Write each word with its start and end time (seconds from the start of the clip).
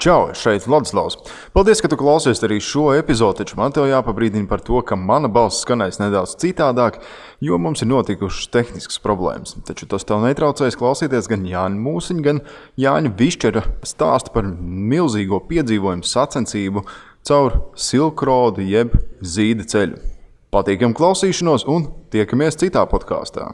Čau, 0.00 0.30
šeit 0.32 0.64
Vladislavs. 0.64 1.18
Paldies, 1.52 1.82
ka 1.84 1.88
tu 1.92 1.96
klausies 2.00 2.40
arī 2.46 2.56
šo 2.64 2.86
epizodi, 2.96 3.42
taču 3.42 3.58
man 3.58 3.74
te 3.76 3.82
jāpabrīdina 3.84 4.48
par 4.48 4.62
to, 4.64 4.78
ka 4.80 4.96
mana 4.96 5.28
balss 5.28 5.60
skanēs 5.60 6.00
nedaudz 6.00 6.38
citādāk, 6.40 6.96
jo 7.44 7.58
mums 7.60 7.84
ir 7.84 7.90
notikušas 7.90 8.48
tehniskas 8.48 8.96
problēmas. 9.04 9.58
Taču 9.68 9.84
tas 9.92 10.08
tev 10.08 10.24
netraucēs 10.24 10.80
klausīties 10.80 11.28
gan 11.28 11.44
Jāņa 11.44 11.84
Mūsiņa, 11.84 12.24
gan 12.24 12.40
Jāņa 12.80 13.12
Bišķera 13.20 13.66
stāstu 13.92 14.32
par 14.32 14.48
milzīgo 14.48 15.42
piedzīvojumu 15.52 16.08
sacensību 16.08 16.86
caur 17.28 17.60
Silkrodu 17.76 18.64
jeb 18.64 18.96
Zīda 19.20 19.68
ceļu. 19.68 20.00
Patīkam 20.48 20.96
klausīšanos 20.96 21.68
un 21.68 21.90
tiekamies 22.08 22.56
citā 22.64 22.88
podkāstā! 22.88 23.52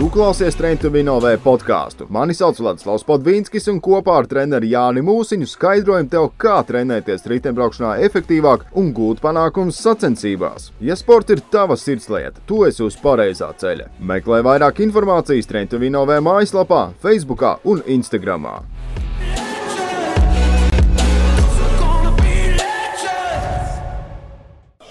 Tu 0.00 0.06
klausies 0.08 0.56
Trendovinovēja 0.56 1.36
podkāstu. 1.44 2.06
Mani 2.08 2.32
sauc 2.32 2.56
Vladislavs 2.56 3.02
Podvīnskis, 3.04 3.66
un 3.68 3.82
kopā 3.84 4.14
ar 4.22 4.28
treneri 4.30 4.70
Jāni 4.72 5.02
Mūsiņu 5.04 5.44
skaidrojam 5.44 6.08
tev, 6.08 6.30
kā 6.40 6.54
trenēties 6.64 7.28
riteņbraukšanā 7.28 7.90
efektīvāk 8.06 8.64
un 8.80 8.88
gūt 8.96 9.20
panākumus 9.20 9.82
sacensībās. 9.84 10.70
Ja 10.80 10.96
sports 10.96 11.36
ir 11.36 11.44
tava 11.52 11.76
sirdslieta, 11.76 12.40
tu 12.48 12.62
esi 12.64 12.80
uz 12.86 12.96
pareizā 12.96 13.50
ceļa. 13.60 13.90
Meklē 14.00 14.40
vairāk 14.48 14.80
informācijas 14.86 15.52
Trendovinovēja 15.52 16.24
mājaslapā, 16.24 16.80
Facebook 17.04 17.44
un 17.68 17.84
Instagram. 17.84 18.48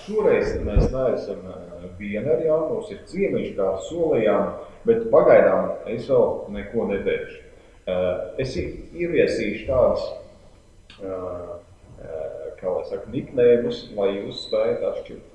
Šoreiz 0.06 0.54
mēs 0.62 0.92
neesam 0.94 1.46
vieni 1.98 2.28
ar 2.30 2.44
Jānu, 2.46 2.76
mums 2.76 2.94
ir 2.94 3.08
ciemiņš, 3.10 3.56
kā 3.58 3.78
solījām. 3.90 4.69
Bet 4.88 5.10
pagaidām 5.12 5.74
es 5.92 6.08
vēl 6.08 6.52
neko 6.56 6.88
neteikšu. 6.94 7.46
Eh, 7.90 8.44
es 8.44 8.56
ieviesīšu 8.56 9.66
tādus, 9.68 10.04
eh, 11.02 11.08
eh, 12.04 12.52
kā 12.60 12.74
lai 12.76 12.86
saka, 12.86 13.10
niknēmus, 13.12 13.90
lai 13.98 14.10
jūs 14.20 14.46
spējat 14.46 14.84
atšķirt. 14.92 15.26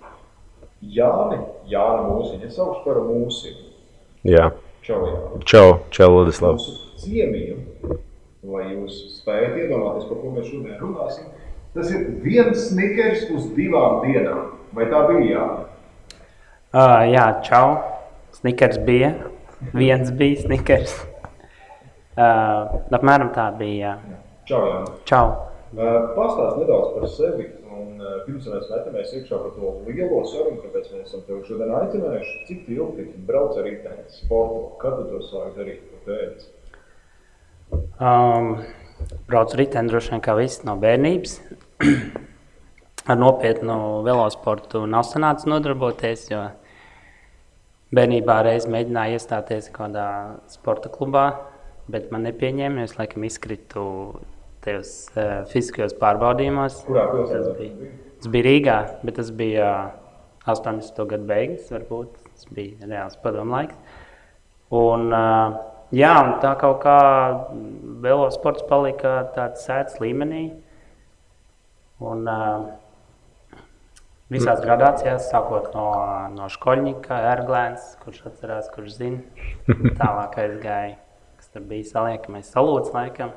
Jāni, 0.85 1.39
Jāni 1.69 2.11
mūsiņi, 2.11 2.47
es 2.47 2.57
saukšu 2.59 2.85
par 2.85 3.01
mūsiņu. 3.09 3.65
Jā. 4.29 4.53
Čau, 4.85 5.01
Jāni. 5.09 5.45
Čau, 5.45 5.69
čau, 5.91 6.11
Ladislavs. 6.13 6.69
Mūsu 6.69 7.05
ciemiņu, 7.05 7.99
lai 8.53 8.65
jūs 8.75 9.01
spējat 9.19 9.59
iedomāties, 9.65 10.09
par 10.09 10.21
ko 10.21 10.35
mēs 10.37 10.51
šodien 10.53 10.81
runāsim. 10.81 11.31
Tas 11.75 11.91
ir 11.91 12.07
viens 12.23 12.69
snikers 12.69 13.31
uz 13.35 13.49
divām 13.57 14.05
dienām. 14.05 14.53
Vai 14.73 14.85
tā 14.93 15.07
bija 15.09 15.31
Jāni? 15.33 15.65
Uh, 16.75 17.03
jā, 17.11 17.29
čau. 17.47 17.79
Snikers 18.35 18.79
bija. 18.79 19.15
Viens 19.73 20.13
bija 20.15 20.43
snikers. 20.43 20.95
Uh, 22.15 22.75
apmēram 22.95 23.33
tā 23.35 23.49
bija. 23.59 23.97
Čau, 24.47 24.61
Jāni. 24.69 24.93
Čau. 25.09 25.25
Uh, 25.75 26.13
Pastāst 26.15 26.61
nedaudz 26.61 26.93
par 26.95 27.07
sevi. 27.11 27.49
Un, 27.75 27.97
uh, 27.99 28.21
pirms 28.27 28.47
mēs 28.47 28.69
metamies 28.71 29.15
iekšā 29.19 29.41
par 29.41 29.55
to 29.57 29.73
lielo 29.89 30.21
sarunu, 30.31 30.61
kāpēc 30.63 30.93
mēs 30.93 31.09
esam 31.09 31.25
tevi 31.27 31.41
šodien 31.49 31.73
aicinājuši, 31.81 32.37
cik 32.51 32.69
ilgi 32.77 33.09
tu 33.09 33.25
brauc 33.27 33.57
ar 33.59 33.67
riteni 33.67 34.05
sportu? 34.15 34.61
Kad 34.83 35.01
tu 35.01 35.09
to 35.11 35.23
sāki 35.27 35.57
darīt? 35.59 35.89
Kāpēc? 35.95 36.47
Um, 37.99 38.53
braucu 39.27 39.59
riteni 39.59 39.91
droši 39.91 40.15
vien 40.15 40.23
kā 40.23 40.37
viss 40.39 40.63
no 40.69 40.77
bērnības. 40.79 41.41
ar 43.05 43.19
nopietnu 43.21 44.03
velosportu 44.05 44.85
nav 44.89 45.05
sanācis 45.09 45.49
nodarboties, 45.51 46.29
jo 46.31 46.45
Bērnībā 47.95 48.41
reiz 48.43 48.65
mēģināju 48.71 49.19
iestāties 49.19 49.69
kādā 49.75 50.07
sporta 50.51 50.91
klubā, 50.91 51.25
bet 51.91 52.09
man 52.11 52.25
nepieņēma. 52.27 52.87
Es 52.89 52.97
laikam 52.99 53.27
izkritu 53.29 53.85
tajos 54.65 54.95
uh, 55.13 55.45
fiziskajos 55.51 55.95
pārbaudījumos. 56.01 56.81
Kurā 56.89 57.05
pilsētā? 57.13 57.43
Tas 57.45 57.61
bija, 57.61 57.91
tas 58.19 58.33
bija 58.33 58.47
Rīgā, 58.49 58.79
bet 59.05 59.19
tas 59.21 59.31
bija 59.37 59.69
uh, 59.69 60.51
80. 60.51 61.05
gadu 61.13 61.29
beigas, 61.29 61.69
varbūt 61.73 62.17
tas 62.33 62.49
bija 62.57 62.89
reāls 62.89 63.21
padomu 63.23 63.55
laiks. 63.55 64.01
Un, 64.75 65.07
uh, 65.15 65.59
jā, 65.95 66.15
un 66.25 66.35
tā 66.43 66.55
kaut 66.61 66.81
kā 66.83 66.99
velosports 68.05 68.65
palika 68.71 69.21
tāds 69.37 69.69
sēdz 69.69 70.01
līmenī. 70.03 70.47
Un, 72.03 72.27
uh, 72.27 72.73
Visās 74.33 74.63
gradācijās, 74.65 75.27
sākot 75.29 75.67
no, 75.77 75.89
no 76.33 76.47
Škoļņika, 76.49 77.17
Erglēns, 77.35 77.91
kurš 78.01 78.23
atcerās, 78.31 78.71
kurš 78.73 78.95
zina. 78.97 79.51
Tālāk 80.01 80.39
aizgāja, 80.41 80.95
kas 81.37 81.51
tur 81.53 81.67
bija 81.69 81.85
saliekamais 81.91 82.49
salūts 82.49 82.95
laikam, 82.95 83.35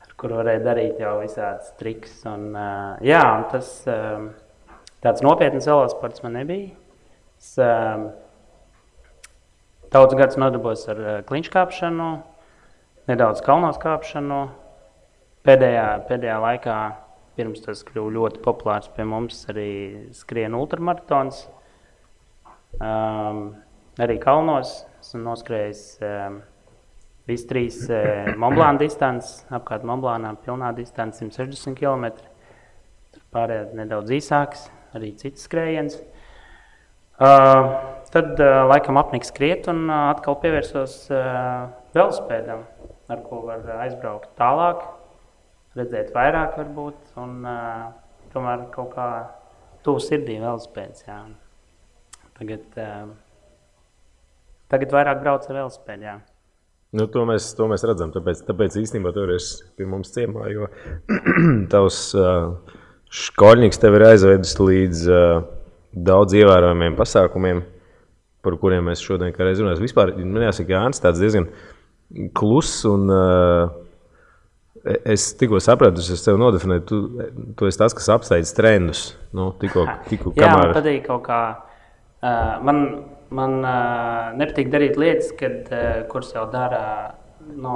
ar 0.00 0.14
kuru 0.16 0.38
varēja 0.40 0.62
darīt 0.64 1.02
jau 1.02 1.18
visādas 1.20 1.74
triks. 1.76 2.14
Un, 2.24 2.48
uh, 2.56 2.96
jā, 3.04 3.20
un 3.20 3.44
tas 3.52 3.68
um, 3.92 4.30
tāds 5.04 5.20
nopietns 5.26 5.68
velosports 5.68 6.24
man 6.24 6.38
nebija. 6.40 6.72
Es 7.36 7.52
um, 7.60 8.08
daudz 9.92 10.16
gadus 10.16 10.40
nodarbojos 10.40 10.88
ar 10.88 11.04
uh, 11.04 11.14
kliņškāpšanu, 11.28 12.10
nedaudz 13.12 13.44
kalnos 13.44 13.76
kāpšanu. 13.84 14.46
Pēdējā, 15.44 15.86
pēdējā 16.08 16.40
laikā 16.40 16.80
Pirms 17.32 17.62
tas 17.64 17.80
kļuva 17.88 18.12
ļoti 18.12 18.40
populārs 18.44 18.90
pie 18.92 19.06
mums, 19.08 19.38
arī 19.48 19.68
skrien 20.12 20.52
ultramaratons. 20.58 21.46
Um, 22.76 23.40
arī 24.00 24.18
kalnos 24.20 24.82
esmu 25.00 25.22
noskrējis 25.24 25.82
um, 26.04 26.38
visas 27.28 27.48
trīs 27.48 27.78
uh, 27.88 28.28
Monblāna 28.40 28.82
distances, 28.82 29.46
apkārt 29.48 29.86
Monblānām 29.88 30.36
pilnā 30.44 30.74
distance 30.76 31.24
160 31.24 31.78
km. 31.80 32.12
Tur 33.12 33.24
pārējā 33.32 33.66
nedaudz 33.80 34.12
īsāks, 34.18 34.68
arī 34.92 35.14
cits 35.16 35.48
skrējiens. 35.48 36.02
Uh, 37.22 37.72
tad 38.12 38.36
uh, 38.40 38.64
laikam 38.68 39.00
apniks 39.00 39.32
skriet 39.32 39.72
un 39.72 39.86
uh, 39.86 40.10
atkal 40.12 40.36
pievērsos 40.42 41.04
uh, 41.14 41.70
velospēdam, 41.96 42.66
ar 43.08 43.24
ko 43.24 43.46
var 43.48 43.64
aizbraukt 43.86 44.34
tālāk 44.36 44.84
redzēt 45.78 46.12
vairāk, 46.14 46.56
varbūt, 46.60 47.14
un 47.22 47.38
uh, 47.46 47.86
tomēr 48.34 48.66
kaut 48.74 48.92
kā 48.96 49.06
tuvu 49.86 50.02
sirdī 50.02 50.38
vēl 50.42 50.60
spēc. 50.62 51.06
Jā. 51.08 51.22
Tagad, 52.38 52.66
uh, 52.76 53.08
tagad 54.72 54.94
vairāk 54.94 55.24
brauc 55.24 55.48
ar 55.48 55.58
velospēdu. 55.62 56.18
Nu, 56.92 57.06
to, 57.08 57.24
mēs, 57.28 57.48
to 57.56 57.66
mēs 57.70 57.84
redzam. 57.88 58.12
Tāpēc, 58.12 58.44
tāpēc 58.44 58.76
īstenībā 58.82 59.14
tur 59.16 59.32
ir 59.32 59.44
pie 59.78 59.88
mums 59.88 60.12
ciemā. 60.12 60.48
Jo 60.52 60.68
tavs 61.72 62.10
uh, 62.18 62.52
skolnieks 63.12 63.80
tev 63.80 63.96
ir 63.96 64.10
aizvedis 64.10 64.58
līdz 64.60 65.04
uh, 65.08 65.44
daudz 65.92 66.36
ievērojamiem 66.36 66.98
pasākumiem, 66.98 67.62
par 68.44 68.58
kuriem 68.60 68.84
mēs 68.90 69.04
šodien 69.04 69.32
runājam. 69.32 69.80
Vispār, 69.80 70.12
man 70.20 70.44
jāsaka, 70.48 70.76
Jānis 70.76 71.00
tāds 71.00 71.22
diezgan 71.22 71.48
kluss 72.36 72.84
un 72.88 73.08
uh, 73.08 73.72
Es 74.82 75.28
tikko 75.38 75.60
sapratu, 75.62 76.02
es 76.02 76.24
tev 76.26 76.40
nodefinēju, 76.42 76.82
tu, 76.88 76.96
tu 77.58 77.68
esi 77.68 77.78
tas, 77.78 77.94
kas 77.94 78.08
apsteidz 78.16 78.50
trendus. 78.56 79.12
Nu, 79.30 79.52
tikko, 79.60 79.86
tikko, 80.08 80.32
Jā, 80.34 80.48
kamēr... 80.48 80.72
man 80.72 80.74
patīk 80.74 81.04
kaut 81.06 81.22
kā. 81.28 81.42
Uh, 82.22 82.56
man 82.66 82.80
man 83.34 83.60
uh, 83.64 84.32
nepatīk 84.38 84.70
darīt 84.72 84.98
lietas, 85.00 85.32
kad, 85.38 85.68
uh, 85.72 86.02
kuras 86.10 86.32
jau 86.34 86.44
dara, 86.52 86.82
nu, 87.42 87.74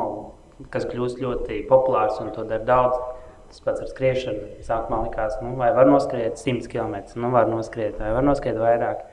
kas 0.73 0.87
kļūst 0.89 1.21
ļoti 1.23 1.63
populārs 1.71 2.19
un 2.23 2.33
to 2.35 2.47
dara 2.49 2.67
daudz. 2.69 2.99
Tas 3.47 3.63
pats 3.63 3.85
ar 3.85 3.91
skriešanu. 3.93 4.57
Sākumā 4.67 5.05
likās, 5.05 5.37
nu, 5.39 5.53
vai 5.61 5.71
var 5.77 5.87
noskriet 5.87 6.41
100 6.41 6.67
km, 6.73 6.97
nu, 7.15 7.31
var 7.35 7.47
noskriet, 7.51 7.95
vai 8.01 8.11
var 8.17 8.27
noskriet 8.27 8.59
vairāk. 8.59 9.05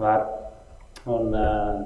Var. 0.00 0.26
Un, 1.08 1.32
uh, 1.32 1.80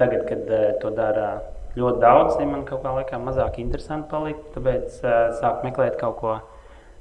tagad, 0.00 0.24
kad 0.28 0.48
uh, 0.48 0.70
to 0.80 0.92
dara 0.96 1.28
ļoti 1.78 2.02
daudz, 2.02 2.36
ja 2.40 2.46
man 2.50 2.64
kaut 2.68 2.82
kā 2.84 2.92
laikā 2.98 3.20
mazāk 3.22 3.60
interesanti 3.62 4.10
palika. 4.10 4.44
Tāpēc 4.56 4.98
uh, 5.02 5.18
sāku 5.38 5.68
meklēt 5.68 5.98
kaut 6.00 6.18
ko 6.20 6.38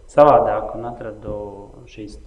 savādāku 0.07 0.77
un 0.77 0.88
atradu 0.88 1.38
šīs 1.91 2.19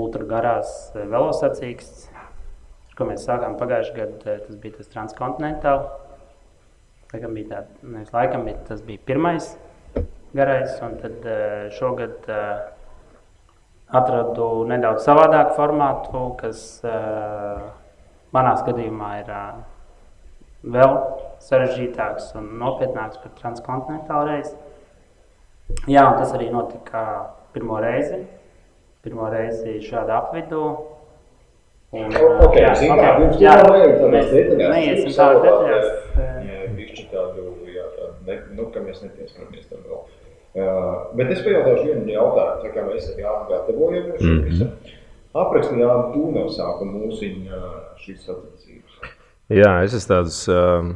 ultragarās 0.00 0.92
velosacīgas, 0.96 2.06
ko 2.96 3.08
mēs 3.08 3.26
sākām 3.28 3.58
pagājušajā 3.60 3.96
gadā. 3.98 4.36
Tas 4.46 4.60
bija 4.62 4.78
tas 4.78 4.92
transkontinentāls. 4.94 5.90
Laikam 7.10 7.34
bija, 7.34 7.48
tā, 7.50 7.60
nevis 7.82 8.12
laikam, 8.14 8.46
bet 8.46 8.62
tas 8.68 8.84
bija 8.86 9.02
pirmais 9.08 9.50
garais, 10.36 10.76
un 10.86 10.94
tad 11.00 11.24
šogad 11.74 12.28
atradu 13.90 14.46
nedaudz 14.70 15.02
savādāku 15.08 15.56
formātu, 15.58 16.22
kas 16.38 16.62
manā 18.30 18.54
skatījumā 18.60 19.10
ir 19.24 19.32
vēl 20.62 20.96
sarežģītāks 21.46 22.34
un 22.40 22.52
nopietnāks 22.60 23.20
par 23.22 23.32
transkontinentālu 23.38 24.28
reizi. 24.28 24.54
Jā, 25.88 26.04
un 26.10 26.18
tas 26.18 26.32
arī 26.36 26.50
notika 26.52 27.02
pirmo 27.54 27.78
reizi. 27.82 28.24
Pirmo 29.04 29.28
reizi 29.32 29.78
šādā 29.86 30.18
apvidū. 30.20 30.64
Un, 31.90 32.12
Ok, 32.14 32.54
jā, 32.60 32.74
zin 32.78 32.92
ok, 32.94 33.00
kā, 33.00 33.12
pirms 33.18 33.40
jā, 33.42 33.54
neejam 33.64 33.94
tādās 33.98 34.10
mēs. 34.12 34.34
Neiesim 34.60 35.14
tādā 35.16 35.40
detaļās. 35.42 35.86
Jā, 36.46 36.58
bišķi 36.76 37.06
tādu, 37.10 37.46
jā, 37.66 37.86
tādu, 37.96 38.12
ne, 38.28 38.36
nu, 38.58 38.66
ka 38.70 38.82
mēs 38.84 39.00
nepieskaramies 39.02 39.66
tam 39.72 39.82
vēl. 39.88 40.04
Uh, 40.50 40.94
bet 41.18 41.30
es 41.30 41.42
pajautāšu 41.46 41.88
vienu 41.88 42.10
jautājumu, 42.10 42.62
tā 42.62 42.70
kā 42.74 42.84
mēs 42.86 43.10
ar 43.10 43.18
Jānu 43.24 43.48
gatavojamies. 43.50 44.22
Mm 44.22 44.38
-hmm. 44.46 44.96
Aprakstījām 45.40 46.48
sākuma 46.50 47.02
mūsiņa 47.04 47.58
šīs 48.02 48.24
sacensības. 48.26 48.89
Jā, 49.50 49.80
es 49.82 49.90
esmu 49.98 50.12
tādus 50.12 50.36
uh, 50.46 50.86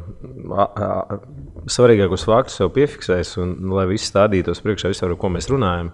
svarīgākos 1.74 2.22
faktus 2.28 2.60
jau 2.60 2.68
piefiksējis, 2.70 3.32
un 3.42 3.48
lai 3.74 3.82
viss 3.90 4.06
stādītos 4.12 4.62
priekšā, 4.62 4.92
vispār, 4.92 5.10
ar 5.10 5.18
ko 5.18 5.26
mēs 5.34 5.50
runājam. 5.50 5.90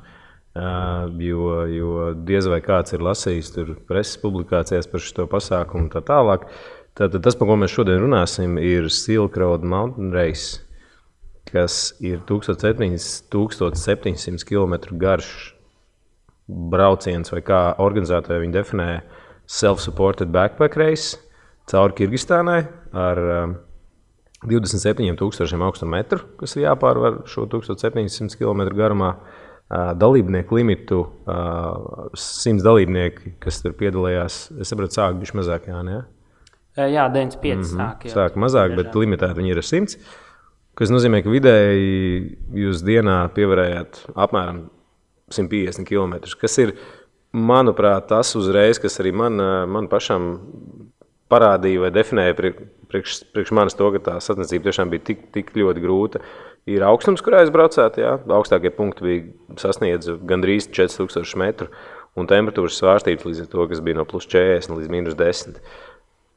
Uh, 0.51 1.07
jo, 1.25 1.65
jo 1.73 2.12
diez 2.27 2.45
vai 2.51 2.59
kāds 2.61 2.93
ir 2.93 3.01
lasījis 3.07 3.55
preses 3.89 4.19
publikācijās 4.21 4.91
par 4.91 5.01
šo 5.01 5.25
pasākumu 5.31 5.87
un 5.87 5.93
tā 5.95 6.01
tālāk. 6.05 6.45
Tātad 7.01 7.23
tas, 7.25 7.37
par 7.39 7.47
ko 7.49 7.57
mēs 7.62 7.73
šodien 7.73 7.97
runāsim, 8.03 8.59
ir 8.61 8.91
Silk 8.93 9.39
Road 9.41 9.65
Mountain 9.65 10.13
Race, 10.13 10.61
kas 11.49 11.97
ir 12.05 12.21
1700 12.29 14.45
km 14.45 14.75
garš 15.01 15.56
brauciens, 16.45 17.33
vai 17.33 17.41
kā 17.47 17.73
organizētāji 17.81 18.45
viņu 18.45 18.53
definē, 18.59 19.01
self-supported 19.49 20.29
backpack 20.35 20.77
race 20.77 21.30
cauri 21.70 21.96
Kirgistānai 21.99 22.61
ar 22.96 23.20
um, 23.20 23.55
27,000 24.50 25.61
augstu 25.67 25.88
metru, 25.88 26.25
kas 26.40 26.56
ir 26.56 26.67
jāpārvar 26.69 27.22
šo 27.31 27.46
1700 27.50 28.38
km 28.40 28.69
garumā. 28.76 29.14
Uh, 29.70 29.93
dalībnieku 29.94 30.56
limitu, 30.58 31.05
uh, 31.31 32.08
100 32.19 32.64
dalībnieki, 32.67 33.37
kas 33.38 33.61
tur 33.62 33.76
piedalījās, 33.78 34.49
es 34.58 34.72
saprotu, 34.72 34.96
sāk 34.99 35.20
bija 35.20 35.37
mazāk. 35.38 35.69
Jā, 35.70 35.84
ne? 35.87 36.00
Jā, 36.75 37.05
95 37.12 37.55
mm 37.55 37.62
-hmm. 37.62 37.76
sāk. 37.76 38.05
jau. 38.05 38.14
Sāk 38.17 38.34
mazāk, 38.34 38.75
bet 38.75 38.94
limitēti 38.94 39.38
viņi 39.38 39.50
ir 39.55 39.62
ar 39.62 39.69
100. 39.69 39.96
Tas 40.75 40.90
nozīmē, 40.90 41.22
ka 41.22 41.31
vidēji 41.31 42.38
jūs 42.56 42.82
dienā 42.82 43.28
pievarējāt 43.37 44.06
apmēram 44.17 44.70
150 45.31 45.84
km. 45.84 46.14
Kas 46.40 46.58
ir, 46.58 46.75
manuprāt, 47.32 48.08
tas 48.08 48.34
uzreiz, 48.34 48.81
kas 48.81 48.99
arī 49.00 49.12
man, 49.12 49.37
man 49.70 49.88
pašam 49.88 50.40
parādīja 51.31 51.85
vai 51.85 51.91
definēja 51.94 52.37
priekš, 52.38 53.21
priekš, 53.35 53.53
manis 53.56 53.77
to, 53.79 53.91
ka 53.94 54.03
tā 54.09 54.17
sacensība 54.23 54.69
tiešām 54.69 54.91
bija 54.93 55.06
tik, 55.12 55.29
tik 55.35 55.53
ļoti 55.56 55.85
grūta. 55.85 56.23
Ir 56.71 56.85
augstums, 56.85 57.23
kurā 57.25 57.41
es 57.44 57.53
braucētu, 57.55 58.03
jā, 58.03 58.17
augstākie 58.37 58.73
punkti 58.75 59.06
bija 59.06 59.61
sasniedz 59.62 60.11
gandrīz 60.29 60.69
4000 60.69 61.38
metru, 61.41 61.71
un 62.19 62.29
temperatūras 62.31 62.77
svārstības 62.81 63.27
līdz 63.29 63.49
to, 63.53 63.67
kas 63.71 63.82
bija 63.85 64.00
no 64.00 64.06
plus 64.09 64.27
40 64.31 64.77
līdz 64.77 64.93
minus 64.93 65.17
10. 65.19 65.61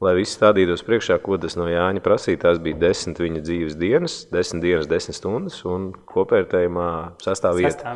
Lai 0.02 0.10
viss 0.18 0.34
stādītos 0.34 0.82
priekšā, 0.82 1.20
ko 1.22 1.36
tas 1.38 1.54
no 1.54 1.68
Jāņa 1.70 2.00
prasīja, 2.02 2.40
tās 2.42 2.56
bija 2.62 2.80
desmit 2.80 3.20
viņa 3.22 3.42
dzīves 3.46 3.76
dienas, 3.78 4.16
desmit 4.32 4.64
dienas, 4.64 4.88
desmit 4.90 5.14
stundas 5.14 5.60
un 5.70 5.92
kopvērtējumā 6.10 6.88
sastāvvieta. 7.22 7.92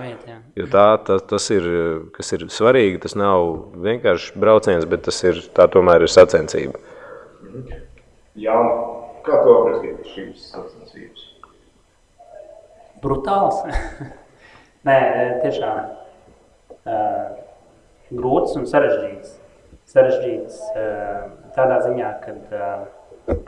Jo 0.56 0.68
tā, 0.70 0.84
tā, 1.08 1.16
tas 1.32 1.48
ir, 1.50 1.66
kas 2.14 2.30
ir 2.36 2.44
svarīgi. 2.54 3.00
Tas 3.02 3.16
nav 3.18 3.48
vienkārši 3.82 4.38
brauciens, 4.38 4.86
bet 4.88 5.02
tas 5.08 5.18
ir, 5.26 5.42
tā 5.56 5.66
tomēr 5.74 6.06
ir 6.06 6.12
sacensība. 6.14 6.78
Jā, 8.38 8.54
kā 9.26 9.42
tu 9.42 9.56
aprakstītu 9.56 10.14
šīs 10.14 10.46
sacensības? 10.52 11.26
Brutāls. 13.02 13.58
Nē, 14.86 15.00
tiešām 15.42 15.82
uh, 15.82 17.26
grūts 18.14 18.54
un 18.62 18.70
sarežģīts. 18.70 19.34
Sarežģīts 19.90 20.62
uh, 20.70 21.37
tādā 21.58 21.80
ziņā, 21.84 22.12
ka 22.22 22.36
uh, 22.54 23.40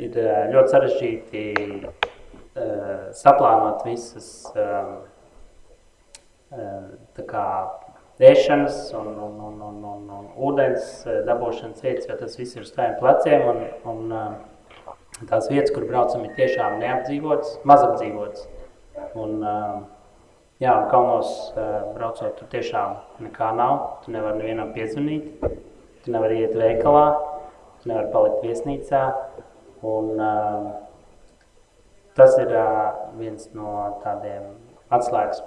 ir 0.00 0.16
uh, 0.18 0.40
ļoti 0.54 0.74
sarežģīti 0.74 1.44
uh, 1.84 3.10
saplānot 3.16 3.84
visas 3.86 4.30
uh, 4.54 4.94
uh, 6.56 6.88
tā 7.18 7.26
kā 7.28 7.46
ēšanas 8.18 8.88
un, 8.98 9.12
un, 9.14 9.34
un, 9.48 9.58
un, 9.62 9.82
un, 9.92 10.06
un 10.18 10.30
ūdens 10.48 10.88
uh, 11.06 11.20
dabūšanas 11.28 11.84
vietas, 11.84 12.08
jo 12.10 12.16
tas 12.18 12.38
viss 12.40 12.56
ir 12.56 12.66
uz 12.66 12.72
tādiem 12.74 12.96
pleciem. 12.98 13.44
Un, 13.52 13.60
un, 13.92 14.14
uh, 14.14 15.26
tās 15.26 15.48
vietas, 15.50 15.70
kur 15.74 15.86
braucam, 15.86 16.24
ir 16.26 16.34
tiešām 16.38 16.78
neapdzīvotas, 16.82 17.60
mazapdzīvotas. 17.68 18.48
Un, 19.18 19.38
uh, 19.42 19.78
jā, 20.62 20.74
un 20.74 20.90
kalnos 20.90 21.30
uh, 21.54 21.88
braucot, 21.94 22.34
tur 22.38 22.50
tiešām 22.52 22.98
nekā 23.28 23.52
nav. 23.58 23.78
Tu 24.04 24.14
nevari 24.14 24.42
nevienam 24.42 24.74
piezvanīt, 24.74 25.46
tu 26.08 26.14
nevari 26.16 26.40
iet 26.40 26.54
veikalā, 26.56 27.06
tu 27.82 27.90
nevari 27.90 28.08
palikt 28.14 28.44
viesnīcā. 28.46 29.02
Un, 29.86 30.14
uh, 30.16 30.70
tas 32.16 32.32
ir 32.40 32.48
uh, 32.48 33.10
viens 33.20 33.50
no 33.54 33.74
tādiem 34.02 34.48
atslēgas 34.88 35.42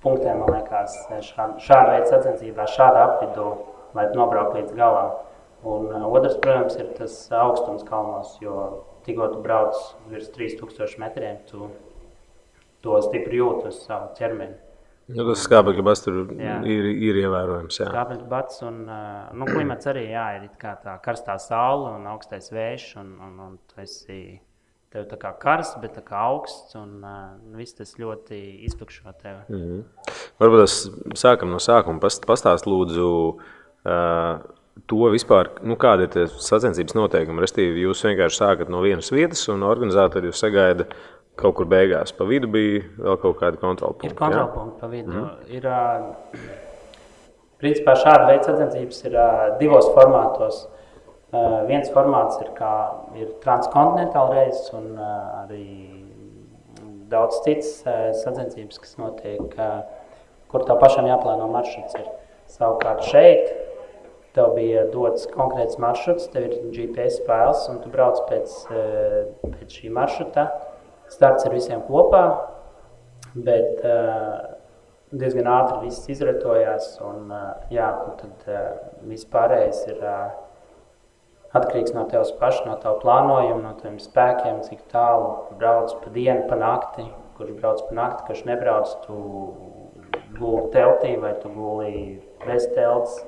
punktiem, 0.00 0.40
man 0.40 0.54
liekas, 0.56 0.96
šāda, 1.28 1.60
šāda 1.60 1.92
veida 1.92 2.08
sacensībā, 2.08 2.64
šāda 2.72 3.04
apvidū, 3.04 3.50
lai 3.94 4.08
nobrauktu 4.16 4.62
līdz 4.62 4.72
galam. 4.80 5.12
Un 5.60 5.92
uh, 5.92 6.08
otrs, 6.08 6.40
protams, 6.40 6.80
ir 6.80 6.88
tas 6.96 7.20
augstums 7.36 7.84
kalnos, 7.84 8.32
jo 8.40 8.86
tikko 9.04 9.28
tu 9.34 9.44
brauc 9.44 9.76
virs 10.08 10.32
3000 10.32 10.96
metriem, 11.04 11.36
tu 11.52 11.68
to 12.80 12.96
stipri 13.04 13.42
jūti 13.42 13.68
uz 13.68 13.84
savu 13.84 14.08
ķermeni. 14.16 14.56
Nu, 15.16 15.24
tas 15.30 15.42
skābekļa 15.46 15.84
bats 15.86 16.04
tur 16.04 16.20
Jā. 16.36 16.58
ir, 16.68 16.86
ir 17.08 17.18
ievērojams. 17.24 17.80
Jā. 17.82 17.88
Kāpēc 17.94 18.22
bats 18.30 18.60
un 18.66 18.84
nu, 18.86 19.48
klimats 19.48 19.88
arī 19.90 20.06
jā, 20.12 20.26
ir 20.38 20.46
tā 20.60 20.98
karstā 21.04 21.36
saule 21.42 21.94
un 21.96 22.06
augstais 22.12 22.50
vējš. 22.54 22.86
Un, 23.02 23.10
un, 23.26 23.34
un 23.46 23.58
tu 23.70 23.80
esi 23.82 24.20
tev 24.90 25.06
tā 25.10 25.18
kā 25.22 25.32
karsts, 25.38 25.78
bet 25.82 25.94
tā 25.98 26.02
kā 26.06 26.18
augsts 26.32 26.74
un 26.78 27.04
uh, 27.06 27.34
viss 27.54 27.76
tas 27.78 27.92
ļoti 28.00 28.40
iztukšo 28.66 29.12
tevi. 29.22 29.44
Mhm. 29.54 29.82
Varbūt 30.40 30.64
tas 30.64 30.78
sākam 31.20 31.52
no 31.54 31.60
sākuma. 31.62 32.02
Past- 32.02 32.26
Pastāst 32.26 32.66
lūdzu 32.66 33.10
uh, 33.36 34.40
to 34.90 35.10
vispār, 35.12 35.52
nu, 35.66 35.76
kāda 35.80 36.08
ir 36.08 36.30
sacensības 36.42 36.96
noteikumi. 36.98 37.42
Restīvi, 37.44 37.84
jūs 37.86 38.02
vienkārši 38.06 38.40
sākat 38.42 38.70
no 38.72 38.82
vienas 38.84 39.10
vietas 39.14 39.42
un 39.52 39.62
organizatori 39.66 40.30
jūs 40.30 40.42
sagaida 40.42 40.86
kaut 41.40 41.56
kur 41.58 41.68
beigās. 41.70 42.12
Pa 42.16 42.26
vidu 42.28 42.50
bija 42.52 42.82
vēl 43.00 43.20
kaut 43.22 43.38
kāda 43.40 43.60
kontrola 43.60 43.96
punkta. 43.96 44.12
Ir 44.12 44.18
kontrolpunkti 44.18 44.80
pa 44.80 44.90
vidu. 44.92 45.14
Mm. 45.14 45.54
Ir, 45.56 45.70
uh, 45.70 46.68
principā 47.60 47.96
šāda 48.00 48.28
veida 48.28 48.46
sacensības 48.48 49.02
ir 49.06 49.16
uh, 49.16 49.46
divos 49.60 49.88
formātos. 49.96 50.64
Uh, 51.30 51.60
viens 51.68 51.90
formāts 51.94 52.40
ir, 52.42 52.50
kā, 52.56 52.74
ir 53.20 53.28
transkontinentāla 53.44 54.40
reizes 54.40 54.72
un 54.74 54.96
uh, 54.96 55.42
arī 55.44 55.66
daudz 57.10 57.38
citas 57.44 57.76
uh, 57.84 58.10
sacensības, 58.18 58.80
kas 58.82 58.96
notiek, 58.98 59.54
uh, 59.54 59.84
kur 60.50 60.66
tev 60.66 60.80
pašam 60.82 61.06
jāplāno 61.10 61.46
maršruts. 61.52 61.98
Ir. 62.00 62.08
Savukārt 62.50 63.04
šeit 63.06 63.52
tev 64.34 64.56
bija 64.56 64.84
dots 64.90 65.28
konkrēts 65.30 65.78
maršruts, 65.82 66.28
tev 66.32 66.48
ir 66.48 66.56
GPS 66.74 67.22
fails 67.26 67.68
un 67.70 67.78
tu 67.84 67.92
brauc 67.94 68.18
pēc, 68.30 68.56
uh, 68.72 69.52
pēc 69.54 69.78
šī 69.78 69.94
maršruta. 69.94 70.48
Starts 71.10 71.46
ir 71.46 71.54
visiem 71.56 71.80
kopā, 71.88 72.22
bet 73.34 73.82
uh, 73.82 74.36
diezgan 75.10 75.48
ātri 75.50 75.88
viss 75.88 76.10
izratojās. 76.12 76.92
Un, 77.02 77.32
uh, 77.34 77.66
jā, 77.74 77.88
un 78.06 78.14
tad 78.20 78.46
uh, 78.46 78.68
viss 79.10 79.26
pārējais 79.30 79.82
ir 79.90 80.04
atkarīgs 81.50 81.94
no 81.96 82.04
tevis 82.10 82.30
paša, 82.38 82.62
no 82.68 82.76
tava 82.82 83.00
plānojuma, 83.02 83.62
no 83.64 83.72
taviem 83.80 83.98
spēkiem, 84.02 84.62
cik 84.68 84.86
tālu 84.92 85.56
brauc 85.58 85.96
pa 86.04 86.14
dienu, 86.14 86.46
pa 86.50 86.58
nakti. 86.60 87.08
Kurš 87.40 87.56
brauc 87.56 87.82
pa 87.88 87.96
nakti, 87.96 88.26
kurš 88.28 88.44
nebrauc, 88.46 88.94
tu 89.06 89.16
guli 90.36 90.68
teltī 90.74 91.14
vai 91.18 91.34
tu 91.40 91.50
guli 91.54 92.20
bez 92.44 92.68
telts. 92.76 93.18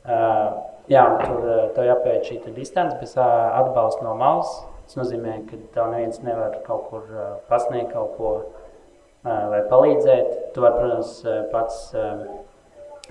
Uh, 0.00 0.58
jā, 0.90 1.04
tur 1.22 1.70
tev 1.76 1.86
jāpēc 1.86 2.26
šī 2.26 2.40
distance 2.56 2.96
bez 2.98 3.14
uh, 3.18 3.24
atbalsta 3.60 4.02
no 4.06 4.16
malas. 4.18 4.50
Tas 4.90 4.96
nozīmē, 4.98 5.36
ka 5.46 5.58
tev 5.74 5.92
neviens 5.92 6.16
nevar 6.26 6.56
kaut 6.66 6.88
kur 6.90 7.04
uh, 7.14 7.26
pasniegt 7.46 7.92
kaut 7.94 8.16
ko 8.16 8.30
uh, 8.40 9.44
vai 9.52 9.60
palīdzēt. 9.70 10.32
Tu 10.56 10.64
vari, 10.64 10.80
protams, 10.80 11.12
pats 11.52 11.76
uh, 11.94 12.24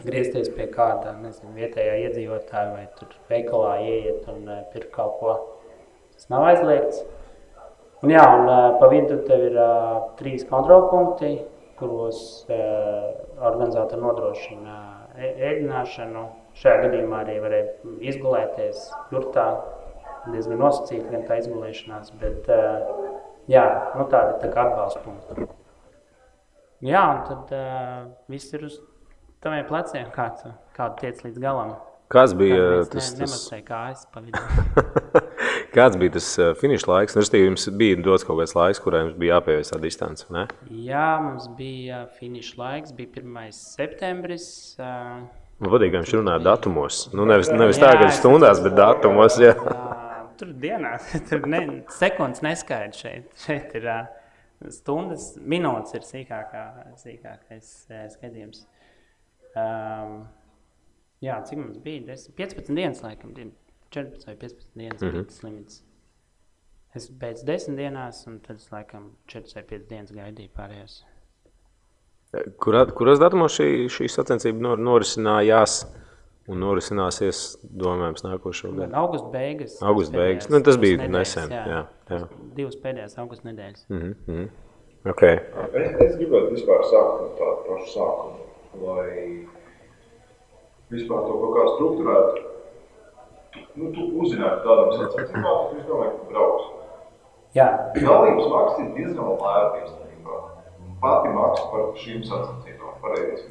griezties 0.04 0.52
pie 0.58 0.66
kāda 0.74 1.14
nezinu, 1.22 1.54
vietējā 1.56 1.94
iedzīvotāja 2.02 2.74
vai 2.74 2.84
tur 3.00 3.16
veikalā 3.32 3.78
ieiet 3.86 4.28
un 4.32 4.44
uh, 4.52 4.60
pirkt 4.74 4.92
kaut 4.98 5.16
ko. 5.22 5.38
Tas 6.18 6.28
nav 6.34 6.50
aizliegts. 6.50 7.00
Un, 8.04 8.12
jā, 8.12 8.26
un 8.28 8.46
uh, 8.48 8.76
pa 8.80 8.92
vidu 8.92 9.22
tev 9.28 9.48
ir 9.50 9.56
uh, 9.60 10.04
trīs 10.20 10.44
kontrolpunkti, 10.52 11.34
kuros 11.80 12.22
uh, 12.52 13.10
organizatori 13.40 14.04
nodrošina 14.04 14.78
ē- 15.16 15.36
ēdināšanu. 15.54 16.28
Šajā 16.60 16.84
gadījumā 16.90 17.24
arī 17.24 17.40
varēja 17.40 17.98
izgulēties 18.12 18.90
jurtā, 19.14 19.46
diezgan 20.34 20.60
nosacīta 20.62 21.10
gan 21.14 21.26
tā 21.28 21.40
izgulēšanās, 21.42 22.14
bet 22.22 22.50
uh, 22.54 22.94
jā, 23.52 23.66
nu, 23.96 24.06
tādi 24.12 24.38
tā 24.44 24.52
kā 24.54 24.68
atbalsta 24.70 25.04
punkti. 25.06 25.50
Jā, 26.86 27.04
un 27.12 27.22
tad 27.28 27.54
uh, 27.56 28.08
viss 28.32 28.54
ir 28.56 28.64
uz 28.70 28.80
taviem 29.44 29.66
pleciem, 29.68 30.08
kā 30.16 30.30
tu, 30.40 30.52
kā 30.78 30.92
tu 30.94 31.06
tiec 31.06 31.24
līdz 31.26 31.42
galam. 31.44 31.76
Kāds 32.10 32.34
bija 32.34 32.56
uh, 32.58 32.70
mēs 32.80 32.88
tas, 32.90 33.10
ne- 33.20 33.28
tas, 33.28 33.42
kājas 33.68 34.06
kāds 35.76 35.98
bija 36.02 36.16
tas 36.16 36.30
uh, 36.42 36.54
finiša 36.58 36.90
laiks? 36.90 37.14
Nu, 37.16 37.22
restīvi, 37.22 37.50
jums 37.52 37.68
bija 37.78 38.00
dots 38.02 38.26
kaut 38.26 38.40
kāds 38.42 38.56
laiks, 38.58 38.82
kurā 38.82 39.04
jums 39.04 39.20
bija 39.20 39.38
jāpievērs 39.38 39.70
tā 39.76 39.82
distance. 39.84 40.26
Ne? 40.34 40.48
Jā, 40.88 41.10
mums 41.22 41.46
bija 41.60 42.06
finiša 42.18 42.58
laiks, 42.58 42.96
bija 42.98 43.22
1. 43.22 43.52
septembris. 43.54 44.48
ā, 44.82 44.90
Man 45.60 45.74
patīk, 45.76 45.92
ka 45.94 46.02
viņš 46.02 46.16
runā 46.18 46.40
datumos. 46.42 47.04
Nu, 47.14 47.28
nevis, 47.30 47.52
nevis 47.52 47.78
Jā, 47.78 47.90
tā, 47.92 48.02
ka 48.02 48.10
stundās, 48.16 48.64
bet 48.64 48.78
datumos. 48.80 49.38
Jā. 49.44 49.54
ā, 49.60 49.89
Tur 50.40 50.54
dienās, 50.64 51.10
tur 51.30 51.46
ne, 51.52 51.60
sekundes 51.92 52.42
neskaidrs 52.46 53.02
šeit. 53.04 53.32
Šeit 53.44 53.74
ir 53.76 53.88
stundas, 54.72 55.34
minūtes 55.40 55.96
ir 56.00 56.06
sīkākā, 56.08 56.64
sīkākais 57.02 57.72
skatījums. 58.16 58.64
Um, 59.58 60.22
jā, 61.26 61.40
cik 61.50 61.60
mums 61.60 61.80
bija? 61.84 62.06
10, 62.14 62.34
15 62.40 62.76
dienas, 62.78 63.04
laikam, 63.04 63.34
bija 63.36 63.52
14 63.92 64.28
vai 64.30 64.36
15 64.46 64.76
dienas 64.80 65.02
Mhm. 65.02 65.12
bija 65.16 65.28
tas 65.32 65.44
limits. 65.44 65.82
Es 66.96 67.10
beidzu 67.22 67.46
10 67.46 67.76
dienās, 67.78 68.24
un 68.28 68.40
tad 68.40 68.58
es 68.58 68.70
laikam 68.72 69.12
4 69.30 69.56
vai 69.56 69.64
5 69.76 69.88
dienas 69.92 70.12
gaidīju 70.16 70.50
pārējās. 70.56 71.02
Kurā, 72.62 72.84
kuros 72.94 73.18
datumos 73.22 73.56
šī, 73.58 73.88
šī 73.90 74.06
sacensība 74.14 74.62
nor, 74.62 74.78
norisinājās 74.78 75.80
un 76.50 76.64
norisināsies, 76.64 77.44
domājams, 77.84 78.24
nākošo 78.26 78.72
gadu? 78.74 78.90
Augusta 78.98 79.30
beigas. 79.34 79.78
Augusta 79.86 80.18
beigas. 80.18 80.50
Nu, 80.50 80.62
tas 80.66 80.80
bija 80.82 80.98
nedēļas, 81.04 81.14
nesen, 81.16 81.54
jā, 81.54 81.84
jā. 82.10 82.22
Divas 82.58 82.80
pēdējās 82.82 83.18
augusta 83.22 83.50
nedēļas. 83.52 83.86
Mm 83.92 84.02
-hmm. 84.10 84.50
okay. 85.14 85.40
Es, 85.70 85.94
es 86.08 86.18
gribētu 86.18 86.56
vispār 86.56 86.86
sākt 86.90 87.22
no 87.22 87.30
tāda 87.38 87.60
paša 87.68 87.90
sākuma, 87.94 88.40
lai 88.86 89.12
vispār 90.90 91.28
to 91.28 91.38
kaut 91.44 91.56
kā 91.58 91.68
struktūrētu. 91.76 92.46
Nu, 93.78 93.92
tu 93.94 94.10
uzzinātu 94.22 94.66
tādam 94.66 94.92
sacensībām, 94.98 95.44
kā 95.44 95.70
tu 95.72 95.88
domāji, 95.88 96.18
ka 96.18 96.30
brauks. 96.34 96.68
Jā, 97.58 97.68
Dalības 97.96 98.50
maksa 98.50 98.84
ir 98.84 98.90
diezgan 98.98 99.32
lēta 99.42 99.86
īstenībā. 99.86 100.42
Pati 101.02 101.32
maksa 101.34 101.64
par 101.72 101.88
šīm 101.98 102.26
sacensībām, 102.28 102.98
pareizi. 103.02 103.48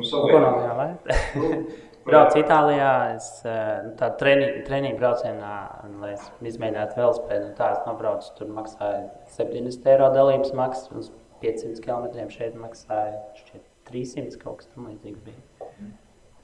Nu, 0.00 0.26
ko 0.26 0.42
nav 0.42 0.58
salīdzināt. 0.58 1.08
jālēt. 1.14 1.86
Braucu 2.10 2.40
Itālijā, 2.40 2.92
es 3.14 3.26
eh, 3.44 3.80
nu, 3.84 3.92
tādu 3.98 4.16
treniņu, 4.22 4.62
treniņu 4.66 4.98
braucienā, 4.98 5.54
un, 5.84 5.98
lai 6.00 6.14
es 6.14 6.24
izmēģinātu 6.48 6.96
velospēdu, 6.96 7.50
un 7.50 7.56
tā 7.58 7.74
es 7.74 7.82
nobraucu, 7.84 8.30
tur 8.38 8.52
maksāja 8.56 9.02
70 9.36 9.90
eiro 9.92 10.08
dalības 10.14 10.54
maksa, 10.56 10.88
uz 10.96 11.10
500 11.44 11.84
km 11.84 12.30
šeit 12.32 12.56
maksāja 12.58 13.18
šķiet 13.36 13.66
300 13.90 14.40
kaut 14.40 14.62
kas 14.62 14.70
tam 14.72 14.88
līdzīgs 14.88 15.20
bija. 15.26 15.90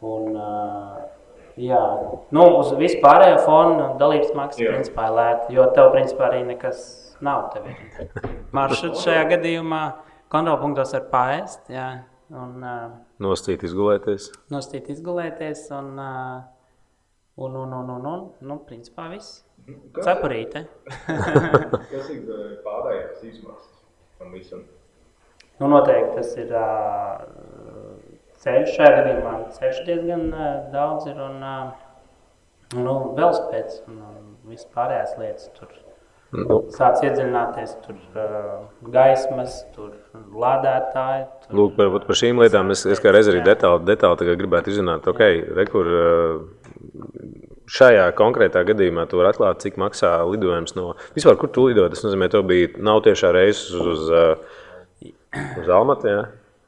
Un, 0.05 0.37
uh, 0.37 1.01
jā, 1.61 1.83
nu, 2.37 2.45
uz 2.61 2.75
vispārējo 2.77 3.41
fonu 3.47 3.91
dalības 4.01 4.35
maksa 4.37 4.61
Jā. 4.61 4.75
principā 4.77 5.09
ir 5.09 5.17
lēta, 5.17 5.51
jo 5.57 5.67
tev 5.77 5.89
principā 5.95 6.29
arī 6.29 6.43
nekas 6.51 6.85
nav. 7.25 7.57
Maršruts 8.57 9.07
šajā 9.07 9.25
gadījumā, 9.33 9.83
kontrolpunktos 10.33 10.93
var 10.99 11.07
paēst, 11.15 11.73
jā, 11.73 11.89
un 12.35 12.61
uh, 12.61 12.91
Nostīt, 13.23 13.62
izgulēties. 13.64 14.28
nostīt 14.52 14.90
izgulēties, 14.92 15.62
un, 15.73 15.94
un, 15.96 17.54
un, 17.62 17.73
un, 17.78 17.92
un, 17.94 18.08
un, 18.11 18.25
nu, 18.44 18.56
principā 18.68 19.06
viss. 19.08 19.38
Cepurīte. 19.96 20.66
Kas 21.92 22.11
ir 22.12 22.28
pārējās 22.66 23.25
izmaksas 23.25 23.80
tam 24.18 24.37
visam? 24.37 24.66
Nu, 25.56 25.70
noteikti 25.73 26.18
tas 26.18 26.35
ir 26.42 26.52
uh, 26.52 27.25
ceļš 28.44 28.76
šajā 28.76 28.92
gadījumā. 28.99 29.35
Ceļš 29.56 29.82
diezgan 29.88 30.28
uh, 30.28 30.46
daudz 30.76 31.08
ir 31.08 31.25
un 31.25 31.40
uh, 31.40 31.73
nu, 32.76 32.99
velospēds 33.16 33.80
un 33.88 34.02
uh, 34.04 34.16
viss 34.50 34.68
pārējās 34.76 35.16
lietas. 35.23 35.49
Tur 35.56 35.73
Nu, 36.37 36.59
sāc 36.75 37.00
iedziļināties, 37.07 37.73
tur 37.87 37.97
uh, 38.19 38.66
gaismas, 38.93 39.62
tur 39.76 39.95
lādētāji. 40.37 41.26
Tur, 41.47 41.57
Lūk, 41.61 41.76
par, 41.78 41.97
par 42.05 42.19
šīm 42.19 42.43
lietām 42.43 42.75
es, 42.75 42.85
es 42.90 43.00
kā 43.02 43.14
reiz 43.14 43.31
arī 43.33 43.40
detāli, 43.47 43.87
detāli 43.88 44.37
gribētu 44.37 44.75
izzināt, 44.75 45.09
ok, 45.09 45.23
rekur, 45.57 45.93
šajā 47.71 48.09
konkrētā 48.19 48.62
gadījumā 48.66 49.07
tu 49.11 49.21
vari 49.21 49.33
atklāt, 49.33 49.62
cik 49.64 49.78
maksā 49.81 50.12
lidojums 50.28 50.76
no, 50.78 50.93
vispār, 51.16 51.38
kur 51.40 51.50
tu 51.52 51.66
lido, 51.71 51.87
tas 51.90 52.05
nozīmē, 52.07 52.28
to 52.33 52.43
bija, 52.47 52.73
nav 52.78 53.02
tiešā 53.07 53.33
reizes 53.35 53.73
uz, 53.75 54.11
uz, 54.11 55.14
uz 55.62 55.73
Almatu, 55.73 56.11
jā? 56.11 56.26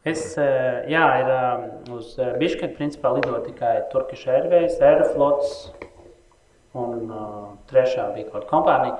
Es, 0.08 0.22
eh, 0.40 0.87
jā, 0.88 1.04
ir 1.20 1.92
uz 1.92 2.14
Biškeku 2.40 2.78
principā 2.78 3.12
lido 3.16 3.37
tikai 3.44 3.75
Turkish 3.92 4.30
Airways, 4.30 4.78
Aeroflots 4.80 5.70
un 6.78 7.10
trešā 7.70 8.10
bija 8.14 8.30
kaut 8.32 8.48
kompānija. 8.50 8.96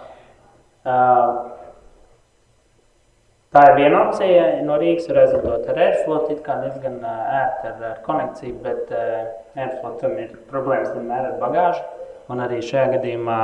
Tā 3.49 3.63
ir 3.71 3.79
viena 3.79 4.03
opcija. 4.07 4.45
No 4.67 4.77
Rīgas 4.81 5.09
var 5.09 5.23
aizlidot 5.23 5.69
ar 5.73 5.81
Aeroflot, 5.81 6.29
it 6.35 6.43
kā 6.45 6.59
diezgan 6.63 6.99
ērti 7.01 7.71
ar, 7.71 7.79
ar 7.93 8.03
konekciju, 8.05 8.59
bet 8.65 8.93
uh, 8.93 9.31
Aeroflotam 9.57 10.19
ir 10.21 10.35
problēmas 10.51 10.93
vienmēr 10.93 11.31
ar 11.31 11.39
bagāžu. 11.41 11.83
Un 12.29 12.45
arī 12.45 12.61
šajā 12.61 12.91
gadījumā 12.99 13.41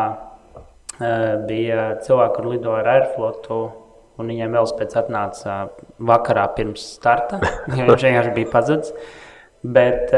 bija 1.48 1.86
cilvēki, 2.04 2.34
kur 2.36 2.50
lido 2.52 2.74
ar 2.76 2.90
Aeroflotu. 2.96 3.62
Un 4.14 4.28
viņiem 4.30 4.52
vēl 4.54 4.68
pēc 4.78 4.92
atnāca 5.00 5.54
vakarā 5.98 6.44
pirms 6.54 6.84
starta, 7.00 7.40
jo 7.74 7.88
viņš 7.88 8.04
vienkārši 8.04 8.34
bija 8.36 8.50
pazudis. 8.52 8.92
Bet 9.64 10.12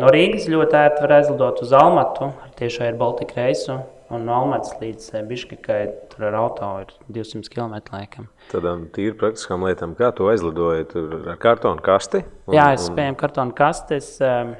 no 0.00 0.08
Rīgas 0.10 0.48
ļoti 0.50 0.78
ērti 0.80 1.04
var 1.04 1.12
aizlidot 1.20 1.60
uz 1.62 1.74
Almatu 1.76 2.32
ar 2.32 2.56
tiešo 2.58 2.88
ir 2.88 2.96
Baltika 2.98 3.44
reisu. 3.44 3.76
Un 4.14 4.22
no 4.28 4.34
Almatas 4.38 4.74
līdz 4.78 5.08
uh, 5.16 5.22
Biškekai 5.26 5.80
tur 6.12 6.28
ar 6.28 6.36
auto 6.38 6.68
ir 6.84 6.92
200 7.10 7.48
km 7.50 7.74
laikam. 7.90 8.28
Tādām 8.52 8.84
tīri 8.94 9.16
praktiskām 9.18 9.64
lietām, 9.66 9.96
kā 9.98 10.12
tu 10.14 10.28
aizlidoji 10.30 10.84
tur 10.92 11.16
ar 11.32 11.40
kartonu 11.42 11.82
kasti? 11.82 12.20
Un- 12.46 12.54
Jā, 12.54 12.68
es 12.76 12.86
un- 12.86 12.94
spēju 12.94 13.16
kartonu 13.18 13.56
kastes. 13.58 14.12
Um, 14.22 14.54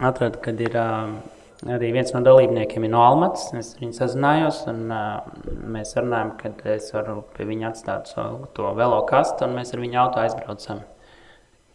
atradu, 0.00 0.40
kad 0.40 0.60
ir 0.64 0.78
um, 0.80 1.18
arī 1.68 1.90
viens 1.92 2.14
no 2.16 2.22
dalībniekiem 2.24 2.88
no 2.88 3.02
Almatas. 3.04 3.50
Es 3.60 3.74
viņu 3.76 3.98
sazinājos, 3.98 4.62
un 4.72 4.86
uh, 4.88 5.20
mēs 5.76 5.92
runājam, 6.00 6.32
ka 6.40 6.54
es 6.78 6.88
varu 6.96 7.18
pie 7.36 7.44
viņa 7.50 7.74
atstāt 7.74 8.08
savu 8.08 8.48
to 8.56 8.72
velo 8.80 9.02
kastu, 9.04 9.44
un 9.44 9.58
mēs 9.60 9.74
ar 9.76 9.84
viņu 9.84 10.00
auto 10.06 10.24
aizbraucam. 10.24 10.80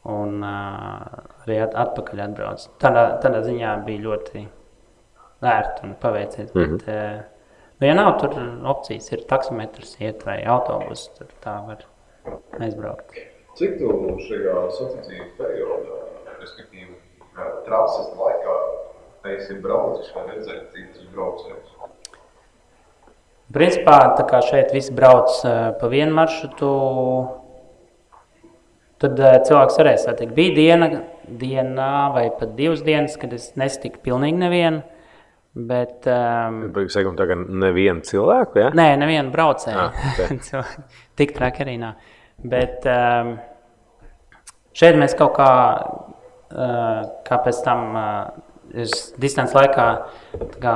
Un 0.10 0.42
uh, 0.42 1.06
arī 1.46 1.62
at 1.64 1.74
atpakaļ 1.86 2.20
atbrauc. 2.28 2.66
Tādā, 2.82 3.06
tādā 3.22 3.40
ziņā 3.46 3.72
bija 3.86 4.04
ļoti 4.10 4.48
ērti 5.42 5.84
un 5.84 5.96
paveicies. 6.02 6.54
Mm 6.54 6.62
-hmm. 6.62 6.78
bet, 6.78 6.88
uh, 6.88 7.22
nu, 7.80 7.88
ja 7.88 7.94
nav 7.94 8.20
tur 8.20 8.36
opcijas, 8.64 9.12
ir 9.12 9.26
taksometrs, 9.28 9.96
iet 10.00 10.26
vai 10.26 10.44
autobus, 10.44 11.10
tad 11.18 11.34
tā 11.44 11.56
var 11.68 11.86
aizbraukt. 12.60 13.16
Cik 13.56 13.78
tu 13.80 14.18
šajā 14.28 14.72
sacensību 14.72 15.30
periodā, 15.38 16.00
respektīvi 16.40 16.96
eh, 17.38 17.52
trases 17.66 18.10
laikā, 18.20 18.56
esi 19.36 19.54
braucis 19.54 20.12
vai 20.16 20.26
redzējis 20.28 20.72
citus 20.74 21.08
braucējus? 21.14 21.72
Principā 23.54 24.16
tā 24.18 24.26
kā 24.28 24.42
šeit 24.42 24.74
viss 24.74 24.90
brauc 24.90 25.30
uh, 25.46 25.72
pa 25.80 25.88
vienu 25.88 26.14
maršrutu, 26.18 26.70
tad 29.00 29.20
cilvēks 29.48 29.78
varēs 29.80 30.06
satikt. 30.08 30.34
Bija 30.36 30.56
diena, 30.56 30.90
diena 31.28 31.90
vai 32.16 32.30
pat 32.40 32.56
divas 32.58 32.84
dienas, 32.86 33.18
kad 33.22 33.34
es 33.34 33.52
nesatiku 33.60 34.02
pilnīgi 34.04 34.42
nevienu. 34.42 34.82
Bet, 35.56 36.04
um, 36.12 36.58
Sakam, 36.92 37.14
tā 37.16 37.30
kā 37.30 37.38
nevienu 37.40 38.04
cilvēku, 38.04 38.60
ja? 38.60 38.72
nē, 38.76 38.90
nevienu 39.00 39.32
braucēju. 39.32 39.86
Ah, 39.86 40.08
ok. 40.12 40.34
Cilvēki 40.50 40.84
Tik 41.16 41.32
traki 41.38 41.64
arī 41.64 41.78
nav. 41.80 42.10
Bet 42.44 42.84
um, 42.92 43.38
šeit 44.76 45.00
mēs 45.00 45.16
kaut 45.16 45.38
kā, 45.38 45.52
uh, 46.52 47.00
kā 47.24 47.40
pēc 47.46 47.62
tam, 47.64 47.86
uh, 47.96 48.44
distances 49.22 49.56
laikā, 49.56 49.88
kā, 50.60 50.76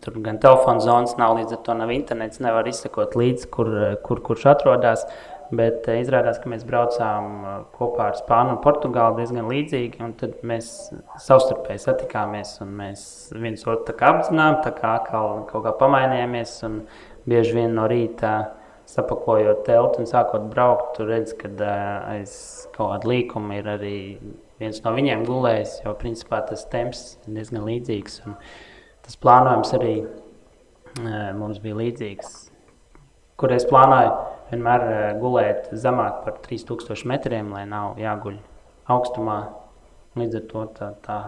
tur 0.00 0.16
gan 0.24 0.40
telefona 0.40 0.80
zonas 0.80 1.16
nav, 1.20 1.36
līdz 1.42 1.58
ar 1.58 1.62
to 1.66 1.76
nav 1.76 1.92
internets, 1.92 2.40
nevar 2.40 2.68
izsekot 2.70 3.16
līdzi, 3.18 3.50
kur, 3.52 3.70
kur 4.06 4.22
kurš 4.24 4.48
atrodas. 4.54 5.04
Bet 5.52 5.88
uh, 5.88 5.98
izrādās, 6.00 6.38
ka 6.40 6.50
mēs 6.50 6.64
braucām 6.68 7.30
uh, 7.44 7.54
kopā 7.76 8.08
ar 8.10 8.18
Spāniju 8.18 8.56
un 8.56 8.62
Portugāli 8.64 9.20
diezgan 9.20 9.48
līdzīgi. 9.50 10.10
Tad 10.20 10.38
mēs 10.46 10.70
savstarpēji 11.20 11.82
satikāmies 11.84 12.56
un 12.64 12.72
mēs 12.78 13.04
viens 13.36 13.66
otru 13.68 13.96
apzinājām, 14.08 14.60
tā 14.64 14.72
kā 14.78 14.94
atkal 15.00 15.42
kaut 15.50 15.66
kā 15.66 15.74
pamainījāmies. 15.82 16.56
Bieži 17.28 17.56
vien 17.56 17.76
no 17.76 17.88
rīta 17.88 18.34
sapakojot 18.88 19.62
telti 19.64 20.02
un 20.02 20.08
sākot 20.08 20.50
braukt, 20.52 20.90
tur 20.98 21.08
redz, 21.08 21.32
ka 21.38 21.48
aiz 22.12 22.34
kaut 22.74 22.90
kāda 22.90 23.08
līkuma 23.08 23.60
ir 23.60 23.70
arī 23.76 23.98
viens 24.60 24.82
no 24.84 24.92
viņiem 24.96 25.24
gulējis. 25.28 25.78
Jo 25.86 25.96
principā 26.00 26.42
tas 26.48 26.66
temps 26.72 27.04
ir 27.24 27.38
diezgan 27.38 27.64
līdzīgs. 27.68 28.22
un 28.28 28.40
Tas 29.04 29.20
plānojums 29.20 29.72
arī 29.76 29.94
mums 31.36 31.58
bija 31.60 31.76
līdzīgs 31.76 32.36
kur 33.36 33.52
es 33.54 33.66
plānoju 33.68 34.12
vienmēr 34.50 34.84
eh, 34.88 35.06
gulēt 35.20 35.70
zemāk 35.72 36.22
par 36.26 36.38
3000 36.44 37.08
metriem, 37.10 37.52
lai 37.54 37.64
nav 37.70 37.98
jāguļ 38.00 38.38
augstumā. 38.94 39.38
Līdz 40.18 40.38
ar 40.38 40.44
to 40.50 40.66
tā, 40.76 40.90
tā, 41.02 41.18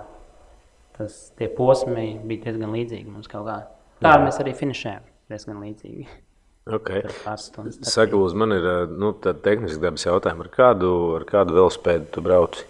tas, 0.99 1.17
tie 1.39 1.49
posmi 1.51 2.13
bija 2.23 2.47
diezgan 2.47 2.75
līdzīgi 2.77 3.11
mums 3.11 3.31
kaut 3.31 3.49
kā. 3.49 3.59
Tā 4.05 4.15
mēs 4.23 4.39
arī 4.43 4.55
finišējām 4.55 5.09
diezgan 5.33 5.59
līdzīgi. 5.65 6.07
Okay. 6.67 7.05
Saka, 7.87 8.11
Lūdzu, 8.17 8.39
man 8.39 8.55
ir 8.57 8.65
ā, 8.67 8.79
nu, 8.91 9.13
tāda 9.23 9.39
tehniska 9.45 9.85
dabas 9.85 10.07
jautājuma. 10.07 10.47
Ar 10.47 10.51
kādu, 10.55 10.91
ar 11.19 11.27
kādu 11.29 11.55
velospēdu 11.55 12.11
tu 12.15 12.23
brauci? 12.27 12.65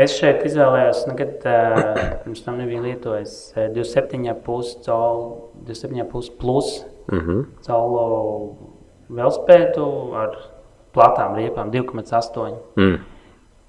Es 0.00 0.14
šeit 0.16 0.42
izvēlējos, 0.44 1.02
nekad 1.08 1.44
uh, 1.48 1.80
pirms 2.24 2.44
tam 2.44 2.60
nebiju 2.60 2.82
lietojis 2.84 3.36
uh, 3.54 3.68
27,5 3.76 4.84
colu, 4.84 5.26
27,5 5.68 6.36
plus 6.40 6.76
Mm 7.12 7.18
-hmm. 7.18 7.44
colu 7.66 8.56
velospēdu 9.08 9.86
ar 10.16 10.36
platām 10.96 11.36
riepām, 11.38 11.70
2,8. 11.74 12.56
mm. 12.78 12.96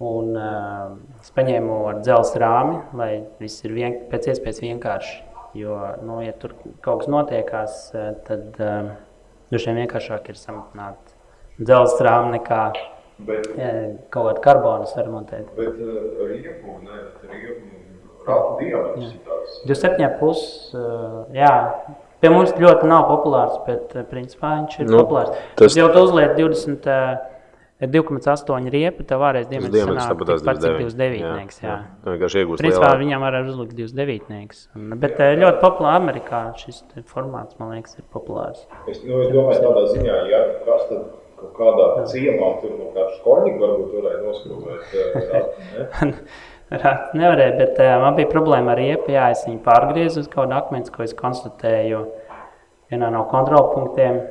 Un 0.07 0.35
uh, 0.37 0.91
es 1.23 1.31
paņēmu 1.33 1.77
ar 1.89 2.03
dzelzceļa 2.05 2.41
rāmi, 2.43 2.75
lai 2.99 3.11
viss 3.41 3.63
ir 3.65 3.73
vien, 3.73 3.95
pēc 4.11 4.27
iespējas 4.29 4.61
vienkārši. 4.61 5.15
Jo, 5.57 5.77
nu, 6.05 6.19
ja 6.21 6.35
tur 6.37 6.53
kaut 6.85 7.01
kas 7.01 7.09
notiekās, 7.09 7.79
eh, 7.97 8.11
tad 8.27 8.59
uh, 8.61 8.91
droši 9.49 9.71
vien 9.71 9.79
vienkāršāk 9.81 10.29
ir 10.29 10.37
samazināt 10.37 11.15
dzelzceļa 11.57 12.11
rāmi 12.11 12.35
nekā 12.35 12.61
Bet, 13.17 13.47
ja, 13.57 13.69
kaut 14.13 14.27
kādu 14.27 14.41
karbonu 14.45 14.85
saremontēt. 14.91 15.47
bet 15.57 15.79
uh, 15.81 16.19
riepu, 16.29 16.75
ne, 16.85 16.99
riepu, 17.31 17.79
ratu 18.27 18.59
diametrs 18.59 19.15
ir 19.15 19.23
tāds. 19.25 19.55
27,5. 19.71 20.43
Uh, 20.77 21.15
jā, 21.33 21.53
pie 22.21 22.29
mums 22.33 22.53
ļoti 22.57 22.89
nav 22.89 23.07
populārs, 23.11 23.57
bet 23.67 23.95
uh, 23.95 24.03
principā 24.09 24.55
viņš 24.59 24.79
ir 24.81 24.91
Nu, 24.91 25.01
populārs. 25.03 25.33
tas- 25.55 25.75
jau 25.77 25.89
tu 25.93 26.05
uzliek 26.07 26.37
20. 26.37 26.87
Uh, 26.87 27.33
2,8 27.77 28.71
riepa, 28.73 29.03
tev 29.05 29.21
tāpat 30.09 30.31
tās 30.31 30.41
tikpat, 30.41 30.57
cik 30.63 30.71
29. 30.81 31.21
29. 31.21 31.59
Jā, 31.61 31.67
jā. 31.69 31.75
Tu 32.01 32.09
vienkārši 32.09 32.39
iegūsi 32.41 32.63
Principā 32.63 32.87
lielāku. 32.87 33.01
viņam 33.03 33.19
var 33.21 33.37
uzlikt 33.43 33.75
29. 33.77 34.63
Un, 34.75 34.87
bet 35.03 35.19
eh, 35.21 35.35
ļoti 35.37 35.59
populārs 35.61 35.99
Amerikā 36.01 36.39
šis 36.57 36.79
formāts, 37.05 37.53
man 37.59 37.75
liekas, 37.75 37.93
ir 37.99 38.05
populārs. 38.09 38.65
Es, 38.89 39.03
nu, 39.05 39.21
es 39.21 39.29
domāju, 39.29 39.61
tādā 39.61 39.83
ziņā, 39.93 40.15
ja 40.31 40.39
kas 40.65 40.87
tad 40.89 41.05
kaut 41.37 41.53
kādā 41.53 41.85
ciemā 42.09 42.49
tur 42.63 42.73
no 42.79 42.89
kāda 42.97 43.13
škorņika 43.19 43.61
varbūt 43.61 43.93
varēja 43.93 44.19
noskrūvēt. 44.25 44.81
ratu, 46.69 46.77
ne? 46.77 46.81
Rāt 46.83 47.13
Nevarēja, 47.15 47.57
bet 47.57 47.79
uh, 47.79 47.97
man 48.01 48.15
bija 48.15 48.29
problēma 48.31 48.73
ar 48.73 48.77
riepu. 48.81 49.11
Jā, 49.11 49.29
es 49.31 49.45
viņu 49.47 49.61
pārgriezu 49.63 50.23
uz 50.23 50.27
kādu 50.27 50.55
akmeni, 50.57 50.89
ko 50.91 51.03
es 51.03 51.13
konstatēju 51.15 52.05
vienā 52.91 53.11
no 53.11 53.23
kontrolpunktiem, 53.31 54.21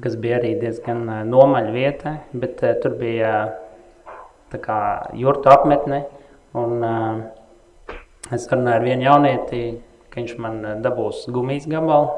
kas 0.00 0.16
bija 0.16 0.38
arī 0.40 0.54
diezgan 0.60 1.06
uh, 1.08 1.24
nomaļa 1.24 1.72
vieta. 1.72 2.16
Bet 2.32 2.62
uh, 2.62 2.74
tur 2.82 2.96
bija 3.00 3.34
uh, 3.48 4.58
kā 4.60 4.80
jurtu 5.16 5.50
apmetne. 5.52 6.04
Un, 6.52 6.82
uh, 6.82 7.94
es 8.32 8.48
runāju 8.50 8.76
ar 8.76 8.84
vienu 8.84 9.06
jaunieti, 9.06 9.62
ka 10.10 10.20
viņš 10.20 10.36
man 10.38 10.60
dabūs 10.82 11.28
gumijas 11.30 11.68
gabalu. 11.70 12.10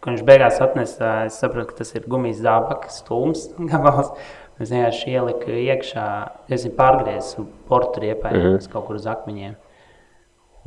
Kad 0.00 0.14
viņš 0.14 0.22
beigās 0.24 0.60
atnesa, 0.64 1.26
es 1.28 1.34
sapratu, 1.36 1.72
ka 1.72 1.82
tas 1.82 1.90
ir 1.92 2.06
gumijas 2.08 2.40
zābaks, 2.40 3.02
stūms 3.02 3.50
gabals. 3.72 4.14
Es 4.60 4.68
vienkārši 4.68 5.14
ieliku 5.14 5.56
iekšā, 5.56 6.06
es 6.52 6.66
viņu 6.66 6.76
pārgriezu 6.76 7.46
portu 7.68 8.02
riepai, 8.02 8.34
mm 8.34 8.40
-hmm. 8.44 8.70
kaut 8.72 8.86
kur 8.86 8.98
uz 8.98 9.06
akmeņiem. 9.08 9.54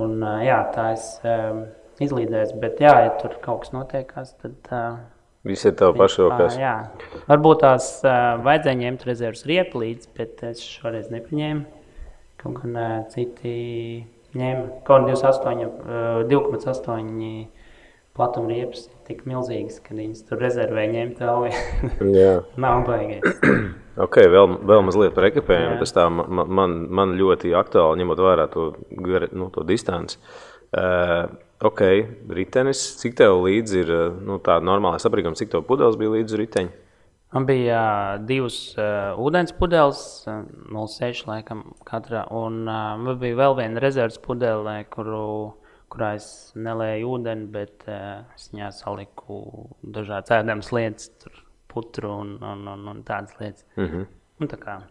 Un, 0.02 0.24
jā, 0.42 0.58
tā 0.74 0.88
es 0.96 1.04
um, 1.22 1.66
izlīdēju, 2.02 2.58
bet 2.62 2.82
jā, 2.82 2.94
ja 3.06 3.12
tur 3.22 3.38
kaut 3.44 3.66
kas 3.66 3.74
notiekās, 3.76 4.34
tad... 4.42 4.56
Uh, 4.72 4.98
Viss 5.44 5.68
ir 5.68 5.76
tev 5.76 5.94
pašu 6.00 6.30
rokās. 6.30 6.56
Jā, 6.58 6.88
varbūt 7.28 7.62
tās 7.66 7.90
uh, 8.08 8.40
vajadzēja 8.46 8.80
ņemt 8.80 9.06
rezerves 9.10 9.46
riepu 9.46 9.84
līdzi, 9.84 10.10
bet 10.18 10.44
es 10.48 10.64
šoreiz 10.64 11.12
nepaņēmu. 11.12 11.66
Kaut 12.42 12.62
gan 12.62 12.80
uh, 12.80 12.96
citi 13.12 14.08
ņēma. 14.34 14.64
Kaut 14.88 15.06
kā 15.06 15.12
2,8 15.12 15.68
uh, 15.68 16.24
2,8 16.32 17.46
platuma 18.14 18.50
riepas 18.54 18.88
tik 19.08 19.26
milzīgas, 19.30 19.82
ka 19.84 19.96
viņas 19.98 20.26
tur 20.30 20.42
rezervē 20.42 20.88
ņemt 20.96 21.22
vēl. 21.22 21.48
Nav 22.64 22.86
baigais. 22.88 23.44
Ok, 23.94 24.18
vēl, 24.26 24.56
vēl 24.66 24.82
mazliet 24.82 25.14
par 25.14 25.28
ekipējumu. 25.28 25.78
Tas 25.84 25.94
man, 26.10 26.48
man, 26.50 26.72
man 26.90 27.12
ļoti 27.18 27.54
aktuāli, 27.58 28.02
ņemot 28.02 28.22
vērā 28.26 28.48
to, 28.50 28.72
nu, 29.38 29.50
to 29.54 29.66
distanci. 29.70 30.18
Uh, 30.74 31.30
ok, 31.62 31.84
ritenis. 32.34 32.82
Cik 32.98 33.20
tev 33.20 33.44
līdzi 33.44 33.84
ir 33.84 33.92
uh, 33.94 34.08
nu, 34.18 34.40
tāda 34.42 34.66
normāla 34.66 35.02
saprīguma, 35.02 35.38
cik 35.38 35.54
tev 35.54 35.68
pudeles 35.68 36.00
bija 36.02 36.16
līdzi 36.16 36.42
riteņi? 36.42 36.74
Man 37.38 37.46
bija 37.50 37.78
uh, 37.84 38.26
divas 38.26 38.58
uh, 38.80 39.14
ūdens 39.22 39.54
pudeles, 39.58 40.02
uh, 40.26 40.42
0,6 40.74 41.30
laikam 41.30 41.62
katrā. 41.86 42.26
Un 42.34 42.64
uh, 42.66 42.96
man 42.98 43.22
bija 43.22 43.44
vēl 43.44 43.60
viena 43.62 43.86
rezerves 43.86 44.18
pudele, 44.26 44.80
kuru, 44.94 45.22
kurā 45.94 46.16
es 46.18 46.28
nelēju 46.58 47.14
ūdeni, 47.14 47.46
bet 47.54 47.86
uh, 47.86 48.26
es 48.34 48.50
viņā 48.50 48.74
saliku 48.74 49.44
dažādas 49.86 50.34
ēdamas 50.42 50.74
lietas, 50.74 51.14
tur 51.22 51.43
putru 51.74 52.12
un, 52.22 52.36
un, 52.44 52.68
un, 52.74 52.88
un 52.94 53.04
tādas 53.08 53.36
lietas. 53.40 53.66
Mm 53.76 53.88
-hmm. 53.88 54.06
Un 54.42 54.48
tā 54.48 54.58
kā 54.60 54.82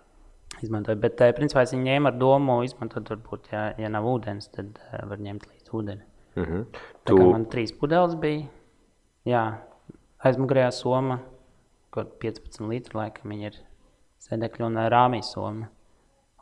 izmantoju. 0.62 0.98
Bet, 1.00 1.20
uh, 1.20 1.32
principā, 1.36 1.62
es 1.62 1.72
viņu 1.72 1.88
ņēmu 1.88 2.10
ar 2.10 2.16
domu, 2.18 2.62
izmantot, 2.66 3.10
varbūt, 3.10 3.52
ja, 3.52 3.74
ja 3.78 3.88
nav 3.88 4.04
ūdens, 4.04 4.50
tad 4.52 4.78
uh, 4.78 5.08
var 5.08 5.18
ņemt 5.18 5.46
līdzi 5.50 5.70
ūdeni. 5.72 6.02
Mm 6.36 6.44
-hmm. 6.44 6.64
Tā 7.04 7.18
kā 7.18 7.30
man 7.32 7.44
trīs 7.46 7.72
pudeles 7.78 8.14
bija. 8.14 8.46
Jā, 9.24 9.58
aizmugurējā 10.18 10.70
soma, 10.70 11.20
kaut 11.90 12.18
kāda 12.20 12.32
15 12.32 12.68
litru 12.68 12.98
laikam 12.98 13.30
viņa 13.30 13.46
ir 13.46 13.56
sēdekļa 14.18 14.66
un 14.66 14.76
ā, 14.76 14.88
rāmī 14.90 15.22
soma. 15.22 15.68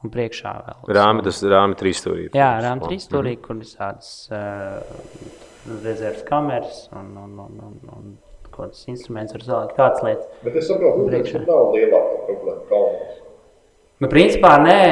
Un 0.00 0.10
priekšā 0.10 0.52
vēl. 0.64 0.94
Rāmi, 0.96 1.22
tas 1.22 1.42
ir 1.42 1.50
rāmi 1.52 1.76
trīs 1.76 1.98
stūrī. 2.00 2.30
Jā, 2.32 2.54
rāmī 2.64 2.86
trīs 2.86 3.04
stūrī, 3.04 3.34
kur 3.36 3.56
ir 3.56 3.68
tādas 3.68 4.30
uh, 4.32 4.80
rezerves 5.84 6.24
kameras 6.24 6.88
un, 6.96 7.10
un, 7.20 7.38
un, 7.44 7.58
un, 7.66 7.74
un 7.98 8.14
kaut 8.50 8.70
kāds 8.70 8.84
instruments 8.90 9.34
var 9.36 9.46
zālēt, 9.46 9.72
kādas 9.78 10.04
lietas. 10.06 10.28
Bet 10.44 10.58
es 10.60 10.68
saprotu, 10.68 11.06
ka 11.08 11.22
tas 11.24 11.48
nav 11.48 11.72
lielākā 11.76 12.20
problēma 12.26 12.68
kalnos. 12.68 13.16
Nu, 14.00 14.08
principā 14.08 14.54
nē, 14.62 14.82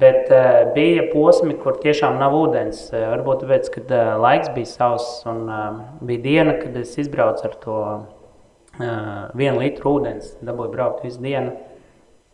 bet 0.00 0.30
uh, 0.34 0.72
bija 0.74 1.06
posmi, 1.12 1.54
kur 1.62 1.80
tiešām 1.82 2.20
nav 2.20 2.36
ūdens. 2.38 2.86
Uh, 2.92 3.08
varbūt 3.14 3.44
tāpēc, 3.44 3.72
ka 3.74 3.82
uh, 3.86 4.12
laiks 4.22 4.52
bija 4.54 4.70
sauss 4.70 5.26
un 5.30 5.44
uh, 5.46 5.82
bija 6.06 6.24
diena, 6.24 6.56
kad 6.60 6.76
es 6.78 6.96
izbraucu 6.98 7.46
ar 7.46 7.58
to 7.64 7.80
uh, 7.80 8.06
vienu 9.38 9.62
litru 9.62 9.96
ūdens. 9.98 10.36
Dabūju 10.46 10.74
braukt 10.74 11.04
visu 11.06 11.22
dienu. 11.24 11.56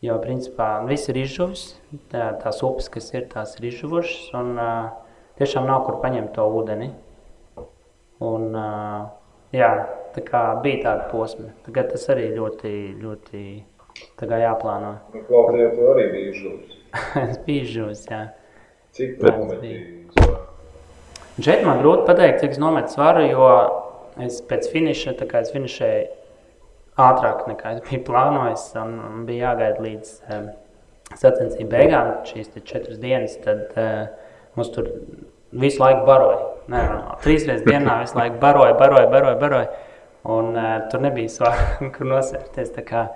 Jo, 0.04 0.18
principā, 0.20 0.82
viss 0.88 1.08
ir 1.08 1.16
izžuvis. 1.22 1.66
Tā, 2.12 2.30
tās 2.42 2.60
upes, 2.64 2.90
kas 2.92 3.08
ir, 3.14 3.24
tās 3.32 3.56
ir 3.56 3.70
izžuvušas. 3.70 4.28
Un 4.36 4.52
uh, 4.60 4.90
tiešām 5.40 5.68
nav 5.68 5.86
kur 5.86 6.00
paņemt 6.02 6.34
to 6.36 6.44
ūdeni. 6.58 6.90
Un, 8.24 8.50
uh, 8.56 9.08
jā, 9.56 9.70
tā 10.16 10.24
kā 10.26 10.42
bija 10.64 10.82
tāda 10.88 11.06
posma. 11.12 11.52
Tagad 11.66 11.92
tas 11.92 12.08
arī 12.12 12.30
ļoti, 12.34 12.72
ļoti 13.02 13.44
jāplāno. 14.42 14.96
Nu, 15.14 15.22
Klaudija, 15.28 15.70
tu 15.76 15.86
arī 15.92 16.08
biji 16.14 16.34
žūs. 16.40 16.76
es 17.28 17.40
biju 17.46 17.70
žūs, 17.74 18.04
jā. 18.10 18.22
Cik 18.96 19.18
momenti? 19.26 19.72
Un 21.36 21.44
Šeit 21.44 21.66
man 21.66 21.82
grūti 21.82 22.06
pateikt, 22.08 22.40
cik 22.40 22.54
es 22.56 22.60
nometu 22.60 22.94
svaru, 22.96 23.26
jo 23.28 23.48
es 24.24 24.38
pēc 24.48 24.70
finiša, 24.72 25.18
tā 25.18 25.26
kā 25.28 25.42
es 25.44 25.52
finišēju 25.52 26.06
ātrāk 26.96 27.42
nekā 27.50 27.74
es 27.76 27.82
biju 27.84 28.04
plānojis, 28.06 28.70
un, 28.80 28.94
un 29.04 29.24
bija 29.28 29.50
jāgaida 29.50 29.84
līdz 29.84 30.12
um, 30.32 30.46
sacensību 31.12 31.68
beigām, 31.74 32.12
šīs 32.28 32.54
četras 32.64 33.00
dienas, 33.02 33.36
tad 33.44 33.76
uh, 33.76 34.06
mums 34.56 34.72
tur 34.72 34.88
visu 35.52 35.82
laiku 35.82 36.06
baroja. 36.08 36.38
Nē, 36.72 36.80
trīs 37.22 37.44
reizes 37.46 37.66
dienā 37.68 38.00
visu 38.00 38.16
laiku 38.18 38.40
baroja, 38.42 38.72
baroja, 38.80 39.10
baroja, 39.12 39.36
baroja, 39.42 39.85
un 40.32 40.52
uh, 40.56 40.76
tur 40.90 41.02
nebija 41.04 41.32
svaru, 41.32 41.66
kur 41.96 42.10
nosērties. 42.10 42.72
Tā 42.74 42.84
kā 42.86 43.06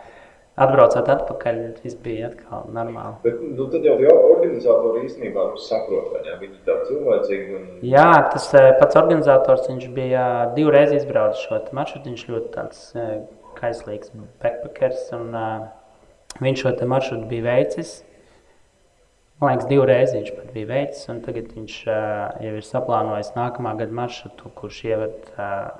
atbraucot 0.61 1.09
atpakaļ, 1.15 1.59
viss 1.85 1.99
bija 2.05 2.29
atkal 2.31 2.69
normāli. 2.75 3.17
Bet 3.25 3.41
nu, 3.43 3.67
tad 3.73 3.87
jau 3.87 3.97
tie 4.01 4.11
organizatori 4.11 5.05
īstenībā 5.07 5.47
nu, 5.53 5.61
saprot, 5.65 6.11
vai 6.13 6.23
ne? 6.27 6.37
Viņi 6.43 6.63
tādi 6.67 6.91
cilvēcīgi 6.91 7.57
un 7.57 7.67
Jā, 7.87 8.09
tas 8.33 8.51
eh, 8.59 8.71
pats 8.81 8.99
organizators 9.01 9.69
viņš 9.71 9.89
bija 9.97 10.25
divreiz 10.57 10.93
izbraucis 10.97 11.47
šo 11.47 11.63
maršrutu. 11.77 12.13
Viņš 12.13 12.27
ļoti 12.35 12.53
tāds 12.57 12.85
eh, 12.99 13.17
kaislīgs 13.61 14.13
backpackers. 14.43 15.09
Un, 15.17 15.35
uh, 15.35 15.67
viņš 16.45 16.65
šo 16.65 16.77
maršrutu 16.91 17.29
bija 17.31 17.47
veicis. 17.49 17.99
Man 19.41 19.55
liekas, 19.55 19.69
divreiz 19.71 20.11
viņš 20.13 20.33
pat 20.37 20.51
bija 20.53 20.69
veicis. 20.69 21.07
un 21.13 21.23
Tagad 21.25 21.53
viņš 21.57 21.77
uh, 21.89 22.43
jau 22.45 22.57
ir 22.59 22.67
saplānojis 22.67 23.33
nākamā 23.37 23.73
gada 23.79 23.97
maršrutu, 23.97 24.53
kurš 24.59 24.83
ieved, 24.91 25.31
uh, 25.39 25.71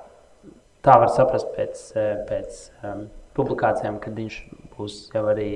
tā 0.85 0.97
var 1.01 1.11
saprast 1.13 1.51
pēc, 1.55 1.81
eh, 1.99 2.11
pēc 2.29 2.59
um, 2.87 3.05
publikācijām, 3.37 3.99
kad 4.03 4.17
viņš 4.17 4.37
būs 4.75 4.97
jau 5.13 5.23
arī 5.31 5.51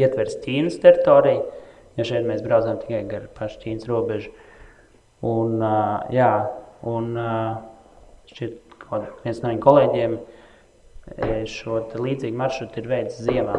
ietvers 0.00 0.38
Ķīnas 0.44 0.80
teritoriju. 0.82 1.44
Jo 1.98 2.06
šeit 2.06 2.26
mēs 2.28 2.44
braucam 2.44 2.78
tikai 2.80 3.02
gar 3.08 3.26
pašu 3.36 3.60
Ķīnas 3.64 3.88
robežu. 3.90 4.32
Un, 5.26 5.58
uh, 5.60 6.06
jā, 6.14 6.30
un 6.88 7.12
uh, 7.18 7.58
šķiet, 8.30 8.60
ka 8.84 9.02
viens 9.24 9.42
no 9.42 9.50
viņiem 9.50 9.64
kolēģiem 9.66 10.20
šo 11.50 11.80
līdzīgu 11.98 12.38
maršrutu 12.38 12.78
ir 12.78 12.86
veids 12.86 13.16
ziemā 13.24 13.56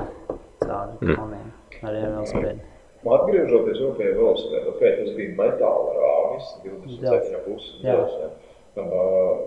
cauri 0.62 1.16
kalniem 1.18 1.50
ar 1.82 1.98
velospēdu. 1.98 2.62
Atgriežoties 3.02 3.82
pie 3.98 4.12
velosipēda, 4.14 4.72
okay, 4.72 4.92
tas 5.02 5.16
bija 5.18 5.34
metāla 5.40 5.96
rāmis, 5.98 6.52
viss 6.64 7.02
27,5 7.02 7.82
Jā. 7.82 7.98
dzelzs. 7.98 8.16
jā. 8.22 8.86
Uh, 8.86 9.42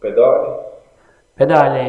Pedāļi. 0.00 0.75
Pedāļi 1.36 1.86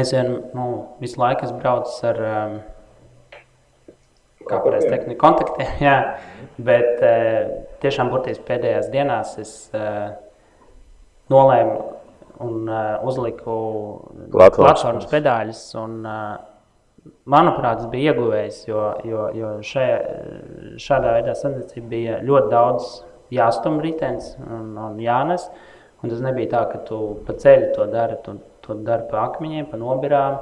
es 0.00 0.10
vien, 0.14 0.32
nu, 0.56 0.66
visu 1.02 1.20
laiku 1.20 1.46
esmu 1.46 1.60
braucis 1.62 2.00
ar 2.08 2.20
um, 2.26 2.56
kā 4.48 4.58
pareizi 4.64 4.90
teikt, 4.90 5.12
kontaktiem. 5.20 5.70
Jā, 5.86 5.96
bet 6.66 6.98
uh, 6.98 7.54
tiešām 7.84 8.10
burtiski 8.12 8.46
pēdējās 8.48 8.90
dienās 8.90 9.36
es 9.42 9.54
uh, 9.76 10.12
nolēmu 11.30 11.78
un 12.40 12.66
uh, 12.66 13.02
uzliku 13.06 13.56
Platformas. 14.32 15.06
pedāļus. 15.12 15.64
Un, 15.78 16.00
uh, 16.02 17.10
manuprāt, 17.30 17.80
tas 17.80 17.90
bija 17.92 18.12
ieguvējis, 18.12 18.62
jo, 18.68 18.84
jo, 19.06 19.26
jo 19.36 19.52
šajā, 19.64 19.98
šādā 20.80 21.14
veidā 21.18 21.36
sacensība 21.36 21.92
bija 21.92 22.18
ļoti 22.26 22.52
daudz 22.52 22.90
jāstum 23.34 23.78
ritenis 23.84 24.34
un, 24.42 24.72
un 24.74 24.98
jānes. 25.02 25.46
Un 26.00 26.12
tas 26.12 26.22
nebija 26.24 26.52
tā, 26.54 26.62
ka 26.72 26.80
tu 26.88 27.00
pa 27.26 27.36
ceļu 27.36 27.74
to 27.76 27.86
dari, 27.92 28.16
tu 28.24 28.38
to 28.64 28.78
dari 28.86 29.04
pa 29.10 29.26
akmeņiem, 29.28 29.68
pa 29.68 29.80
nobirām, 29.80 30.38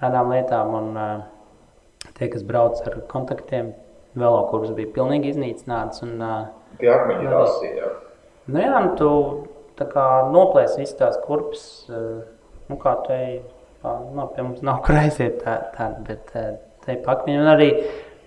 tādām 0.00 0.32
lietām. 0.34 0.74
Un, 0.80 0.90
uh, 0.98 2.10
tie, 2.18 2.30
kas 2.32 2.42
brauc 2.46 2.80
ar 2.86 2.98
kontaktiem, 3.10 3.72
velo 4.18 4.42
kurs 4.50 4.74
bija 4.74 4.90
pilnīgi 4.96 5.34
iznīcināts. 5.34 6.02
Un, 6.06 6.18
uh, 6.18 6.76
Tie 6.80 6.90
akmeņi 6.90 7.28
ir 7.28 7.38
asi, 7.38 7.72
jā. 7.78 7.94
Nu 8.50 8.62
jā, 8.62 8.76
nu, 8.82 8.94
tu 8.98 9.10
tā 9.80 9.86
kā 9.90 10.06
noplēsi 10.32 10.82
visas 10.82 10.98
tās 10.98 11.18
kurpes, 11.24 11.64
eh, 11.88 12.20
nu 12.70 12.78
kā 12.80 12.96
tu 13.04 13.14
ej, 13.16 13.40
nu, 13.84 14.26
pie 14.34 14.44
mums 14.44 14.64
nav 14.66 14.82
kur 14.86 14.98
aiziet 15.00 15.40
tā, 15.44 15.56
tā 15.76 15.90
bet 16.06 16.32
eh, 16.38 16.56
te 16.84 16.96
pakņi, 17.04 17.36
un 17.40 17.50
arī, 17.54 17.70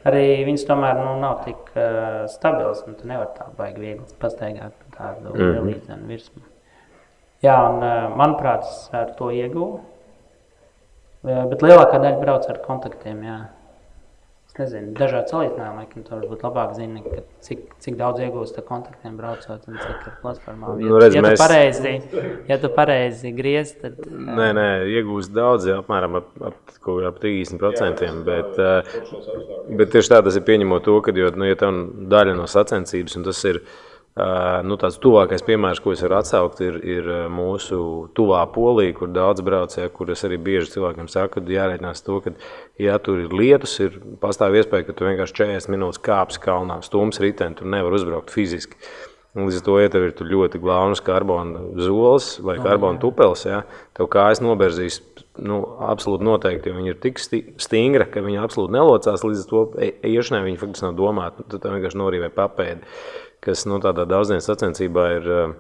arī 0.10 0.26
viņas 0.48 0.66
tomēr, 0.70 1.02
nu, 1.02 1.14
nav 1.22 1.44
tik 1.46 1.72
uh, 1.74 2.24
stabils, 2.30 2.84
un 2.88 2.98
tu 3.00 3.08
nevar 3.10 3.32
tā 3.38 3.48
baigi 3.58 3.82
viegli 3.82 4.18
pastaigāt 4.22 4.76
pa 4.78 4.98
tādu 4.98 5.34
mm. 5.34 5.40
-hmm. 5.42 5.70
līdzenu 5.70 6.10
virsmu. 6.12 6.44
Jā, 7.44 7.58
un 7.70 7.82
uh, 7.84 8.14
manuprāt, 8.16 8.64
es 8.70 8.86
ar 8.96 9.16
to 9.20 9.32
ieguvu, 9.36 9.82
Eh, 11.24 11.44
bet 11.48 11.62
lielākā 11.64 12.02
daļa 12.04 12.18
brauc 12.20 12.48
ar 12.52 12.58
kontaktiem, 12.66 13.22
jā. 13.24 13.36
Es 14.50 14.58
nezinu, 14.60 14.90
dažādi 14.98 15.32
salīdzinājumi, 15.32 15.78
laikam, 15.80 16.02
tu 16.04 16.12
varbūt 16.14 16.42
labāk 16.44 16.74
zini, 16.76 17.00
ka 17.06 17.22
cik, 17.48 17.62
cik 17.82 17.96
daudz 17.98 18.20
iegūst 18.26 18.60
ar 18.60 18.66
kontaktiem 18.68 19.16
braucot 19.18 19.64
un 19.72 19.78
cik 19.80 20.04
ar 20.10 20.18
platformām. 20.22 20.82
Ja, 20.84 20.90
Nu, 20.92 20.98
redz, 21.00 21.16
ja, 21.16 21.22
mēs- 21.24 21.38
tu 21.40 21.44
pareizi, 21.46 21.94
ja 22.52 22.58
tu 22.60 22.70
pareizi 22.76 23.32
griez, 23.34 23.72
tad 23.82 24.04
Nē, 24.04 24.50
nē, 24.60 24.68
iegūst 25.00 25.32
daudz, 25.34 25.64
jā, 25.72 25.80
apmēram 25.80 26.18
ap, 26.20 26.28
ap, 26.44 26.76
ap 27.08 27.20
30%. 27.24 28.04
Bet, 28.28 28.60
eh, 28.60 28.84
Foršos 28.92 29.32
apstākļos. 29.32 29.78
bet 29.78 29.90
tieši 29.96 30.12
tā 30.12 30.22
tas 30.28 30.36
ir 30.36 30.42
pieņemot 30.44 30.84
to, 30.84 31.00
ka, 31.02 31.16
jo, 31.16 31.32
nu, 31.40 31.46
ja 31.46 31.56
tev 31.56 31.72
daļa 32.12 32.36
no 32.36 32.44
sacensības, 32.44 33.16
un 33.16 33.24
tas 33.24 33.42
ir 33.46 33.56
eh, 33.64 33.93
nu, 34.14 34.76
tāds 34.78 35.00
tuvākais 35.02 35.42
piemērs, 35.46 35.80
ko 35.82 35.94
es 35.96 36.04
varu 36.06 36.20
atsaukt, 36.20 36.60
ir, 36.62 36.76
ir 36.86 37.08
mūsu 37.34 37.80
tuvā 38.18 38.44
polija, 38.54 38.94
kur 39.00 39.10
daudz 39.14 39.42
brauc, 39.46 39.74
ja, 39.80 39.88
kur 39.90 40.12
es 40.14 40.22
arī 40.28 40.38
bieži 40.38 40.76
cilvēkiem 40.76 41.10
saku, 41.10 41.40
ka 41.42 41.56
jārēķinās 41.56 42.06
to, 42.06 42.20
ka, 42.22 42.36
ja 42.82 43.00
tur 43.02 43.24
ir 43.24 43.34
lietus, 43.34 43.80
ir 43.82 43.98
pastāv 44.22 44.60
iespēja, 44.60 44.86
ka 44.90 44.98
tu 44.98 45.08
vienkārši 45.10 45.40
40 45.42 45.74
minūtes 45.74 46.04
kāpsi 46.06 46.44
kalnā, 46.44 46.78
stūms 46.86 47.18
riteni, 47.24 47.58
tu 47.58 47.66
nevar 47.66 47.98
uzbraukt 47.98 48.34
fiziski. 48.34 48.78
Līdz 49.34 49.64
ar 49.64 49.66
to, 49.66 49.76
ja 49.82 49.90
tev 49.90 50.04
ir 50.06 50.12
tur 50.14 50.28
ļoti 50.30 50.60
glābs 50.62 51.00
karbona 51.02 51.64
zols 51.82 52.36
vai 52.46 52.60
karbona 52.62 53.02
tupels, 53.02 53.48
ja, 53.50 53.64
tev 53.98 54.06
kājas 54.14 54.44
noberzīs 54.46 55.00
nu, 55.42 55.58
absolūti 55.82 56.28
noteikti, 56.28 56.70
jo 56.70 56.78
viņi 56.78 56.94
ir 56.94 57.00
tik 57.02 57.18
sti- 57.18 57.56
stingri, 57.58 58.06
ka 58.14 58.22
viņi 58.22 58.38
absolūti 58.44 58.76
nelocās. 58.76 59.24
Līdz 59.26 59.42
ar 59.42 59.50
to 59.50 59.64
e- 59.82 59.96
iešanai 60.12 60.44
viņi 60.46 60.62
faktiski 60.62 60.86
nav 60.86 60.94
domāti. 61.00 61.42
Nu, 61.42 61.50
Tad 61.58 61.66
vienkārši 61.66 61.98
norīvē 62.04 62.30
papēdi, 62.36 62.86
kas 63.44 63.68
nu, 63.70 63.80
tādā 63.84 64.08
daudzdienas 64.10 64.48
sacensībā 64.50 65.06
ir 65.18 65.30
uh, 65.30 65.54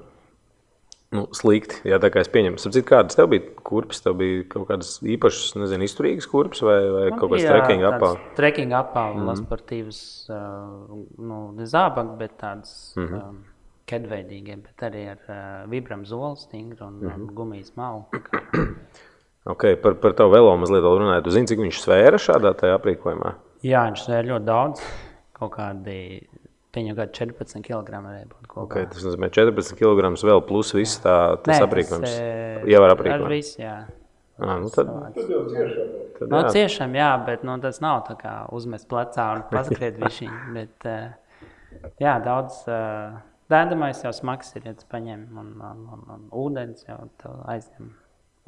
nu, 1.13 1.27
slikti. 1.35 1.81
Jā, 1.87 1.99
tā 2.01 2.09
kā 2.13 2.23
es 2.23 2.31
pieņemu, 2.33 2.59
sapratu, 2.61 2.83
kādas 2.89 3.17
tev 3.19 3.29
bija 3.33 3.45
kurpes, 3.67 4.01
tev 4.03 4.17
bija 4.19 4.43
kaut 4.51 4.67
kādas 4.71 4.95
īpašas, 5.05 5.55
nezinu, 5.61 5.87
izturīgas 5.87 6.27
kurpes 6.31 6.63
vai, 6.65 6.79
vai 6.95 7.05
Man 7.11 7.19
kaut 7.19 7.33
kādas 7.33 7.45
bija 7.45 7.55
trekking 7.55 7.87
apā. 7.89 8.11
Trekking 8.39 8.75
apā, 8.79 9.05
mm 9.13 9.23
-hmm. 9.23 9.41
sportīvas, 9.43 10.01
uh, 10.33 10.99
nu, 11.17 11.39
ne 11.57 11.69
zābaki, 11.69 12.17
bet 12.17 12.37
tādas 12.41 12.93
mm. 12.97 13.07
-hmm. 13.07 13.29
um, 13.29 13.41
kedveidīgie, 13.87 14.57
bet 14.63 14.85
arī 14.89 15.07
ar 15.11 15.21
uh, 15.29 15.71
vibram 15.71 16.05
zolu 16.05 16.35
stingru 16.35 16.85
un, 16.85 16.93
mm 16.93 17.09
-hmm. 17.09 17.15
un 17.15 17.35
gumijas 17.35 17.75
malu. 17.75 18.05
Okay, 19.43 19.75
par, 19.75 19.93
par 19.99 20.13
tavu 20.13 20.31
velo 20.31 20.57
mazliet 20.57 20.83
runājot. 20.83 21.23
Tu 21.23 21.31
zini, 21.35 21.47
cik 21.47 21.59
viņš 21.59 21.79
svēra 21.83 22.15
šādā 22.15 22.53
aprīkojumā? 22.77 23.33
Jā, 23.63 23.81
viņš 23.89 24.05
sēž 24.05 24.29
ļoti 24.29 24.45
daudz, 24.45 24.83
kaut 25.33 25.51
kādi, 25.57 26.27
pieņem 26.73 26.95
kādi 26.97 27.13
14 27.19 27.61
kg 27.67 27.99
varēja 28.03 28.27
būt 28.31 28.47
kopā. 28.49 28.63
Okay, 28.67 28.87
tas 28.89 29.03
nozīmē 29.05 29.29
14 29.33 29.75
kg 29.79 30.13
vēl 30.25 30.41
plus 30.47 30.73
viss 30.73 30.99
tā, 31.03 31.15
tas 31.45 31.59
Nē, 31.59 31.67
aprīkojums. 31.67 32.13
eh, 32.19 32.63
Jau 32.73 32.81
ar 32.83 32.89
Ar 32.91 32.95
aprīkojumu. 32.97 33.29
visu, 33.29 33.59
jā. 33.61 33.75
Ah, 34.41 34.57
nu 34.57 34.69
tad, 34.73 34.87
Tad 35.13 35.29
jau 35.29 35.43
ciešāk. 35.45 35.91
tad, 36.19 36.29
No 36.33 36.39
jā. 36.41 36.49
ciešām, 36.55 36.95
jā, 36.97 37.11
bet 37.25 37.43
nu, 37.45 37.59
tas 37.61 37.79
nav 37.81 37.99
tā 38.07 38.15
kā 38.17 38.33
uzmest 38.51 38.87
plecā 38.89 39.27
un 39.35 39.43
paskriet 39.51 39.99
višķiņ. 40.01 40.31
Bet, 40.53 40.87
uh, 40.89 41.91
jā, 42.01 42.15
daudz 42.25 42.63
uh, 42.67 43.19
dēdamais 43.53 44.01
jau 44.03 44.11
smags 44.11 44.55
ir, 44.57 44.63
ja 44.65 44.73
tu 44.73 44.85
paņem 44.89 45.27
un, 45.37 45.53
un, 45.61 45.83
un, 45.93 46.01
un 46.15 46.23
ūdens 46.31 46.81
jau 46.89 46.97
aizņem. 47.53 47.91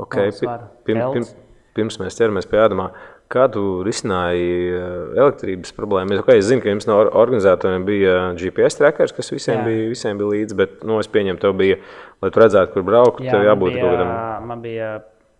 Okay, 0.02 0.32
Daudz 0.32 0.40
pi- 0.42 0.48
svaru. 0.48 0.66
pirm, 0.90 1.00
Pelts. 1.00 1.30
pirm, 1.36 1.54
pirms 1.78 2.00
mēs 2.02 2.18
ķeramies 2.18 2.50
pie 2.50 2.58
ēdamā, 2.66 2.90
kā 3.36 3.46
tu 3.54 3.64
risināji 3.86 4.48
eh, 4.72 4.86
elektrības 5.20 5.76
problēmu? 5.78 6.16
Es, 6.16 6.24
okay, 6.24 6.40
es 6.42 6.48
zinu, 6.50 6.64
ka 6.64 6.72
jums 6.72 6.88
no 6.90 6.98
or- 7.04 7.12
organizatoriem 7.26 7.86
bija 7.88 8.16
GPS 8.40 8.80
trackers, 8.80 9.14
kas 9.16 9.32
visiem, 9.34 9.60
Jā. 9.62 9.66
bija, 9.68 9.90
visiem 9.92 10.22
bija 10.22 10.32
līdzi, 10.34 10.58
bet 10.62 10.86
nu, 10.88 10.98
es 11.04 11.12
pieņemu, 11.12 11.42
tev 11.44 11.56
bija, 11.60 11.80
lai 12.24 12.32
tu 12.32 12.44
redzētu, 12.44 12.74
kur 12.74 12.88
braukt, 12.88 13.24
tev 13.24 13.42
man 13.42 13.50
jābūt 13.52 13.80
kaut 13.80 13.92
kādam. 13.96 14.14
Man 14.52 14.64
bija 14.66 14.92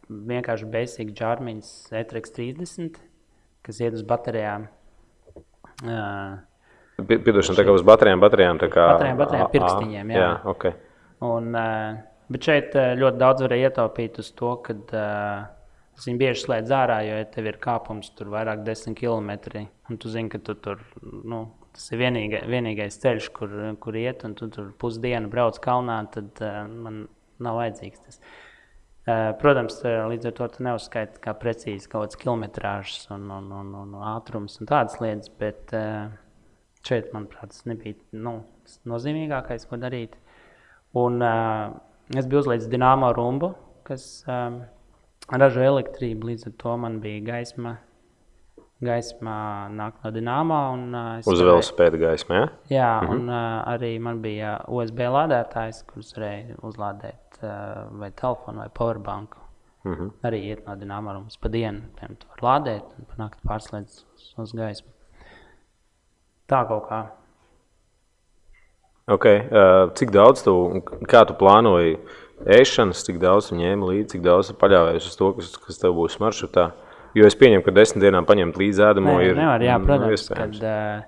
vienkārši 0.10 0.68
basic 0.72 1.14
Jarmins 1.18 1.72
ETRX 1.96 2.36
30, 2.36 3.00
kas 3.66 3.80
iet 3.82 3.96
uz 3.98 4.04
baterijām. 4.06 4.68
Uh, 5.84 6.38
Pi- 7.04 7.20
Piedošana, 7.20 7.58
tā 7.60 7.66
kā 7.68 7.74
uz 7.76 7.84
baterijām, 7.84 8.22
baterijām. 8.24 8.60
tā 8.62 8.70
Kā, 8.72 8.86
Baterijām, 8.94 9.18
baterijām, 9.20 9.50
pirkstiņiem, 9.52 10.14
jā. 10.14 10.22
jā 10.22 10.30
okay. 10.48 10.76
Un, 11.26 11.50
eh, 11.56 11.98
bet 12.32 12.48
šeit 12.48 12.76
eh, 12.80 12.94
ļoti 13.00 13.20
daudz 13.20 13.44
varēja 13.44 13.72
ietaupīt 13.72 14.20
uz 14.24 14.30
to, 14.38 14.54
ka 14.64 14.76
uh, 14.76 15.55
viņi 16.04 16.20
bieži 16.20 16.44
slēdz 16.44 16.72
ārā, 16.76 16.98
jo, 17.08 17.20
ja 17.22 17.28
tev 17.32 17.48
ir 17.48 17.60
kāpums 17.64 18.10
tur 18.18 18.34
vairāk 18.34 18.66
desmit 18.68 18.98
km, 19.00 19.32
un 19.90 20.00
tu 20.02 20.12
zini, 20.12 20.32
ka 20.34 20.42
tu 20.44 20.58
tur, 20.60 20.82
nu, 21.02 21.46
tas 21.76 21.86
ir 21.92 22.02
vienīgais, 22.02 22.44
vienīgais 22.52 23.00
ceļš, 23.04 23.30
kur, 23.36 23.54
kur 23.84 24.00
iet, 24.00 24.26
un 24.28 24.36
tu 24.36 24.50
tur 24.52 24.74
pusdienu 24.82 25.32
brauc 25.32 25.60
kalnā, 25.64 26.02
tad 26.12 26.44
uh, 26.44 26.66
man 26.68 27.06
nav 27.44 27.62
vajadzīgs 27.62 28.04
tas. 28.04 28.20
Uh, 29.06 29.32
protams, 29.38 29.78
eh, 29.86 30.00
līdz 30.10 30.32
ar 30.32 30.34
to 30.34 30.46
tu 30.50 30.64
neuzskaiti 30.66 31.20
kā 31.22 31.36
precīzi 31.38 31.86
kaut 31.92 32.08
kāds 32.08 32.18
kilometrāžs 32.18 33.04
un, 33.14 33.28
un, 33.30 33.52
un, 33.54 33.68
un 33.84 33.92
ātrums 34.16 34.58
un 34.58 34.70
tādas 34.72 34.98
lietas, 34.98 35.30
bet 35.40 35.76
uh, 35.78 36.08
šeit, 36.86 37.12
manuprāt, 37.14 37.54
tas 37.54 37.68
nebija 37.70 38.00
nu, 38.18 38.40
tas 38.66 38.80
nozīmīgākais, 38.90 39.68
ko 39.70 39.78
darīt. 39.78 40.18
Un, 40.98 41.22
uh, 41.22 41.76
es 42.18 42.26
biju 42.26 42.42
uzlicis 42.42 42.72
dīnāmo 42.72 43.12
rumbu, 43.14 43.52
kas 43.86 44.08
um, 44.26 44.64
ražo 45.32 45.64
elektrību. 45.66 46.32
Līdz 46.32 46.50
ar 46.50 46.56
to 46.62 46.78
man 46.78 47.00
bija 47.04 47.24
gaisma. 47.26 47.78
Gaisma 48.86 49.36
nāk 49.72 50.02
no 50.04 50.12
dīnāmā. 50.12 50.60
Uh, 50.76 51.32
Uz 51.32 51.42
velospēda 51.42 52.00
gaisma. 52.02 52.36
Ja? 52.36 52.48
Jā, 52.70 52.92
mm 53.02 53.08
-hmm. 53.08 53.14
un 53.16 53.30
uh, 53.30 53.74
arī 53.74 54.00
man 54.00 54.22
bija 54.22 54.60
USB 54.68 55.00
lādētājs, 55.00 55.86
kurš 55.88 56.14
varēja 56.18 56.60
uzlādēt 56.62 57.40
uh, 57.42 58.00
vai 58.00 58.12
telefonu 58.12 58.60
vai 58.60 58.70
powerbanku. 58.70 59.38
Mm 59.84 59.94
-hmm. 59.94 60.12
Arī 60.24 60.44
iet 60.44 60.68
no 60.68 60.76
dīnāmā 60.76 61.14
rumbas 61.14 61.38
pa 61.38 61.50
dienu. 61.50 61.82
Piemēram, 61.96 62.16
tu 62.20 62.28
vari 62.28 62.42
lādēt 62.42 62.84
un 63.00 63.06
pa 63.06 63.14
nakti 63.18 63.48
pārslēdz 63.48 64.04
uz, 64.16 64.34
uz 64.38 64.54
gaismu. 64.54 64.90
Tā 66.48 66.68
kaut 66.68 66.90
kā. 66.90 67.06
Okay. 69.08 69.38
Uh, 69.38 69.94
cik 69.94 70.12
daudz 70.12 70.44
tu, 70.44 70.82
tu 71.10 71.34
plānoji 71.34 71.98
ēšanas, 72.44 73.04
cik 73.08 73.20
daudz 73.22 73.50
tu 73.50 73.58
ņēmi 73.60 73.90
līdzi, 73.92 74.10
cik 74.16 74.24
daudz 74.26 74.52
tu 74.52 74.58
paļāvies 74.60 75.08
uz 75.10 75.18
to, 75.20 75.32
kas, 75.38 75.54
kas 75.64 75.82
tev 75.82 75.96
būs 75.98 76.20
maršrutā? 76.22 76.70
Jo 77.16 77.28
es 77.30 77.38
pieņemu, 77.40 77.64
ka 77.64 77.72
desmit 77.72 78.04
dienām 78.04 78.28
paņemt 78.28 78.58
līdzi 78.60 78.84
ēdamo 78.90 79.14
Nē, 79.16 79.28
ir 79.30 79.38
nevar, 79.40 79.64
jā, 79.64 79.78
mm, 79.80 79.86
protams, 79.88 80.26
kad 80.36 80.58
uh, 80.60 81.06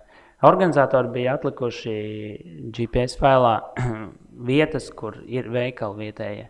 organizatori 0.48 1.12
bija 1.18 1.34
atlikuši 1.36 1.96
GPS 2.78 3.20
failā 3.20 3.58
vietas, 4.50 4.88
kur 4.96 5.20
ir 5.28 5.50
veikali 5.52 6.08
vietējie. 6.08 6.48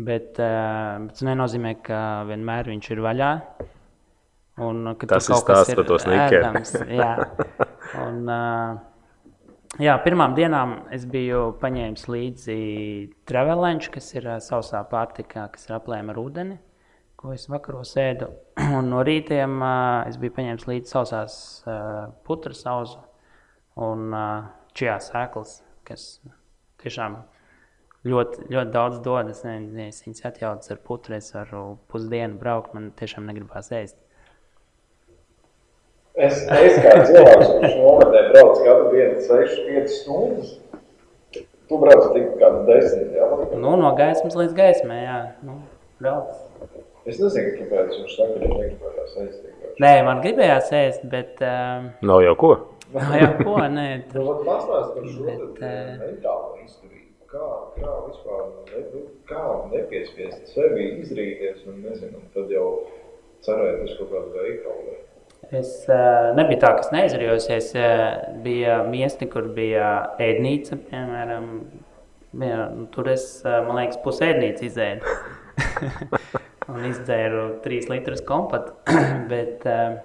Bet 0.00 0.40
uh, 0.42 0.98
bet 1.04 1.14
tas 1.14 1.26
nenozīmē, 1.28 1.76
ka 1.86 2.00
vienmēr 2.26 2.72
viņš 2.72 2.90
ir 2.96 3.04
vaļā. 3.06 3.32
Un, 4.60 4.82
Tas 5.08 5.28
ir 5.30 5.38
stāsts 5.40 5.76
par 5.78 5.86
to 5.88 5.96
sniķeri. 6.02 6.40
ēdams, 6.40 6.72
Jā, 6.92 7.12
un, 8.04 8.18
uh, 8.26 8.89
jā, 9.78 9.94
pirmām 10.02 10.34
dienām 10.34 10.74
es 10.90 11.04
biju 11.06 11.52
paņēmis 11.60 12.08
līdzi 12.10 12.58
travelenču, 13.28 13.92
kas 13.94 14.10
ir 14.16 14.26
sausā 14.42 14.82
pārtikā, 14.90 15.46
kas 15.52 15.68
ir 15.68 15.78
aplēma 15.78 16.16
ar 16.16 16.24
ūdeni 16.24 16.58
ko 17.20 17.34
es 17.36 17.44
vakaros 17.52 17.92
ēdu. 18.00 18.30
Un 18.78 18.88
no 18.88 19.02
rītiem 19.04 19.60
es 20.08 20.16
biju 20.20 20.34
paņēmis 20.38 20.68
līdzi 20.70 20.94
sausās 20.94 21.34
uh, 21.68 22.06
putras 22.24 22.64
auzu 22.70 23.02
un 23.80 24.08
čijā 24.76 24.96
sēklas, 25.04 25.60
kas 25.88 26.06
tiešām 26.82 27.18
ļoti, 28.08 28.46
ļoti 28.52 28.72
daudz 28.74 29.00
dod. 29.04 29.30
Es 29.32 29.44
viņas 29.44 30.26
atjaucu 30.30 30.72
ar 30.74 30.80
putru, 30.84 31.16
es 31.16 31.30
varu 31.36 31.64
pusdienu 31.92 32.40
braukt, 32.40 32.74
man 32.76 32.90
tiešām 32.96 33.28
negribās 33.28 33.70
ēst. 33.76 33.99
Es, 36.18 36.40
es 36.42 36.78
kā 36.82 36.96
cilvēks, 37.06 37.50
kurš 37.54 37.74
nometnē 37.78 38.22
brauc 38.32 38.58
katru 38.64 38.88
dienu 38.90 39.20
6-5 39.22 39.92
stundas, 39.94 40.56
tu 41.70 41.78
brauc 41.78 42.08
tik 42.16 42.32
kādas 42.40 42.64
10, 42.66 43.12
jā? 43.14 43.28
Nu, 43.54 43.76
no 43.78 43.92
gaismas 43.98 44.34
līdz 44.38 44.56
gaismai, 44.58 44.98
jā. 45.04 45.20
Nu, 45.46 45.60
brauc. 46.02 46.32
Es 47.06 47.20
nezinu, 47.22 47.54
kāpēc 47.60 47.94
viņš 47.94 48.16
saka, 48.18 48.34
ka 48.34 48.40
viņš 48.42 48.58
negribējās 48.58 49.14
ēst. 49.22 49.46
Nē, 49.80 49.92
man 50.04 50.20
gribējās 50.24 50.72
ēst, 50.76 51.04
bet... 51.12 51.38
Uh, 51.38 51.86
Nav 52.04 52.24
jau 52.26 52.34
ko. 52.42 52.50
jā, 53.16 53.28
ko, 53.38 53.54
nē, 53.70 53.86
Nu, 54.16 54.24
vat 54.26 54.42
pastāst 54.48 54.96
par 54.96 55.06
šo 55.06 55.28
Bet, 55.28 55.44
tad, 55.60 55.62
eh, 55.70 55.92
mentālo 56.02 56.58
izturību. 56.64 57.06
Kā, 57.30 57.46
kā 57.78 57.94
vispār, 58.08 58.42
ne, 58.66 58.82
nu, 58.90 59.04
kā 59.30 59.44
nepiespiest 59.70 60.50
sevi 60.50 60.88
izrīties 61.04 61.62
un 61.70 61.78
nezinu, 61.86 62.18
un 62.18 62.26
tad 62.34 62.50
jau 62.50 62.66
cerēt 63.46 63.86
uz 63.86 63.94
kaut 64.00 64.10
kādu 64.10 64.34
veikalu. 64.34 64.98
Es 65.48 65.70
uh, 65.88 66.30
nebiju 66.36 66.60
tā, 66.62 66.74
kas 66.78 66.92
neizrījos. 66.94 67.48
Es 67.50 67.72
uh, 67.78 68.20
biju 68.44 68.82
miesti, 68.92 69.26
kur 69.30 69.48
bija 69.56 69.88
ēdnīca, 70.22 70.78
piemēram. 70.90 71.48
Bija, 72.30 72.68
nu, 72.76 72.84
tur 72.94 73.08
es, 73.10 73.24
uh, 73.42 73.58
man 73.66 73.80
liekas, 73.80 73.98
pusi 74.04 74.28
ēdnīca 74.28 74.68
izēdu. 74.68 75.16
un 76.70 76.86
izdzēru 76.90 77.42
trīs 77.64 77.88
litrus 77.90 78.22
kompatu. 78.26 78.76
bet 79.32 79.66
uh, 79.68 79.98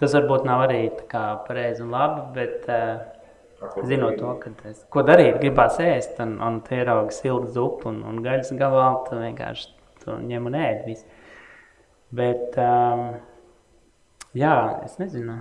tas 0.00 0.16
varbūt 0.16 0.46
nav 0.48 0.66
arī 0.68 0.80
pareizi 1.10 1.84
un 1.84 1.92
labi, 1.94 2.24
bet 2.36 2.68
uh, 2.70 3.76
zinot 3.88 4.18
to, 4.20 4.34
ka 4.42 4.52
es, 4.70 4.82
ko 4.92 5.04
darīt, 5.06 5.38
gribās 5.42 5.80
ēst, 5.82 6.20
un, 6.22 6.36
un 6.44 6.60
te 6.66 6.82
ir 6.82 6.92
auga 6.92 7.14
silta 7.14 7.50
zupa 7.56 7.90
un, 7.92 8.02
un 8.06 8.20
gaļas 8.24 8.52
gabalā, 8.56 8.90
tad 9.08 9.22
vienkārši 9.24 9.72
to 10.04 10.18
ņem 10.22 10.50
un 10.50 10.58
ēd 10.60 10.84
visu. 10.86 11.08
Bet, 12.16 12.54
um, 12.62 13.16
jā, 14.36 14.56
es 14.86 14.96
nezinu, 15.00 15.40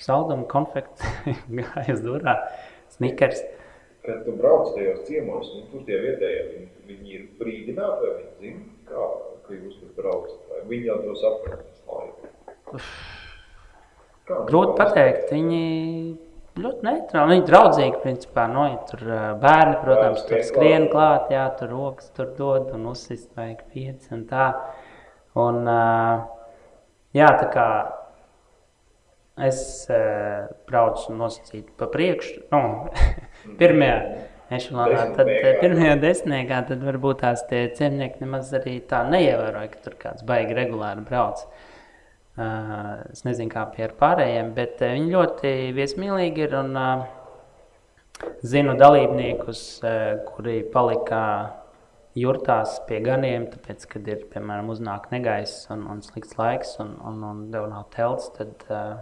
salduma 0.00 0.46
konfekts 0.50 1.04
gāja 1.60 1.96
uz 1.96 2.04
durā, 2.04 2.36
snikers. 2.96 3.42
Kad 4.06 4.22
tu 4.24 4.32
brauc 4.38 4.72
tajos 4.72 5.04
ciemos, 5.08 5.50
nu, 5.52 5.66
tur 5.72 5.84
tie 5.88 5.98
vietējie, 6.00 6.44
viņi, 6.54 6.68
viņi 6.88 7.16
ir 7.18 7.26
brīdināti, 7.40 8.06
vai 8.06 8.14
viņi 8.16 8.32
zina, 8.40 8.62
kā, 8.88 9.08
ka 9.44 9.58
jūs 9.58 9.76
tur 9.82 9.92
braucat, 9.98 10.40
vai 10.48 10.62
viņi 10.72 10.88
jau 10.88 10.98
to 11.04 11.16
saprot 11.20 11.66
visu 11.66 11.98
laiku. 11.98 12.80
Grūti 14.48 14.76
pateikt, 14.78 15.32
viņi 15.34 15.62
ļoti 16.60 16.86
neitrāli, 16.86 17.34
viņi 17.34 17.46
draudzīgi, 17.50 18.00
principā, 18.02 18.46
no, 18.50 18.64
ja 18.70 18.80
tur 18.88 19.04
bērni, 19.42 19.76
protams, 19.84 20.24
tur 20.28 20.44
skrien 20.48 20.88
klāt, 20.92 21.28
jā, 21.34 21.44
tur 21.60 21.74
rokas 21.74 22.10
tur 22.16 22.32
dod 22.38 22.72
un 22.76 22.88
uzsist 22.94 23.30
vajag 23.36 23.66
pieci 23.74 24.14
un 24.16 24.24
tā. 24.30 24.48
Un, 25.38 25.62
ā, 25.70 25.80
jā, 27.16 27.28
tā 27.40 27.46
kā 27.54 27.66
es 29.46 29.62
ā, 29.92 30.00
braucu 30.68 31.14
nosacīt 31.16 31.70
pa 31.80 31.88
priekšu, 31.90 32.44
nu, 32.52 32.90
pirmajā 33.60 33.96
ešalonā, 34.56 35.04
tad 35.14 35.24
ā, 35.24 35.30
Desmitniekā. 35.30 35.60
pirmajā 35.62 35.96
desmitniekā, 36.02 36.62
tad 36.72 36.82
varbūt 36.86 37.22
tās 37.22 37.44
tie 37.50 37.66
ciemnieki 37.76 38.24
nemaz 38.24 38.50
arī 38.58 38.80
tā 38.90 39.04
neievēroja, 39.08 39.70
ka 39.72 39.84
tur 39.86 39.96
kāds 40.00 40.26
baigi 40.26 40.56
regulāri 40.58 41.06
brauc. 41.06 41.46
Uh, 42.40 43.00
es 43.12 43.24
nezinu, 43.26 43.50
kā 43.52 43.66
pie 43.74 43.88
pārējiem, 44.00 44.52
bet 44.56 44.80
uh, 44.80 44.94
viņi 44.96 45.10
ļoti 45.12 45.54
viesmīlīgi 45.76 46.46
ir. 46.46 46.54
Un, 46.62 46.76
uh, 46.78 47.08
zinu 48.44 48.76
dalībniekus, 48.80 49.60
uh, 49.84 50.20
kuri 50.28 50.60
palika 50.72 51.20
jurtās 52.18 52.78
pie 52.88 52.98
ganiem, 53.04 53.46
tāpēc, 53.52 53.86
kad 53.92 54.08
ir 54.10 54.24
piemēram 54.32 54.70
uznāk 54.72 55.10
negaiss 55.12 55.68
un, 55.70 55.84
un 55.90 56.02
slikts 56.02 56.36
laiks, 56.38 56.74
un, 56.82 56.96
un, 57.06 57.20
un 57.26 57.42
tev 57.52 57.68
nav 57.70 57.86
telts, 57.94 58.30
tad 58.34 58.64
uh, 58.68 58.98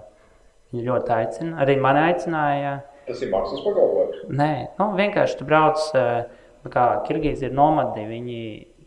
viņi 0.72 0.84
ļoti 0.88 1.14
aicina. 1.16 1.58
Arī 1.64 1.78
mani 1.80 2.04
aicināja. 2.10 2.74
Tas 3.08 3.22
ir 3.24 3.32
maksas 3.32 3.62
pakalpojums. 3.64 4.26
Nē, 4.28 4.50
nu, 4.80 4.90
vienkārši 4.98 5.38
tu 5.40 5.48
brauc, 5.48 5.86
uh, 5.96 6.68
kā 6.68 6.88
Kirgīzi 7.06 7.48
ir 7.48 7.56
nomadi, 7.56 8.04
viņi 8.04 8.42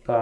pa 0.05 0.21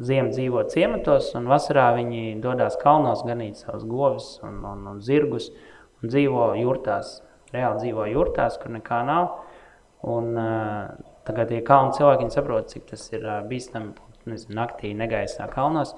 ziemu 0.00 0.32
dzīvo 0.32 0.64
ciematos, 0.72 1.34
un 1.36 1.50
vasarā 1.50 1.90
viņi 1.98 2.38
dodas 2.40 2.78
kalnos 2.80 3.24
ganīt 3.26 3.60
savus 3.60 3.84
govis 3.88 4.30
un, 4.46 4.62
un, 4.64 4.86
un 4.94 5.04
zirgus, 5.04 5.50
un 6.00 6.12
dzīvo 6.12 6.54
jurtās, 6.56 7.18
reāli 7.52 7.84
dzīvo 7.84 8.08
jurtās, 8.14 8.56
kur 8.62 8.72
nekā 8.72 9.02
nav. 9.04 9.34
Un, 10.08 10.32
uh, 10.40 11.09
tagad, 11.30 11.54
ja 11.54 11.64
kalnu 11.64 11.94
cilvēki 11.96 12.30
saprot, 12.34 12.68
cik 12.74 12.90
tas 12.90 13.06
ir 13.14 13.24
bīstami 13.48 13.94
nezinu, 14.28 14.58
naktī 14.58 14.92
negaisā 14.96 15.46
kalnos, 15.52 15.94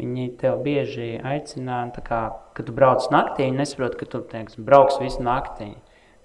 viņi 0.00 0.30
tev 0.40 0.62
bieži 0.64 1.16
aicina, 1.24 1.82
kā, 2.06 2.22
kad 2.56 2.68
tu 2.68 2.74
brauc 2.76 3.04
naktī, 3.12 3.48
viņi 3.48 3.60
nesaprot, 3.60 3.98
ka 3.98 4.08
tu 4.08 4.22
teiks, 4.30 4.56
brauks 4.60 5.00
visu 5.02 5.24
naktī. 5.24 5.74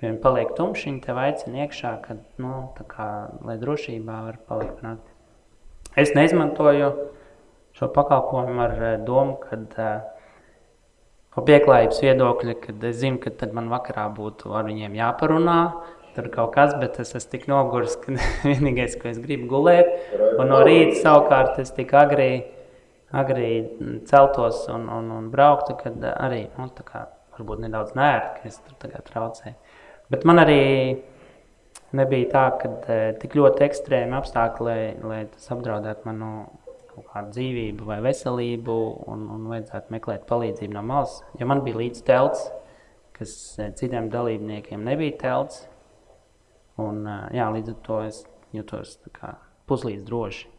Viņi 0.02 0.18
paliek 0.24 0.56
tumši, 0.58 0.88
viņi 0.88 1.02
tev 1.04 1.20
aicina 1.22 1.66
iekšā, 1.66 1.92
kad, 2.08 2.22
nu, 2.42 2.72
kā, 2.90 3.08
lai 3.46 3.58
drošībā 3.62 4.22
var 4.26 4.40
palikt 4.48 4.80
par 4.80 4.88
nakti. 4.88 5.12
Es 6.00 6.16
neizmantoju 6.18 6.88
šo 7.78 7.90
pakalpojumu 7.94 8.64
ar 8.64 8.80
domu, 9.06 9.36
ka 9.44 9.60
no 11.36 11.44
pieklājības 11.48 12.02
viedokļa, 12.04 12.56
kad 12.64 12.86
es 12.90 12.98
zinu, 13.04 13.22
ka 13.22 13.34
tad 13.44 13.54
man 13.54 13.70
vakarā 13.72 14.08
būtu 14.16 14.56
ar 14.58 14.66
viņiem 14.68 14.98
jāparunā. 14.98 15.60
Tur 16.16 16.28
kaut 16.34 16.52
kas, 16.56 16.74
bet 16.80 16.98
es 17.00 17.14
esmu 17.16 17.32
tik 17.32 17.46
noguris, 17.48 17.96
ka 18.02 18.16
vienīgais, 18.50 18.98
ko 19.00 19.08
es 19.12 19.20
gribu 19.24 19.48
gulēt, 19.54 19.94
un 20.36 20.52
no 20.52 20.60
rīta 20.68 20.98
savukārt 21.00 21.62
es 21.64 21.72
tik 21.78 21.94
agri, 21.96 22.32
agri 23.16 23.52
celtos 24.10 24.66
un, 24.74 24.90
un, 24.92 25.08
un 25.20 25.32
brauktu, 25.32 25.78
kad 25.80 26.04
arī, 26.12 26.46
nu, 26.58 26.68
tā 26.76 26.84
kā 26.88 27.06
varbūt 27.38 27.64
nedaudz 27.64 27.96
nērti, 27.98 28.42
ka 28.42 28.52
es 28.52 28.60
tur 28.66 28.76
tagad 28.82 29.08
traucēju. 29.08 29.56
Bet 30.12 30.28
man 30.28 30.44
arī 30.44 30.62
nebija 31.98 32.30
tā, 32.32 32.46
ka 32.60 32.72
uh, 32.72 33.04
tik 33.22 33.36
ļoti 33.40 33.66
ekstrēmi 33.68 34.18
apstākļi, 34.20 34.68
lai, 34.68 34.82
lai 35.08 35.22
tas 35.32 35.52
apdraudētu 35.56 36.08
manu 36.08 36.32
kaut 36.92 37.08
kādu 37.14 37.36
dzīvību 37.38 37.88
vai 37.88 38.02
veselību, 38.04 38.78
un, 39.12 39.28
un 39.32 39.46
vajadzētu 39.52 39.96
meklēt 39.96 40.26
palīdzību 40.28 40.76
no 40.76 40.84
malas. 40.88 41.22
Jo 41.40 41.48
man 41.48 41.64
bija 41.66 41.80
līdz 41.80 42.04
telts, 42.08 42.48
kas 43.18 43.36
uh, 43.60 43.72
citiem 43.80 44.12
dalībniekiem 44.12 44.84
nebija 44.88 45.20
telts. 45.24 45.66
Un, 46.82 47.04
jā, 47.36 47.50
līdz 47.54 47.76
ar 47.76 47.80
to 47.86 48.02
es 48.08 48.24
jutos 48.56 48.98
puslīdz 49.70 50.04
droši. 50.08 50.50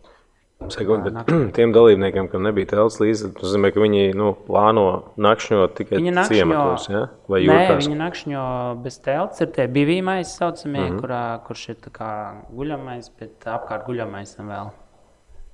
Sekundi, 0.71 1.11
bet 1.11 1.31
tiem 1.57 1.73
dalībniekiem, 1.75 2.29
kam 2.31 2.45
nebija 2.47 2.69
telts 2.75 3.01
līdzi, 3.03 3.33
tas 3.35 3.49
nozīmē, 3.49 3.73
ka 3.75 3.83
viņi 3.83 4.13
nu, 4.19 4.33
plāno 4.47 4.85
nakšņot 5.21 5.75
tikai 5.79 6.03
nakšņo- 6.05 6.27
ciematos, 6.31 6.87
ja? 6.93 7.03
vai 7.31 7.43
Nē, 7.43 7.57
jūtās. 7.57 7.81
viņi 7.87 7.99
nakšņo 7.99 8.45
bez 8.85 8.99
telts. 9.03 9.43
Ir 9.43 9.51
tie 9.57 9.67
bivīmais, 9.73 10.37
saucamie, 10.39 10.85
mm. 10.85 10.87
-hmm. 10.87 11.01
kurā, 11.03 11.25
kurš 11.49 11.69
ir 11.75 11.91
kā 11.91 12.13
guļamais, 12.53 13.11
bet 13.19 13.49
apkārt 13.57 13.89
guļamais 13.89 14.37
vēl. 14.39 14.73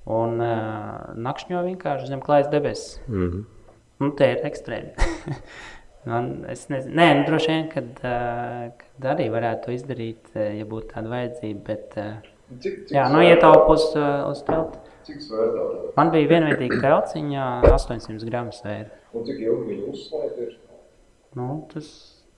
Un 0.09 0.39
uh, 0.41 1.09
nakšņo 1.17 1.65
vienkārši 1.65 2.13
zem 2.13 2.21
klājas 2.21 2.49
debesis. 2.53 3.01
Mm 3.07 3.25
-hmm. 3.25 3.43
Nu, 3.99 4.11
tie 4.15 4.31
ir 4.31 4.45
ekstrēmi. 4.47 4.93
Man, 6.07 6.29
es 6.47 6.67
nezinu, 6.71 6.95
Nē, 6.95 7.07
nu, 7.17 7.23
droši 7.27 7.51
vien, 7.51 7.65
kad, 7.73 8.03
kad 8.79 9.07
arī 9.13 9.27
varētu 9.33 9.65
to 9.65 9.73
izdarīt, 9.75 10.29
ja 10.33 10.67
būtu 10.69 10.93
tāda 10.93 11.11
vajadzība. 11.11 11.63
Bet, 11.67 11.97
uh, 11.99 12.29
Cik, 12.49 12.77
cik 12.89 12.95
jā, 12.95 13.03
nu, 13.13 13.19
ietaupu 13.21 13.75
uz, 13.75 13.83
telti. 14.47 14.79
Cik 15.05 15.19
svērtā? 15.21 15.65
Man 15.97 16.09
bija 16.13 16.29
vienveidīga 16.31 16.79
telciņa, 16.81 17.43
800 17.69 18.25
gramu 18.25 18.53
svēra. 18.55 18.89
Un 19.13 19.25
cik 19.27 19.43
ilgi 19.43 19.67
viņi 19.69 19.91
uzslēgt 19.91 20.39
ir? 20.41 20.55
Nu, 21.37 21.49
tas 21.69 21.91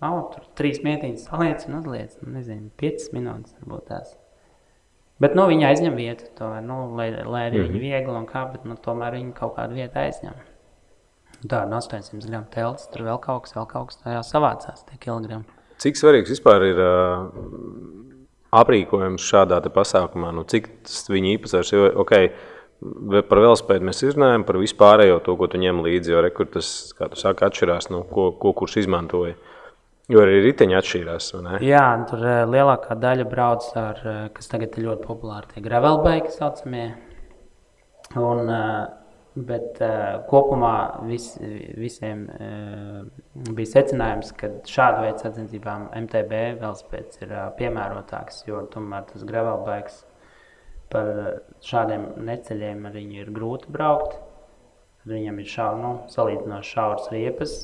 nav 0.04 0.18
tur 0.34 0.50
trīs 0.60 0.82
mietiņas 0.84 1.30
saliec 1.30 1.64
un 1.70 1.80
uzliec, 1.80 2.18
nu, 2.20 2.34
nezinu, 2.36 2.68
piecas 2.82 3.08
minūtes 3.16 3.56
varbūt 3.62 3.88
tās. 3.88 4.18
Bet, 5.22 5.38
nu, 5.38 5.46
viņi 5.48 5.68
aizņem 5.70 5.96
vietu, 5.96 6.28
to, 6.36 6.50
nu, 6.66 6.82
lai, 6.98 7.12
lai 7.14 7.46
arī 7.48 7.62
mm 7.62 7.64
-hmm. 7.64 7.72
viņi 7.72 7.82
viegli 7.86 8.16
un 8.18 8.28
kā, 8.28 8.44
bet, 8.52 8.66
nu, 8.68 8.76
tomēr 8.76 9.16
viņi 9.16 9.34
kaut 9.38 9.56
kādu 9.56 9.80
vietu 9.80 10.00
aizņem. 10.02 10.40
Tā, 11.42 11.64
no 11.66 11.80
800 11.82 12.28
gramu 12.30 12.46
telts, 12.54 12.86
tur 12.94 13.08
vēl 13.08 13.18
kaut 13.22 13.48
kas, 13.48 13.56
vēl 13.58 13.66
kaut 13.70 13.90
kas 13.90 14.02
tajā 14.04 14.22
savācās, 14.28 14.84
tie 14.86 15.00
kilogrami. 15.02 15.48
Cik 15.82 15.98
svarīgs 15.98 16.30
vispār 16.30 16.68
ir 16.68 16.82
uh, 16.86 17.24
aprīkojums 18.62 19.26
šādā 19.26 19.58
pasākumā? 19.74 20.30
Nu, 20.38 20.46
cik 20.46 20.70
tas 20.86 21.08
viņa 21.10 21.32
īpatsvars 21.38 21.74
ir? 21.74 21.88
Okay, 22.04 22.30
par 23.30 23.42
velospēdu 23.42 23.90
mēs 23.90 24.04
izrunājam, 24.06 24.46
par 24.46 24.62
vispārējo 24.62 25.18
to, 25.26 25.38
ko 25.40 25.50
tu 25.50 25.62
ņem 25.62 25.82
līdzi. 25.88 26.14
Jo 26.14 26.22
rekur 26.28 26.52
tas, 26.54 26.70
kā 26.98 27.10
tu 27.10 27.18
saki, 27.18 27.48
atšķirās 27.48 27.90
no 27.94 28.04
ko, 28.06 28.30
ko 28.38 28.54
kurš 28.62 28.84
izmantoja. 28.84 29.34
Jo 30.12 30.22
arī 30.22 30.42
riteņi 30.44 30.76
atšķīrās. 30.78 31.34
Jā, 31.64 31.86
tur 32.10 32.26
lielākā 32.52 32.98
daļa 33.00 33.26
brauc 33.32 33.68
ar, 33.80 34.02
kas 34.36 34.50
tagad 34.52 34.76
ir 34.76 34.90
ļoti 34.90 35.08
populāri, 35.08 35.50
tie 35.54 35.64
gravelbike 35.64 36.34
saucamie. 36.36 36.90
Un, 38.20 38.50
eh, 38.50 38.88
Bet 39.32 39.78
uh, 39.80 40.26
kopumā 40.28 41.00
vis, 41.08 41.30
visiem 41.80 42.26
uh, 42.36 42.98
bija 43.56 43.70
secinājums, 43.78 44.34
ka 44.36 44.50
šāda 44.68 45.06
veida 45.06 45.22
sacensībām 45.24 45.86
MTB 46.02 46.42
velospēds 46.60 47.22
ir 47.22 47.32
uh, 47.32 47.46
piemērotāks, 47.56 48.42
jo 48.50 48.66
tomēr 48.74 49.06
tas 49.08 49.24
gravelbikes 49.30 50.02
par 50.92 51.14
šādiem 51.64 52.10
neceļiem 52.28 52.84
arī 52.92 53.06
ir 53.22 53.32
grūti 53.32 53.72
braukt. 53.72 54.20
Viņam 55.08 55.40
ir 55.40 55.48
šau, 55.48 55.72
nu, 55.80 55.94
salīdzinoši 56.12 56.76
šauras 56.76 57.08
riepas, 57.16 57.56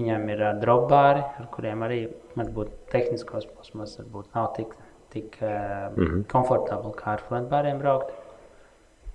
viņam 0.00 0.28
ir 0.34 0.46
uh, 0.48 0.54
dropbāri, 0.66 1.22
ar 1.38 1.50
kuriem 1.54 1.86
arī 1.86 2.02
varbūt 2.34 2.74
tehniskos 2.90 3.46
posmos 3.54 3.94
varbūt 4.02 4.34
nav 4.34 4.50
tik, 4.58 4.74
tik 5.14 5.38
uh, 5.38 5.94
mm 5.94 6.02
-hmm. 6.02 6.30
komfortabli 6.34 6.96
kā 6.98 7.14
ar 7.14 7.28
flatbāriem 7.30 7.78
braukt. 7.78 8.25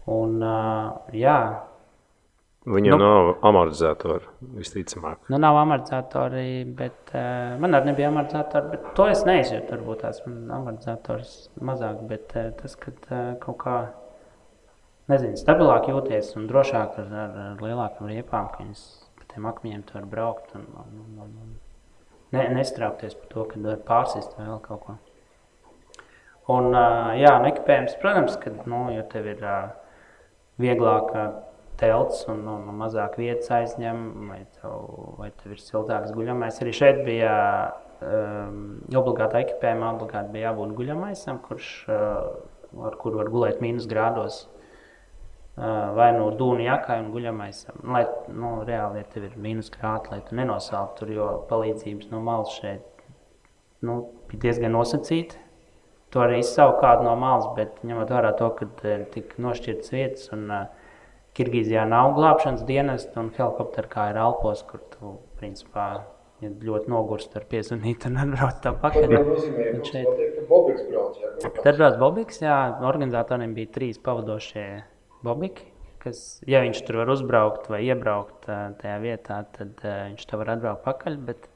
Un, 0.10 0.40
uh, 0.42 1.12
jā, 1.14 1.38
Viņam 2.62 2.94
nu, 2.94 3.02
nav 3.02 3.28
amortizatori, 3.50 4.28
visticamāk. 4.54 5.24
Nu, 5.34 5.40
nav 5.42 5.56
amortizatori, 5.64 6.62
bet 6.78 7.10
uh, 7.16 7.56
man 7.62 7.74
arī 7.74 7.90
nebija 7.90 8.12
amortizatori. 8.12 8.78
To 9.00 9.08
es 9.10 9.24
neizjūtu. 9.26 9.74
Varbūt 9.74 10.04
tās 10.04 10.22
amortizators 10.28 11.32
mazāk, 11.58 12.04
bet 12.12 12.36
uh, 12.38 12.52
tas, 12.60 12.78
ka 12.78 12.94
uh, 12.94 13.32
kaut 13.42 13.58
kā 13.64 13.80
nezinu, 15.10 15.40
stabilāk 15.42 15.90
jūties 15.90 16.36
un 16.38 16.46
drošāk 16.52 17.02
ar, 17.02 17.10
ar, 17.24 17.36
ar 17.48 17.66
lielākām 17.66 18.14
riepām, 18.14 18.54
ka 18.54 18.62
viņas 18.62 18.86
pa 19.18 19.28
tiem 19.34 19.50
akmeņiem 19.50 19.86
var 19.96 20.08
braukt 20.14 20.54
un, 20.60 20.70
un, 20.86 21.04
un, 21.26 21.36
un 21.42 22.38
ne, 22.38 22.46
nestraukties 22.60 23.18
par 23.18 23.34
to, 23.34 23.50
ka 23.50 23.66
var 23.66 23.82
pārsist 23.90 24.38
vēl 24.38 24.62
kaut 24.68 24.86
ko. 24.86 25.00
Un, 26.52 26.76
uh, 26.76 27.10
jā, 27.18 27.40
nekipējums, 27.42 27.98
protams, 28.06 28.38
ka, 28.38 28.54
nu, 28.70 28.86
ja 28.94 29.02
tev 29.10 29.34
ir 29.34 29.42
uh, 29.42 29.81
vieglāk 30.62 31.12
telts 31.82 32.26
un, 32.30 32.44
un, 32.46 32.70
mazāk 32.78 33.18
vietas 33.20 33.50
aizņem, 33.56 34.02
vai 34.30 34.42
tev, 34.58 34.78
vai 35.18 35.32
tev 35.42 35.56
ir 35.56 35.62
siltāks 35.64 36.14
guļamais. 36.16 36.62
Arī 36.62 36.74
šeit 36.78 37.02
bija 37.08 37.34
um, 38.06 38.82
obligāti 39.02 39.42
ekipējumā, 39.42 39.96
obligāti 39.98 40.34
bija 40.36 40.52
jābūt 40.52 40.76
guļamaisam, 40.78 41.42
kurš, 41.48 41.70
uh, 41.90 42.82
ar 42.88 42.98
kuru 43.02 43.24
var 43.24 43.32
gulēt 43.34 43.64
mīnus 43.64 43.90
grādos. 43.90 44.44
Uh, 45.52 45.92
vai 45.98 46.14
no 46.16 46.30
nu 46.30 46.38
dūna 46.40 46.64
jakai 46.64 47.02
un 47.02 47.10
guļamaisam. 47.12 47.82
Lai, 47.92 48.06
nu, 48.32 48.54
reāli, 48.68 49.02
ja 49.02 49.10
tev 49.12 49.28
ir 49.28 49.34
mīnus 49.42 49.68
grādi, 49.74 50.14
lai 50.14 50.22
tu 50.28 50.38
nenosaltu 50.40 51.02
tur, 51.02 51.12
jo 51.18 51.28
palīdzības 51.50 52.08
no 52.14 52.22
malas 52.24 52.54
šeit 52.62 52.88
nu, 53.86 53.98
bija 54.30 54.48
diezgan 54.48 54.76
nosacīta. 54.78 55.40
Tu 56.12 56.20
arī 56.20 56.42
izsauc 56.42 56.82
kādu 56.82 57.06
no 57.08 57.16
malas, 57.20 57.48
bet 57.56 57.78
ņemot 57.88 58.10
vērā 58.12 58.34
to, 58.40 58.50
ka 58.58 58.68
ir 58.90 59.06
tik 59.14 59.38
nošķirtas 59.40 59.94
vietas 59.94 60.32
un 60.36 60.50
uh, 60.52 60.66
Kirgīzijā 61.38 61.86
nav 61.88 62.12
glābšanas 62.18 62.66
dienesta 62.68 63.22
un 63.22 63.30
helikoptera 63.38 63.88
kā 63.92 64.10
ir 64.12 64.20
Alpos, 64.20 64.66
kur 64.68 64.82
tu 64.92 65.14
principā 65.40 65.86
ja 66.42 66.50
ļoti 66.52 66.92
nogurst 66.92 67.36
ar 67.40 67.46
piezvanīt 67.48 68.08
un 68.10 68.18
atbrauc 68.20 68.60
tā 68.64 68.74
pakaļ. 68.82 69.14
Šeit 69.88 70.10
Tad 71.62 71.78
brauc 71.78 72.00
Bobiks, 72.02 72.42
jā, 72.44 72.58
organizatoriem 72.90 73.54
bija 73.56 73.72
trīs 73.78 74.02
pavadošie 74.04 74.66
Bobiki, 75.24 75.70
kas, 76.04 76.42
ja 76.50 76.64
viņš 76.66 76.84
tur 76.84 77.00
var 77.04 77.14
uzbraukt 77.14 77.72
vai 77.72 77.84
iebraukt 77.86 78.50
tajā 78.82 78.98
vietā, 79.06 79.44
tad 79.56 79.80
viņš 79.86 80.28
to 80.28 80.42
var 80.42 80.56
atbraukt 80.58 80.84
pakaļ, 80.90 81.20
bet 81.30 81.48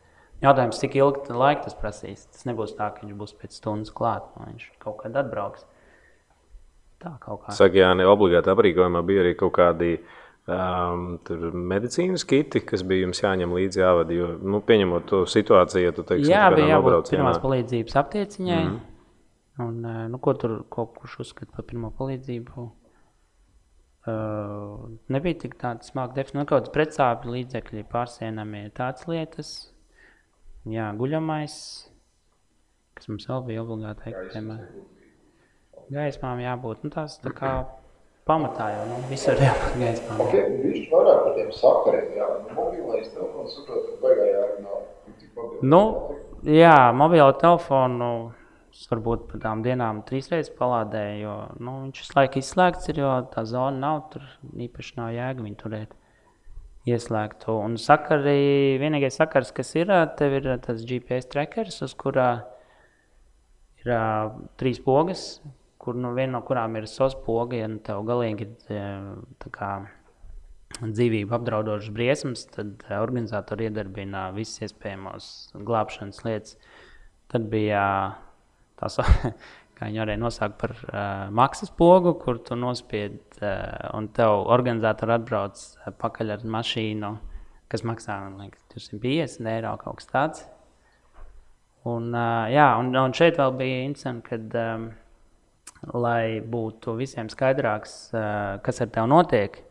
jautājums, 0.45 0.81
cik 0.81 0.97
ilgi 0.99 1.35
laika 1.35 1.65
tas 1.67 1.77
prasīs. 1.79 2.25
Tas 2.31 2.45
nebūs 2.49 2.75
tā, 2.77 2.91
ka 2.93 3.05
viņš 3.05 3.17
būs 3.19 3.35
pēc 3.41 3.57
stundas 3.57 3.93
klāt, 3.95 4.27
viņš 4.39 4.69
kaut 4.83 5.01
kad 5.03 5.17
atbrauks. 5.21 5.65
Tā 7.03 7.15
kaut 7.21 7.43
kā. 7.43 7.55
Saka, 7.57 7.81
jā, 7.81 7.89
ne 7.97 8.07
obligāti 8.09 8.51
aprīkojumā 8.53 9.03
bija 9.05 9.25
arī 9.25 9.33
kaut 9.37 9.53
kādi 9.57 9.91
um, 10.47 11.19
medicīnas 11.73 12.25
kiti, 12.27 12.63
kas 12.65 12.85
bija 12.87 13.05
jums 13.05 13.21
jāņem 13.23 13.53
līdzi 13.59 13.83
jāvada. 13.83 14.15
Jo, 14.15 14.31
nu, 14.41 14.61
pieņemot 14.65 15.07
to 15.11 15.25
situāciju, 15.29 15.85
ja 15.89 15.95
tu 15.95 16.07
teiksi, 16.07 16.31
jā, 16.31 16.47
bija 16.55 16.77
jābūt 16.77 17.11
pirmās 17.13 17.41
palīdzības 17.43 17.99
aptieciņai. 18.03 18.63
Mm 18.63 18.73
-hmm. 18.73 18.91
Un, 19.57 19.77
nu, 20.11 20.17
ko 20.19 20.33
tur 20.35 20.63
kaut 20.69 20.97
kurš 20.99 21.19
uzskata 21.23 21.51
par 21.55 21.63
pirmo 21.67 21.91
palīdzību? 21.95 22.65
Uh, 24.05 24.89
nebija 25.09 25.39
tik 25.45 25.55
tāda 25.57 25.81
smaga 25.81 26.13
definitīva. 26.13 26.43
Nu, 26.43 26.45
kaut 26.49 26.65
kāds 26.65 26.73
pretsāpju 26.75 27.31
līdzekļi 27.31 27.85
pārsienami 27.89 28.67
tādas 28.77 29.07
lietas. 29.07 29.53
Jā, 30.65 30.89
guļamais, 30.97 31.55
kas 32.97 33.09
mums 33.11 33.27
vēl 33.29 33.43
bija 33.45 33.61
obligāti 33.61 34.09
ekipējumā 34.09 34.55
gaismām 35.93 36.39
jābūt. 36.41 36.85
Nu, 36.85 36.91
tās 36.93 37.19
tā 37.21 37.33
kā 37.37 37.51
pamatā 38.25 38.71
jau 38.73 38.85
nu, 38.89 39.01
visur 39.11 39.37
jābūt 39.41 39.75
gaismām. 39.81 40.23
Ok, 40.25 40.33
viņš 40.63 40.87
vairāk 40.93 41.19
par 41.25 41.35
tiem 41.35 41.51
sakariem, 41.53 42.07
jā, 42.17 42.29
nu, 42.47 42.55
mobilais 42.57 43.11
telefons, 43.13 43.59
saprot, 43.59 43.91
ka 43.91 43.99
baigā 44.07 44.25
jārunā. 44.31 44.79
Nu, 45.61 45.81
jā, 46.49 46.79
mobilo 46.97 47.29
telefonu 47.41 48.09
varbūt 48.89 49.29
par 49.29 49.43
tām 49.43 49.61
dienām 49.63 50.01
trīsreiz 50.07 50.49
palādēju, 50.57 51.19
jo 51.21 51.35
nu, 51.61 51.75
viņš 51.85 52.01
visu 52.01 52.17
laiku 52.17 52.41
izslēgts 52.41 52.89
ir, 52.91 53.03
jo 53.05 53.11
tā 53.31 53.45
zona 53.47 53.77
nav, 53.85 54.01
tur 54.11 54.25
īpaši 54.65 54.97
nav 54.97 55.13
jēga 55.15 55.45
viņu 55.45 55.61
turēt 55.61 55.93
ieslēgtu. 56.89 57.53
Un 57.65 57.77
sakari, 57.81 58.77
vienīgais 58.81 59.17
sakars, 59.19 59.51
kas 59.55 59.73
ir, 59.77 59.91
tev 60.19 60.37
ir 60.39 60.49
tas 60.63 60.83
GPS 60.85 61.29
trackers, 61.31 61.81
uz 61.85 61.95
kurā 61.97 62.29
ir 63.81 63.93
uh, 63.93 64.33
trīs 64.61 64.81
pogas, 64.83 65.25
kur 65.85 65.97
nu, 65.97 66.13
viena 66.17 66.39
no 66.39 66.41
kurām 66.45 66.77
ir 66.79 66.87
saspoga, 66.89 67.57
ja 67.59 67.69
nu, 67.69 67.77
tev 67.85 68.01
galīgi 68.07 68.47
e, 68.73 68.81
kā, 69.53 69.69
dzīvību 70.81 71.35
apdraudošas 71.37 71.93
briesmas, 71.93 72.47
tad 72.49 72.81
organizatori 72.97 73.67
iedarbina 73.69 74.27
visas 74.35 74.65
iespējamās 74.65 75.27
glābšanas 75.55 76.23
lietas. 76.25 76.57
Tad 77.31 77.45
bija 77.51 77.83
tas, 78.81 78.97
kā 79.75 79.89
viņi 79.89 80.01
arī 80.03 80.17
nosauca 80.21 80.57
par 80.61 80.73
uh, 80.79 80.97
maksas 81.35 81.71
pogu, 81.75 82.15
kur 82.21 82.39
tu 82.43 82.57
nospied, 82.59 83.21
uh, 83.41 83.91
un 83.97 84.09
tev 84.15 84.45
organizatori 84.55 85.17
atbrauc 85.17 85.61
uh, 85.61 85.93
pakaļ 86.01 86.35
ar 86.37 86.45
mašīnu, 86.57 87.13
kas 87.71 87.85
maksā 87.87 88.19
liekas, 88.37 88.67
250 88.75 89.51
eiro 89.55 89.77
kaut 89.81 90.01
kas 90.01 90.11
tāds. 90.11 90.45
Un, 91.85 92.13
uh, 92.15 92.45
jā, 92.49 92.69
un, 92.81 92.93
un 92.97 93.13
šeit 93.13 93.37
vēl 93.41 93.57
bija 93.59 93.81
interesanti, 93.85 94.29
kad 94.31 94.61
um, 94.61 94.87
lai 95.93 96.41
būtu 96.41 96.95
visiem 96.97 97.29
skaidrāks, 97.29 98.13
eh, 98.13 98.57
kas 98.63 98.81
ar 98.81 98.87
tevi 98.87 99.07
notiek, 99.11 99.61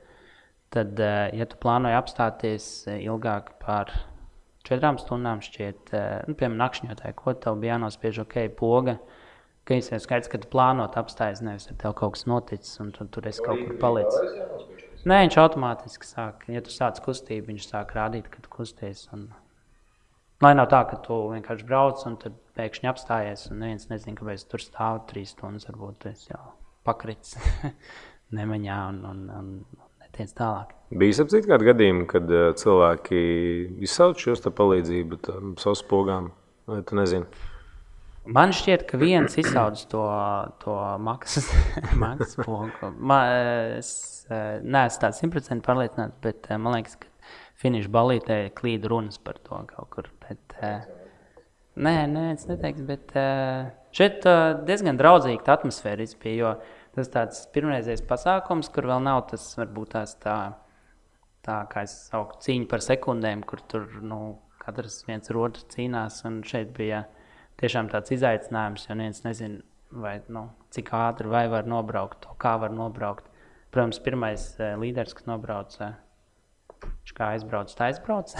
tad, 0.71 0.99
eh, 1.01 1.31
ja 1.35 1.47
tu 1.47 1.57
plānoji 1.57 1.99
apstāties 1.99 2.87
ilgāk 2.87 3.59
par 3.64 3.90
četrām 4.64 4.99
stundām, 4.99 5.40
šķiet, 5.40 5.93
nu, 6.29 6.35
piemēram, 6.35 6.61
nakšņotāji, 6.62 7.14
ko 7.14 7.35
tev 7.35 7.61
bija 7.61 7.75
jānospiež, 7.75 8.23
ok, 8.25 8.49
poga. 8.57 8.99
Ka 9.64 9.79
ir 9.79 9.85
skaidrs, 9.85 10.29
ka 10.29 10.40
tu 10.42 10.48
plānot 10.53 10.96
apstāties, 11.00 11.40
nevis 11.44 11.70
ar 11.70 11.79
tevi 11.81 11.96
kaut 11.96 12.18
kas 12.18 12.27
noticis, 12.29 12.74
un 12.85 12.90
tu 12.92 13.07
tur 13.09 13.24
esi 13.31 13.40
kaut 13.44 13.62
kur 13.62 13.79
palicis. 13.81 14.74
Nē, 15.09 15.22
viņš 15.22 15.38
automātiski 15.40 16.09
sāk, 16.09 16.44
ja 16.53 16.61
tu 16.64 16.72
sāc 16.72 17.00
kustību, 17.05 17.50
viņš 17.50 17.68
sāk 17.70 17.94
rādīt, 17.96 18.29
ka 18.33 18.44
tu 18.44 18.53
kusties. 18.53 19.07
Un... 19.16 19.31
Lai 20.44 20.53
nav 20.57 20.68
tā, 20.72 20.83
ka 20.90 20.98
tu 21.05 21.16
vienkārši 21.33 21.64
brauc 21.68 22.05
un 22.09 22.18
tad 22.20 22.37
pēkšņi 22.59 22.90
apstājies, 22.92 23.46
un 23.53 23.64
neviens 23.64 23.88
nezina, 23.88 24.18
kāpēc 24.20 24.44
tur 24.53 24.64
stāv 24.64 25.00
trīs 25.09 25.33
stundas. 25.33 25.64
Varbūt 25.70 25.98
tas 26.05 26.27
jau 26.29 26.42
pakrits 26.85 27.38
nemaņā 28.38 28.79
un, 28.90 29.00
un, 29.14 29.24
un 29.33 29.50
netiec 30.05 30.37
tālāk. 30.37 30.77
Bija 30.92 31.24
apcīt 31.24 31.48
kādi 31.48 31.70
gadījumi, 31.70 32.05
kad 32.12 32.29
uh, 32.29 32.50
cilvēki 32.61 33.24
izsauc 33.88 34.20
šos 34.20 34.44
palīdzību 34.44 35.20
savus 35.61 35.81
spogām, 35.85 36.33
vai 36.68 36.83
tu 36.85 37.00
nezini? 37.00 37.53
Man 38.25 38.55
šķiet, 38.57 38.87
ka 38.89 38.99
viens 39.01 39.37
izsauc 39.37 39.81
to, 39.93 40.03
to 40.63 40.75
maksas, 41.05 41.51
pogu. 42.45 42.93
Man, 42.97 43.29
es 43.81 43.91
uh, 44.31 44.63
neesmu 44.65 45.03
tāds 45.03 45.21
simtprocentīgi 45.21 45.67
pārliecināts, 45.67 46.17
bet 46.25 46.49
uh, 46.49 46.57
man 46.57 46.79
liekas, 46.79 46.97
ka 47.03 47.11
finiša 47.61 47.91
balītē 47.93 48.39
klīd 48.57 48.87
runas 48.89 49.21
par 49.21 49.37
to 49.45 49.61
kaut 49.69 49.91
kur. 49.93 50.09
Bet, 50.25 50.57
uh, 50.63 50.87
nē, 51.77 51.95
nē, 52.15 52.25
es 52.33 52.49
neteiktu, 52.49 52.87
bet 52.89 53.12
šeit 53.95 54.25
diezgan 54.64 55.01
draudzīga 55.01 55.59
atmosfēra 55.59 56.09
bija. 56.22 56.39
Jo 56.39 56.55
tas 56.95 57.11
tāds 57.11 57.41
pirmreizējs 57.55 58.05
pasākums, 58.09 58.70
kur 58.72 58.87
vēl 58.89 59.03
nav 59.03 59.25
tas 59.33 59.45
varbūt 59.59 59.95
tās 59.97 60.14
tā, 60.22 60.39
tā 61.45 61.59
kā 61.70 61.83
es 61.87 61.95
saucu, 62.09 62.39
cīņa 62.47 62.70
par 62.70 62.85
sekundēm, 62.87 63.43
kur 63.49 63.62
tur 63.68 63.89
nu, 64.01 64.20
katrs 64.62 65.03
viens 65.09 65.31
otru 65.31 65.66
cīnās. 65.75 66.22
Un 66.29 66.41
šeit 66.47 66.72
bija 66.77 67.05
tiešām 67.62 67.90
tāds 67.92 68.14
izaicinājums, 68.14 68.88
jo 68.88 68.96
neviens 68.98 69.24
nezina, 69.26 69.61
vai, 69.90 70.16
nu, 70.32 70.48
cik 70.74 70.90
ātri 70.98 71.30
vai 71.30 71.44
var 71.52 71.68
nobraukt, 71.70 72.22
to, 72.24 72.34
kā 72.40 72.57
var 72.62 72.74
nobraukt. 72.74 73.28
Protams, 73.74 73.98
pirmais 74.02 74.48
uh, 74.61 74.74
līderis, 74.78 75.14
kas 75.18 75.26
nobrauca 75.26 75.94
Viņš 76.84 77.12
kā 77.16 77.28
aizbrauc, 77.34 77.72
tā 77.76 77.90
aizbrauc. 77.90 78.32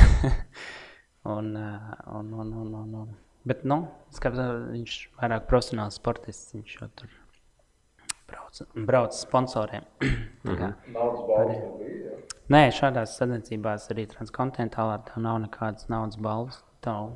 un, 1.35 1.53
un, 1.57 2.33
un, 2.41 2.55
un, 2.61 2.73
un, 2.81 2.95
un. 3.03 3.13
Bet 3.49 3.65
nu, 3.69 3.83
skapēc, 4.17 4.41
viņš 4.73 4.97
vairāk 5.21 5.47
profesionāls 5.51 5.99
sportists. 6.01 6.55
Viņš 6.57 6.75
jau 6.81 6.89
tur 7.01 7.13
brauc 8.31 8.63
brauc 8.89 9.17
sponsoriem. 9.17 9.85
Kā- 10.45 10.73
Naudas 10.93 11.25
balvas 11.29 11.61
nebija. 11.61 11.99
jā. 12.09 12.21
Nē, 12.53 12.63
šādās 12.77 13.17
sacensībās 13.17 13.89
arī 13.93 14.05
transkontinentālā 14.11 14.99
tev 15.09 15.23
nav 15.25 15.41
nekādas 15.47 15.89
naudas 15.93 16.21
balvas. 16.21 16.61
Tev 16.85 17.15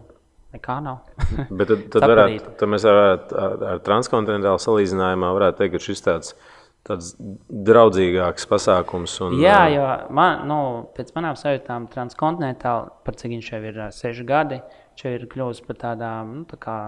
nekā 0.54 0.78
nav. 0.84 1.02
Bet 1.58 1.70
tad, 1.70 1.82
tad, 1.92 2.06
varētu, 2.08 2.54
tad 2.60 2.70
mēs 2.72 2.86
varētu 2.88 3.40
ar, 3.42 3.56
ar 3.72 3.82
transkontinentālu 3.84 4.62
salīdzinājumā 4.62 5.32
varētu 5.36 5.62
teikt, 5.62 5.74
ka 5.74 5.82
šis 5.88 6.04
tāds, 6.06 6.32
tāds 6.88 7.12
draudzīgāks 7.68 8.48
pasākums. 8.48 9.18
Un, 9.26 9.36
Jā, 9.42 9.58
ā, 9.66 9.74
jo 9.74 9.90
man, 10.16 10.46
nu, 10.48 10.60
pēc 10.96 11.12
manām 11.18 11.36
sajūtām, 11.38 11.90
transkontinentāli, 11.92 12.94
par 13.04 13.20
cik 13.20 13.36
viņš 13.36 13.52
jau 13.52 13.62
ir 13.68 13.84
ā, 13.84 13.90
seši 13.94 14.26
gadi, 14.28 14.62
viņš 14.94 15.06
ir 15.12 15.28
kļuvis 15.34 15.62
par 15.68 15.80
tādām, 15.84 16.34
nu, 16.40 16.48
tā 16.48 16.60
kā 16.62 16.78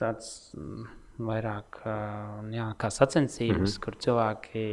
tāds 0.00 0.32
mm, 0.56 0.88
vairāk 1.28 1.82
ā, 1.86 1.98
jā, 2.54 2.70
kā 2.80 2.90
sacensības, 2.90 3.58
mm 3.58 3.66
-hmm. 3.68 3.84
kur 3.84 3.98
cilvēki 4.06 4.64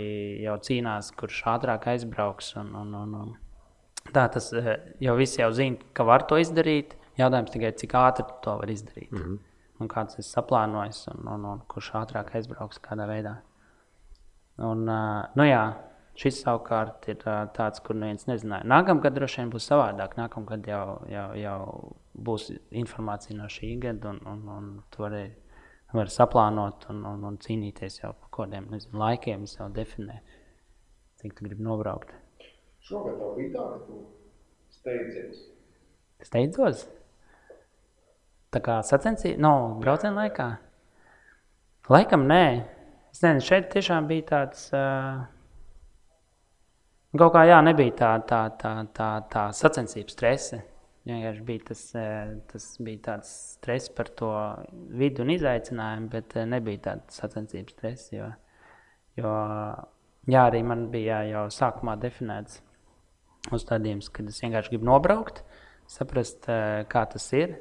jau 0.45 0.55
cīnās, 0.69 1.11
kurš 1.19 1.43
ātrāk 1.55 1.87
aizbrauks. 1.93 2.55
Un, 2.61 2.73
un, 2.75 2.95
un, 3.03 3.13
un. 3.23 3.37
Tā 4.13 4.29
tas 4.33 4.53
jau 4.99 5.15
visi 5.15 5.41
jau 5.41 5.51
zina, 5.51 5.77
ka 5.93 6.03
var 6.03 6.23
to 6.23 6.37
izdarīt. 6.39 6.95
Jautājums 7.19 7.51
tikai, 7.53 7.73
cik 7.81 7.93
ātri 7.99 8.25
to 8.43 8.55
var 8.61 8.71
izdarīt. 8.71 9.11
Mm 9.11 9.21
-hmm. 9.21 9.37
Un 9.79 9.87
kāds 9.87 10.17
ir 10.19 10.25
saplānojis, 10.27 11.05
un, 11.13 11.27
un, 11.27 11.45
un 11.45 11.61
kurš 11.67 11.91
ātrāk 12.01 12.35
aizbrauks 12.35 12.79
kādā 12.83 13.07
veidā. 13.07 13.37
Un, 14.57 14.89
uh, 14.89 15.23
nu 15.35 15.43
jā, 15.47 15.63
šis 16.19 16.41
savukārt 16.43 17.07
ir 17.07 17.21
uh, 17.23 17.45
tāds, 17.55 17.79
kur 17.83 17.95
neviens 17.95 18.27
nezināja. 18.27 18.67
Nākamgad 18.67 19.15
droši 19.15 19.41
vien 19.41 19.51
būs 19.53 19.67
savādāk. 19.71 20.17
Nākamgad 20.19 20.67
jau, 20.67 20.99
jau, 21.07 21.27
jau 21.39 21.93
būs 22.27 22.49
informācija 22.71 23.37
no 23.37 23.47
šī 23.47 23.79
gada, 23.79 24.09
un, 24.09 24.19
un, 24.27 24.49
un 24.57 24.83
tu 24.91 25.03
vari, 25.05 25.23
vari 25.93 26.09
saplānot 26.09 26.89
un, 26.89 27.05
un, 27.05 27.23
un 27.23 27.37
cīnīties 27.37 28.01
jau 28.01 28.13
par 28.13 28.33
kādiem 28.35 28.67
nezinu, 28.73 28.99
laikiem, 28.99 29.47
jau 29.47 29.69
definēju, 29.69 30.39
cik 31.21 31.37
tu 31.37 31.47
gribi 31.47 31.63
nobraukt. 31.63 32.11
Šogad 32.83 33.15
tev 33.19 33.35
bija 33.39 33.55
tā, 33.55 33.65
ka 33.71 33.79
tu 33.87 34.03
steidzies. 34.75 35.43
Steidzos. 36.27 36.87
Tā 38.49 38.61
kā 38.65 38.79
sacensība, 38.85 39.37
no 39.45 39.53
brauciena 39.81 40.25
laikā. 40.25 40.47
Laikam 41.89 42.25
nē. 42.29 42.45
Es 43.13 43.21
nezinu, 43.23 43.45
šeit 43.45 43.69
tiešām 43.73 44.07
bija 44.09 44.25
tāds. 44.33 44.67
Uh, 44.73 45.25
kaut 47.17 47.33
kā 47.33 47.45
jā, 47.49 47.61
nebija 47.65 47.95
tā, 47.97 48.11
tā, 48.29 48.41
tā, 48.61 48.73
tā, 48.93 49.09
tā 49.31 49.47
sacensības 49.55 50.17
stresa. 50.17 50.61
Vienkārši 51.09 51.45
bija 51.45 51.63
tas, 51.71 51.81
eh, 51.97 52.33
tas 52.51 52.65
bija 52.85 52.99
tāds 53.07 53.29
stress 53.55 53.89
par 53.89 54.11
to 54.19 54.29
vidu 54.99 55.23
un 55.23 55.31
izaicinājumu, 55.33 56.09
bet 56.11 56.35
eh, 56.37 56.45
nebija 56.45 56.83
tāds 56.89 57.21
sacensības 57.21 57.73
stress. 57.73 58.11
Jo, 58.13 58.27
jo 59.17 59.31
jā, 60.29 60.43
arī 60.43 60.61
man 60.65 60.89
bija 60.93 61.23
jā, 61.23 61.37
jau 61.37 61.45
sākumā 61.55 61.95
definēts 62.01 62.59
uzstādījums, 63.55 64.11
kad 64.13 64.29
es 64.29 64.41
vienkārši 64.43 64.75
gribu 64.75 64.89
nobraukt, 64.91 65.41
saprast, 65.89 66.45
eh, 66.51 66.83
kā 66.91 67.07
tas 67.09 67.25
ir. 67.33 67.57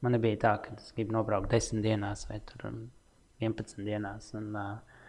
Man 0.00 0.16
nebija 0.16 0.38
tā, 0.40 0.54
ka 0.64 0.74
es 0.78 0.92
gribu 0.96 1.12
nobraukt 1.12 1.50
desmit 1.52 1.84
dienās 1.84 2.24
vai 2.30 2.38
tur, 2.48 2.66
um, 2.70 2.78
11 3.44 3.84
dienās. 3.84 4.30
Un, 4.38 4.52
uh, 4.56 5.00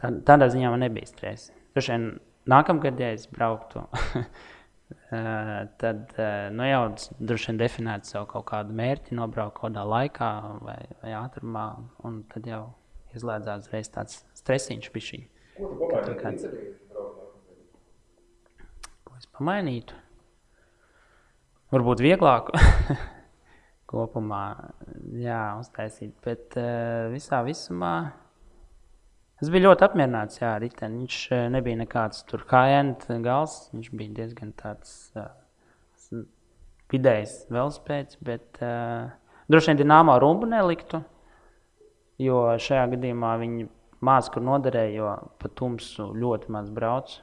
tā, 0.00 0.10
tādā 0.28 0.48
ziņā 0.52 0.70
man 0.72 0.84
nebija 0.84 1.08
stresa. 1.10 1.52
Vien 1.76 2.14
nākamgad, 2.48 3.00
ja 3.00 3.12
es 3.16 3.26
brauktu, 3.30 3.84
eh, 4.12 5.58
tad 5.82 6.14
eh, 6.20 6.48
nu, 6.52 6.66
jau 6.68 6.82
droši 7.20 7.50
vien 7.50 7.60
definētu 7.62 8.10
sev 8.12 8.26
kaut 8.32 8.46
kādu 8.50 8.76
mērķi, 8.76 9.16
nobraukt 9.18 9.56
kaut 9.58 9.70
kādā 9.70 9.84
laikā 9.88 10.30
vai, 10.64 10.80
vai 11.02 11.14
ātrumā. 11.20 11.66
Un 12.08 12.22
tad 12.32 12.48
jau 12.50 12.64
izslēdzās 13.16 13.66
uzreiz 13.66 13.92
tāds 13.92 14.22
stresiņš, 14.40 14.90
bišķiņ, 14.94 15.28
Ko 15.52 15.68
tu 15.68 15.76
pamainīji? 15.76 16.06
Kad 16.08 16.16
kāds- 16.22 16.46
ko 19.04 19.16
es 19.18 19.26
pamainītu. 19.36 19.98
Varbūt 21.72 22.02
vieglāk 22.04 22.48
kopumā 23.92 24.42
jā, 25.20 25.42
uztaisīt, 25.60 26.14
bet 26.24 26.56
uh, 26.56 27.12
visā 27.12 27.42
visumā 27.46 27.94
es 29.42 29.50
biju 29.52 29.68
ļoti 29.68 29.86
apmierināts. 29.86 30.40
Jā, 30.40 30.54
riteni. 30.62 31.02
Viņš 31.02 31.18
eh, 31.34 31.46
nebija 31.52 31.80
nekāds 31.82 32.22
tur 32.28 32.44
high-end 32.50 33.08
gals. 33.24 33.66
Viņš 33.74 33.90
bija 33.98 34.16
diezgan 34.20 34.52
tāds 34.58 34.94
uh, 35.18 35.32
vidējs 36.92 37.42
velospēds, 37.52 38.20
bet 38.24 38.62
uh, 38.62 39.10
droši 39.50 39.72
vien 39.72 39.82
dināmā 39.82 40.18
rumbu 40.22 40.48
neliktu, 40.50 41.02
jo 42.22 42.44
šajā 42.62 42.86
gadījumā 42.94 43.34
viņi 43.42 43.68
maz 44.04 44.28
kur 44.32 44.44
noderēja, 44.44 44.94
jo 44.98 45.12
pa 45.40 45.50
tumsu 45.58 46.10
ļoti 46.18 46.52
maz 46.54 46.70
brauc. 46.74 47.18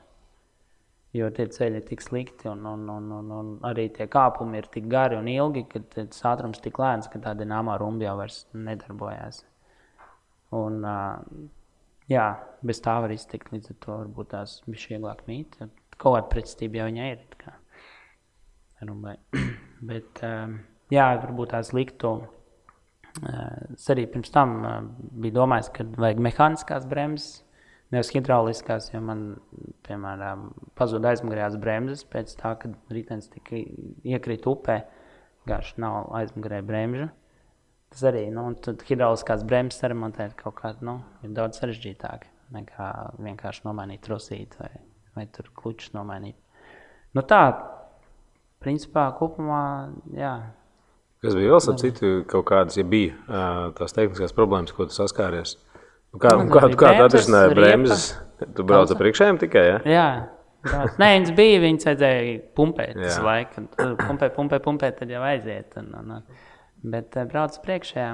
Jo 1.17 1.31
tie 1.33 1.47
ceļi 1.49 1.79
ir 1.81 1.85
tik 1.87 2.03
slikti, 2.05 2.45
un, 2.51 2.61
un, 2.69 2.83
un, 2.93 3.05
un, 3.17 3.29
un 3.33 3.47
arī 3.65 3.87
tie 3.95 4.05
kāpumi 4.11 4.59
ir 4.59 4.67
tik 4.69 4.85
gari 4.91 5.17
un 5.17 5.29
ilgi, 5.31 5.63
ka 5.71 5.81
tas 5.95 6.21
ātrums 6.29 6.59
ir 6.59 6.67
tik 6.67 6.77
lēns, 6.77 7.09
ka 7.09 7.21
tā 7.23 7.33
dināmā 7.37 7.79
rumba 7.81 8.05
jau 8.05 8.13
vairs 8.19 8.43
nedarbojās. 8.53 9.41
Un, 10.59 10.85
jā, 12.09 12.27
bez 12.65 12.81
tā 12.85 12.99
var 13.01 13.13
iztikt. 13.13 13.49
Līdz 13.53 13.73
ar 13.73 13.79
to 13.85 13.97
varbūt 14.03 14.31
tās 14.35 14.59
bija 14.67 14.93
vieglāk 14.93 15.25
mīt. 15.29 15.57
Kaut 15.97 16.13
kāda 16.15 16.29
pretestība 16.31 16.83
jau 16.83 16.89
viņai 16.91 17.09
ir. 17.15 17.25
rumbai. 18.85 19.17
Bet, 19.89 20.21
jā, 20.93 21.07
varbūt 21.25 21.55
tās 21.55 21.73
liktu. 21.73 22.19
Es 23.73 23.89
arī 23.89 24.05
pirms 24.13 24.29
tam 24.29 24.59
biju 25.17 25.39
domājis, 25.41 25.73
ka 25.73 25.89
vajag 25.97 26.21
mehāniskās 26.21 26.85
bremzes, 26.89 27.41
nevis 27.93 28.11
hidrauliskās, 28.13 28.89
jo 28.93 29.01
man, 29.03 29.23
piemēram, 29.87 30.49
pazuda 30.77 31.13
aizmugurējās 31.13 31.57
bremzes 31.61 32.05
pēc 32.09 32.35
tā, 32.39 32.53
kad 32.61 32.75
ritenis 32.93 33.31
tika 33.33 33.57
iekrita 33.57 34.51
upē. 34.51 34.77
Vienkārši 35.45 35.81
nav 35.81 36.11
aizmugurē 36.19 36.59
bremžu. 36.65 37.07
Tas 37.89 38.03
arī 38.11 38.27
nu, 38.33 38.43
tad 38.61 38.83
hidrauliskās 38.85 39.45
bremzes 39.49 39.81
remontēt 39.89 40.35
kaut 40.37 40.59
kā 40.59 40.75
nu, 40.85 40.99
ir 41.25 41.33
daudz 41.33 41.57
sarežģītāk 41.61 42.27
nekā 42.53 42.89
vienkārši 43.21 43.65
nomainīt 43.65 44.03
trusīti 44.05 44.61
vai, 44.61 44.69
vai 45.17 45.25
tur 45.33 45.49
klučus 45.57 45.95
nomainīt. 45.95 46.37
Nu, 47.17 47.23
tā, 47.25 47.41
principā, 48.61 49.07
kopumā, 49.17 49.63
jā, 50.13 50.33
Kas 51.19 51.35
bija 51.35 51.51
vēl, 51.51 51.65
ap 51.73 51.79
citu, 51.81 52.09
kaut 52.31 52.45
kādas, 52.47 52.77
ja 52.79 52.85
bija 52.87 53.39
tās 53.75 53.91
tehniskās 53.91 54.31
problēmas, 54.37 54.71
ko 54.71 54.85
tu 54.87 54.95
saskāries? 54.95 55.57
Nu, 56.13 56.19
Kā, 56.21 56.33
Nu, 56.39 56.49
kā, 56.49 56.65
kā 56.73 56.91
tu 56.97 57.05
atrisināji 57.05 57.55
bremzes? 57.57 58.09
Tu 58.55 58.63
brauc 58.65 58.89
ar 58.89 58.97
priekšējiem 58.97 59.39
tikai, 59.41 59.63
ja? 59.67 59.79
Jā, 59.85 60.05
brauc. 60.65 60.95
Nē, 61.01 61.09
viņas 61.17 61.33
bija, 61.37 61.59
viņas 61.65 61.89
vajadzēja 61.89 62.37
pumpēt. 62.57 62.95
Tas 62.97 63.17
Jā. 63.17 63.25
laika, 63.25 63.63
pumpē, 64.05 64.29
pumpē, 64.35 64.59
pumpē, 64.63 64.91
tad 64.95 65.11
jau 65.11 65.21
aiziet. 65.27 65.75
Un, 65.81 65.91
un, 65.99 66.13
un. 66.17 66.45
Bet 66.79 67.17
uh, 67.19 67.27
brauc 67.27 67.57
priekšējā. 67.65 68.11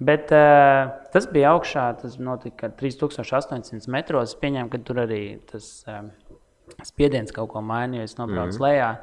Bet 0.00 0.32
uh, 0.32 0.94
tas 1.12 1.26
bija 1.28 1.52
augšā, 1.52 1.90
tas 2.00 2.16
notika 2.16 2.70
3800 2.80 3.92
metros. 3.92 4.32
Es 4.32 4.40
pieņēmu, 4.40 4.70
ka 4.72 4.80
tur 4.88 5.02
arī 5.04 5.22
tas 5.50 5.68
um, 5.92 6.08
spiediens 6.80 7.34
kaut 7.36 7.52
ko 7.52 7.60
mainīja. 7.60 8.08
Es 8.08 8.16
nobraucu 8.16 8.56
mm 8.56 8.56
-hmm. 8.56 8.64
lejā. 8.66 8.94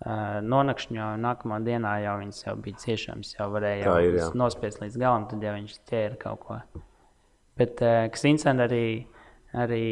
Uh, 0.00 0.38
nonākšņā 0.46 1.10
nākamā 1.20 1.58
dienā 1.66 1.98
jau 2.06 2.14
viņas 2.22 2.46
jau 2.46 2.54
bija 2.56 2.78
ciešams, 2.80 3.34
jau 3.36 3.50
varēja 3.52 3.84
jau 3.84 3.98
ir, 4.00 4.22
nospiest 4.34 4.80
līdz 4.80 4.96
galam, 4.96 5.26
tad 5.28 5.42
jau 5.44 5.52
viņš 5.58 5.74
ķēra 5.90 6.16
kaut 6.22 6.40
ko. 6.46 6.60
Bet 7.60 7.84
uh, 7.84 8.06
kas 8.12 8.24
interesanti 8.24 8.64
arī, 8.66 8.84
arī 9.60 9.84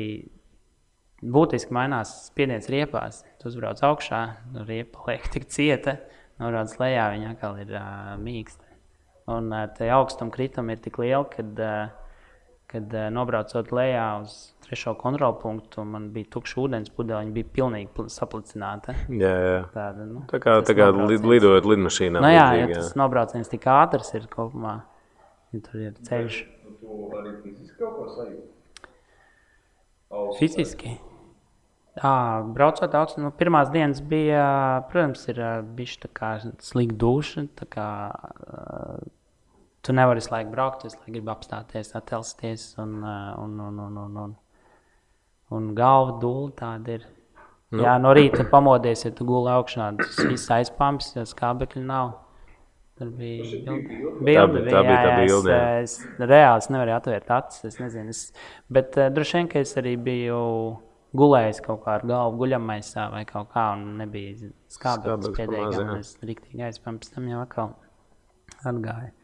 būtiski 1.23 1.75
mainās 1.75 2.13
spiediens 2.29 2.69
riepās. 2.71 3.23
Tu 3.41 3.51
uzbrauc 3.51 3.81
augšā, 3.85 4.23
nu, 4.55 4.65
riepa 4.69 5.05
liek 5.11 5.29
tik 5.35 5.49
cieta, 5.53 5.99
norādes 6.41 6.79
lejā, 6.81 7.09
viņa 7.15 7.33
atkal 7.35 7.59
ir 7.63 7.73
uh, 7.77 8.13
mīksta. 8.23 8.65
Un 9.29 9.51
uh, 9.53 9.67
tie 9.77 9.91
augstuma 9.93 10.33
kritumi 10.33 10.77
ir 10.77 10.85
tik 10.85 11.01
lieli, 11.03 11.27
kad, 11.35 11.59
uh, 11.61 12.15
kad 12.71 12.95
uh, 12.97 13.09
nobraucot 13.13 13.73
lejā 13.77 14.05
uz 14.23 14.37
trešo 14.65 14.95
kontrolpunktu, 15.01 15.83
man 15.89 16.11
bija 16.15 16.31
tukša 16.37 16.61
ūdens 16.63 16.93
pudeļa, 16.95 17.25
viņa 17.27 17.35
bija 17.37 17.51
pilnīgi 17.59 17.91
pl- 17.97 18.09
saplicināta. 18.13 18.95
Jā, 19.09 19.35
jā. 19.45 19.59
Tāda, 19.75 20.07
nu, 20.09 20.23
Tā 20.31 20.41
kā, 20.45 20.59
tā 20.65 20.77
kā 20.79 20.89
lidojot 20.95 21.69
lidmašīnā. 21.69 22.23
Nu, 22.25 22.31
jā, 22.33 22.47
līdzīgi, 22.55 22.79
tas 22.79 22.95
nobrauciens 23.01 23.51
tik 23.53 23.67
ātrs 23.73 24.15
ir 24.17 24.29
kopumā, 24.33 24.79
ja 25.53 25.63
tur 25.67 25.85
ir 25.89 25.99
ceļš. 26.09 26.39
Nu, 26.47 26.58
tu 26.81 27.11
arī 27.19 27.35
fiziski 27.43 27.77
kaut 27.81 27.99
ko 27.99 28.09
sajūti? 28.17 28.55
Augsts 30.09 30.41
Fiziski. 30.41 30.95
Jā, 31.99 32.45
braucot 32.55 32.95
augstu, 32.95 33.21
nu, 33.25 33.31
pirmās 33.35 33.73
dienas 33.75 34.01
bija, 34.07 34.45
protams, 34.91 35.25
ir 35.33 35.41
bijusi 35.75 35.99
tā 36.05 36.11
kā 36.15 36.31
slikta 36.63 36.99
duša. 37.03 37.45
tā 37.59 37.67
Kā, 37.73 37.87
uh, 38.15 39.01
tu 39.83 39.95
nevari 39.97 40.23
visu 40.23 40.33
laiku 40.33 40.53
braukt, 40.55 40.87
visu 40.87 41.01
laiku 41.01 41.17
gribi 41.17 41.33
apstāties, 41.33 41.91
attēlsties, 41.99 42.69
un, 42.85 43.01
un, 43.03 43.59
un, 43.67 43.81
un, 43.87 43.99
un, 44.05 44.21
un, 44.25 44.37
un 45.59 45.69
galva 45.75 46.19
dūle 46.23 46.55
tāda 46.59 46.99
ir. 47.01 47.09
Nu. 47.69 47.83
Jā, 47.85 47.99
no 48.01 48.15
rīta 48.17 48.47
pamodies, 48.49 49.03
ja 49.05 49.11
tu 49.13 49.27
guli 49.29 49.51
augšā, 49.53 49.91
tas 49.99 50.23
viss 50.25 50.49
aizpams, 50.55 51.11
jo 51.19 51.27
skābekļi 51.29 51.83
nav. 51.85 52.15
Tur 52.99 53.11
bija 53.15 53.77
bilde. 54.27 54.65
Tā 54.67 54.75
tā 54.75 54.83
bija 54.83 54.99
tā 55.05 55.17
bilde. 55.23 55.57
Es, 55.85 55.97
es 56.03 56.19
reāli 56.19 56.75
nevarēju 56.75 56.97
atvērt 56.99 57.33
acis. 57.39 57.65
Es 57.71 57.81
nezinu, 57.81 58.15
es, 58.15 58.23
bet 58.75 58.99
uh, 58.99 59.09
droši 59.15 59.39
vien, 59.39 59.51
ka 59.53 59.63
es 59.63 59.75
arī 59.79 59.95
biju 60.09 60.41
gulējis 61.19 61.63
kaut 61.65 61.85
kā 61.87 61.99
ar 61.99 62.07
galvu 62.09 62.43
guļamaisā 62.43 63.09
vai 63.15 63.25
kaut 63.29 63.53
kā, 63.55 63.71
un 63.79 64.01
nebija 64.03 64.51
pa 64.83 64.97
pēdējā. 65.25 65.87
Es 66.01 66.17
riktīgi 66.21 66.67
aizpam, 66.67 66.99
pēc 67.01 67.15
tam 67.15 67.31
jau 67.31 67.43
atkal 67.47 67.77
atgāju. 68.67 69.15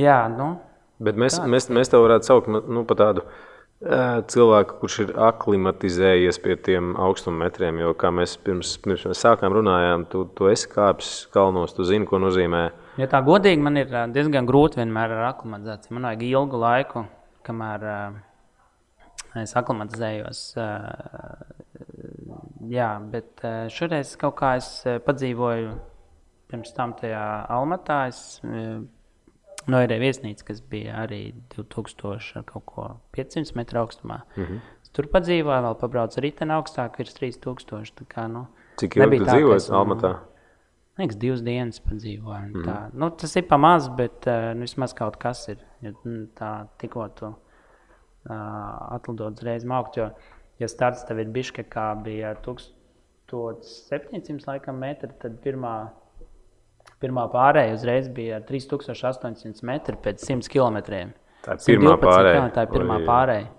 Jā, 0.00 0.22
nu, 0.32 0.54
Bet 1.02 1.18
mēs, 1.18 1.38
Tāds. 1.38 1.50
mēs, 1.50 1.66
mēs 1.74 1.90
tev 1.90 2.04
varētu 2.04 2.28
saukt 2.28 2.50
nu, 2.50 2.84
par 2.86 2.98
tādu 3.00 3.24
cilvēku, 3.84 4.78
kurš 4.80 4.98
ir 5.04 5.10
aklimatizējies 5.26 6.38
pie 6.42 6.56
tiem 6.64 6.94
augstummetriem. 7.00 7.80
Jo, 7.82 7.92
kā 7.98 8.10
mēs 8.14 8.36
pirms, 8.44 8.74
pirms 8.84 9.04
mēs 9.10 9.22
sākām 9.24 9.54
runājām, 9.54 10.06
tu, 10.10 10.24
tu 10.36 10.48
esi 10.52 10.70
kāpis 10.72 11.12
kalnos, 11.34 11.74
tu 11.76 11.86
zini, 11.88 12.08
ko 12.08 12.20
nozīmē. 12.22 12.64
Ja 13.00 13.08
tā 13.10 13.20
godīgi 13.26 13.64
man 13.64 13.80
ir 13.80 13.90
diezgan 14.14 14.48
grūti 14.48 14.80
vienmēr 14.80 15.16
ar 15.16 15.28
aklimatizāciju. 15.32 15.96
Man 15.96 16.08
vajag 16.08 16.24
ilgu 16.28 16.60
laiku, 16.62 17.04
kamēr 17.46 17.86
uh, 17.90 18.18
es 19.42 19.54
aklimatizējos. 19.58 20.44
Uh, 20.56 20.68
jā, 22.70 22.90
bet 23.12 23.44
uh, 23.44 23.66
šoreiz 23.72 24.14
kaut 24.20 24.38
kā 24.40 24.54
es 24.60 24.70
padzīvoju 25.04 25.74
pirms 26.52 26.76
tam 26.76 26.94
tajā 26.96 27.24
Almatā. 27.52 28.04
Es, 28.12 28.38
No 29.66 29.80
ir 29.82 29.88
viesnīca, 29.88 30.44
kas 30.44 30.60
bija 30.60 30.92
arī 31.04 31.34
2000 31.54 32.36
ar 32.36 32.42
kaut 32.44 32.64
ko 32.66 32.96
500 33.16 33.54
metru 33.56 33.78
augstumā. 33.80 34.20
Mm 34.36 34.42
Mhm. 34.42 34.52
-hmm. 34.52 34.60
Tur 34.94 35.06
padzīvoju, 35.10 35.62
vēl 35.62 35.74
pabraucu 35.80 36.20
rītdienu 36.20 36.52
augstāk, 36.54 36.98
virs 36.98 37.14
3000. 37.14 37.92
Tā 37.98 38.04
kā, 38.06 38.28
nu, 38.30 38.46
Cik 38.76 38.96
ilgi 38.96 39.18
tu 39.18 39.24
ka 39.24 39.30
dzīvoji 39.32 39.70
nu, 39.70 39.76
Almatā? 39.78 40.18
Liekas, 40.98 41.16
divas 41.16 41.42
dienas 41.42 41.80
padzīvojām. 41.80 42.48
Mm. 42.52 42.60
Mhm. 42.60 42.68
Tā, 42.68 42.90
nu, 42.92 43.10
tas 43.10 43.36
ir 43.36 43.42
pamazs, 43.42 43.88
bet 43.96 44.26
uh, 44.26 44.54
nu, 44.54 44.60
vismaz 44.60 44.94
kaut 44.94 45.16
kas 45.16 45.48
ir. 45.48 45.56
Ja, 45.82 45.90
mm, 46.04 46.26
tā 46.38 46.66
tikko 46.78 47.08
tu 47.18 47.26
uh, 47.26 47.34
atlidot 48.94 49.32
uzreiz 49.34 49.64
augt, 49.66 49.96
jo, 49.96 50.10
ja 50.58 50.68
starts 50.68 51.04
tev 51.04 51.18
ir 51.18 51.26
Biškekā 51.26 52.02
bija 52.04 52.34
1700 52.46 54.46
laikam 54.46 54.78
metri, 54.78 55.08
tad 55.18 55.32
pirmā, 55.42 55.88
pirmā 57.02 57.26
pārēja 57.32 57.76
uzreiz 57.76 58.08
bija 58.12 58.40
3800 58.48 59.64
metri 59.68 59.98
pēc 60.04 60.24
100 60.24 60.50
km. 60.52 60.80
Tā 61.44 61.58
ir 61.58 61.64
pirmā 61.68 61.96
pārēja. 62.00 62.38
Jā, 62.38 62.46
tā 62.56 62.64
ir 62.64 62.72
pirmā 62.72 63.00
Oi, 63.02 63.08
pārēja. 63.08 63.50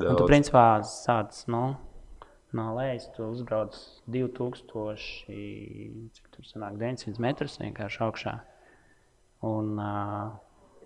Un 0.00 0.16
tu 0.16 0.26
principā 0.28 0.64
sāc 0.88 1.42
nu, 1.52 1.64
no 2.56 2.66
lejas, 2.78 3.08
tu 3.16 3.26
uzbrauc 3.26 3.76
2000, 4.14 4.96
cik 6.16 6.30
tur 6.32 6.48
sanāk, 6.48 6.78
900 6.80 7.20
metrus 7.22 7.58
vienkārši 7.60 8.02
augšā. 8.06 8.34
Un, 9.44 9.74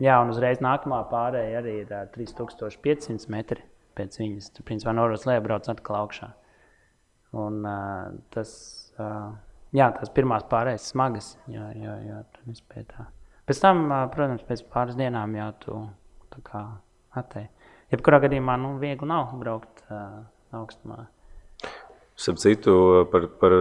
jā, 0.02 0.18
un 0.18 0.32
uzreiz 0.34 0.62
nākamā 0.64 1.04
pārēja 1.12 1.60
arī 1.60 1.76
ir 1.84 1.92
uh, 1.94 2.08
3500 2.16 3.30
metri 3.30 3.62
pēc 3.98 4.18
viņas. 4.18 4.50
Tu 4.56 4.66
principā 4.66 4.94
noros 4.96 5.28
lejā 5.28 5.44
brauc 5.44 5.68
atkal 5.70 6.00
augšā. 6.02 6.32
Un 7.38 7.60
tas, 8.34 8.50
uh, 8.96 9.36
jā, 9.76 9.90
tās 9.96 10.12
pirmās 10.14 10.46
pārējas 10.48 10.90
smagas, 10.92 11.32
jo, 11.50 11.64
jo, 11.76 11.94
jo 12.08 12.22
tu 12.34 12.48
nespēji 12.50 12.88
tā. 12.92 13.08
Pēc 13.48 13.60
tam, 13.64 13.86
protams, 14.12 14.44
pēc 14.48 14.64
pāris 14.72 14.96
dienām 14.98 15.34
jau 15.38 15.50
tu 15.62 15.76
tā 16.34 16.42
kā 16.44 16.64
attēji. 17.16 17.48
Jebkurā 17.92 18.20
gadījumā, 18.26 18.58
nu, 18.60 18.74
viegli 18.80 19.08
nav 19.08 19.30
braukt 19.40 19.84
uh, 19.88 20.26
augstumā. 20.52 21.06
Starp 22.18 22.40
citu, 22.42 22.74
par, 23.12 23.28
par 23.40 23.54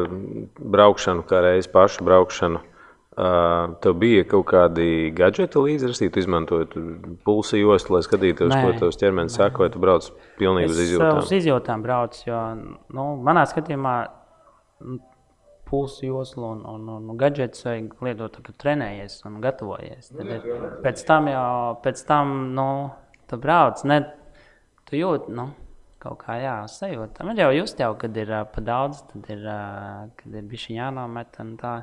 braukšanu, 0.58 1.24
kā 1.30 1.40
reiz 1.46 1.70
pašu 1.72 2.04
braukšanu. 2.08 2.64
Uh, 3.18 3.72
tev 3.82 3.96
bija 3.98 4.28
kaut 4.30 4.46
kādi 4.52 5.10
gadgeti 5.16 5.58
līdzi, 5.58 6.10
tu 6.14 6.22
izmantoji 6.22 6.68
tu 6.70 6.82
pulsu 7.26 7.58
jostu, 7.58 7.96
lai 7.96 8.04
skatītos, 8.06 8.52
Nē. 8.52 8.60
ko 8.62 8.76
tavs 8.84 9.00
ķermenis 9.02 9.40
saka, 9.40 9.64
vai 9.64 9.72
tu 9.74 9.82
brauc 9.82 10.06
pilnīgi 10.38 10.70
uz 10.70 10.78
Es 10.78 10.84
izjūtām. 10.92 11.22
uz 11.24 11.32
izjūtām 11.34 11.86
braucu, 11.86 12.20
jo 12.28 12.42
nu, 12.94 13.08
manā 13.26 13.48
skatījumā 13.50 13.96
pulsu 15.68 16.08
joslu 16.08 16.46
un, 16.56 16.64
un, 16.66 16.88
un, 16.96 17.10
un 17.12 17.20
gadgetus 17.20 17.66
vajag 17.68 17.94
lietot, 18.08 18.34
tad, 18.38 18.46
kad 18.48 18.60
trenējies 18.64 19.20
un 19.30 19.42
gatavojies. 19.44 20.12
Tad 20.16 20.34
ir, 20.38 20.48
pēc 20.86 21.04
tam 21.08 21.30
jau, 21.32 21.52
pēc 21.84 22.04
tam, 22.08 22.34
nu, 22.58 22.68
tu 23.30 23.40
brauc, 23.44 23.84
ne, 23.90 24.02
tu 24.88 24.98
jūti, 25.00 25.36
nu, 25.38 25.50
kaut 26.04 26.22
kā 26.24 26.40
jā, 26.42 26.56
sajūta. 26.72 27.28
Man 27.28 27.40
jau 27.40 27.52
just 27.56 27.80
jau, 27.84 27.92
kad 28.00 28.18
ir 28.18 28.32
uh, 28.32 28.46
pa 28.50 28.64
daudz, 28.64 29.04
tad 29.12 29.30
ir, 29.34 29.44
uh, 29.44 30.08
kad 30.20 30.40
ir 30.40 30.50
bišķi 30.50 30.80
jānomet 30.80 31.40
un 31.44 31.54
tā. 31.62 31.78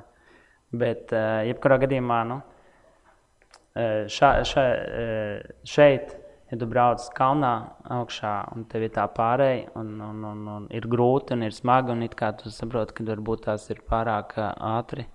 Bet, 0.74 1.12
uh, 1.14 1.44
jebkurā 1.46 1.78
gadījumā, 1.84 2.24
nu, 2.32 2.40
Eh, 3.74 4.06
ša, 4.06 4.42
eh, 4.56 5.40
šeit, 5.66 6.12
ja 6.50 6.58
tu 6.60 6.68
brauc 6.70 7.04
kalnā 7.16 7.52
augšā 7.96 8.34
un 8.54 8.66
tev 8.70 8.86
ir 8.86 8.94
tā 8.94 9.06
pārēja, 9.16 9.72
un, 9.80 9.96
un, 10.04 10.22
un, 10.30 10.46
un 10.56 10.68
ir 10.74 10.86
grūti 10.90 11.36
un 11.36 11.46
ir 11.46 11.56
smagi, 11.56 11.92
un 11.94 12.04
it 12.06 12.16
kā 12.18 12.32
tu 12.38 12.52
saproti, 12.52 12.96
ka 12.96 13.06
varbūt 13.08 13.46
tās 13.48 13.68
ir 13.72 13.82
pārāk 13.90 14.36
ātri. 14.54 15.08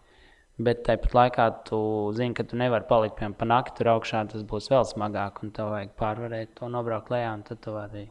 Bet 0.60 0.82
tāpat 0.84 1.14
laikā 1.16 1.46
tu 1.70 1.80
zini, 2.18 2.36
ka 2.36 2.44
tu 2.44 2.58
nevari 2.60 2.84
palikt 2.88 3.16
piemēram, 3.16 3.38
pa 3.40 3.48
nakti 3.48 3.78
tur 3.78 3.94
augšā, 3.94 4.26
tas 4.34 4.44
būs 4.44 4.68
vēl 4.74 4.84
smagāk, 4.90 5.40
un 5.46 5.54
tev 5.56 5.72
vajag 5.72 5.94
pārvarēt 6.02 6.58
to 6.60 6.68
nobraukt 6.68 7.14
lejā, 7.14 7.30
un 7.38 7.46
tad 7.48 7.62
tu 7.64 7.72
vari 7.72 8.10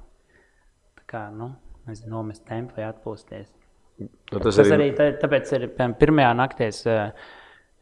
kā, 1.09 1.27
nu, 1.35 1.51
nezinu, 1.89 2.15
nomest 2.15 2.47
tempu 2.49 2.79
vai 2.79 2.89
atpūsties. 2.89 3.51
Nu, 3.99 4.09
Tas, 4.31 4.55
tas 4.55 4.71
arī 4.71 4.93
tā, 4.95 5.11
tāpēc 5.19 5.53
ir 5.57 5.67
piemēram, 5.75 5.97
pirmajā 5.99 6.33
naktī. 6.39 6.69
Eh, 6.93 7.29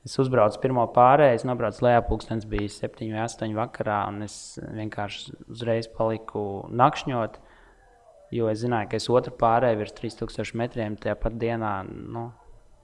es 0.06 0.14
uzbraucu 0.22 0.60
pirmo 0.62 0.84
pārēju, 0.94 1.40
es 1.40 1.44
nobraucu 1.48 1.84
lejā, 1.86 2.04
pūkstens 2.06 2.46
bija 2.48 2.70
7 2.70 3.10
vai 3.12 3.24
8 3.24 3.52
vakarā, 3.58 4.00
un 4.12 4.22
es 4.26 4.36
vienkārši 4.62 5.34
uzreiz 5.50 5.90
paliku 5.92 6.46
nakšņot. 6.70 7.40
Jo 8.34 8.48
es 8.50 8.62
zināju, 8.62 8.90
ka 8.90 8.98
es 8.98 9.06
otru 9.10 9.34
pārēju 9.38 9.78
virs 9.82 9.94
3000 9.98 10.58
metriem 10.58 10.96
tajā 10.98 11.14
pat 11.20 11.36
dienā. 11.38 11.76
Nu, 11.86 12.30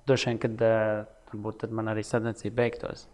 Droši 0.07 0.33
vien, 0.33 0.39
kad 0.43 0.63
uh, 0.67 1.05
varbūt 1.31 1.61
tad 1.63 1.75
man 1.79 1.91
arī 1.93 2.03
sadarbība 2.07 2.57
beigtos. 2.59 3.07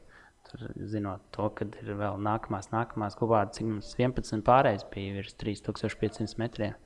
Tur, 0.49 0.63
zinot 0.89 1.25
to, 1.37 1.51
ka 1.53 1.67
ir 1.83 1.91
vēl 1.99 2.17
nākamās, 2.25 2.71
nākamās 2.73 3.17
kopā, 3.19 3.43
cik 3.53 3.69
mums 3.69 3.91
11 3.99 4.45
pārējais 4.47 4.87
bija 4.93 5.19
virs 5.19 5.37
3500 5.41 6.41
metriem. 6.41 6.77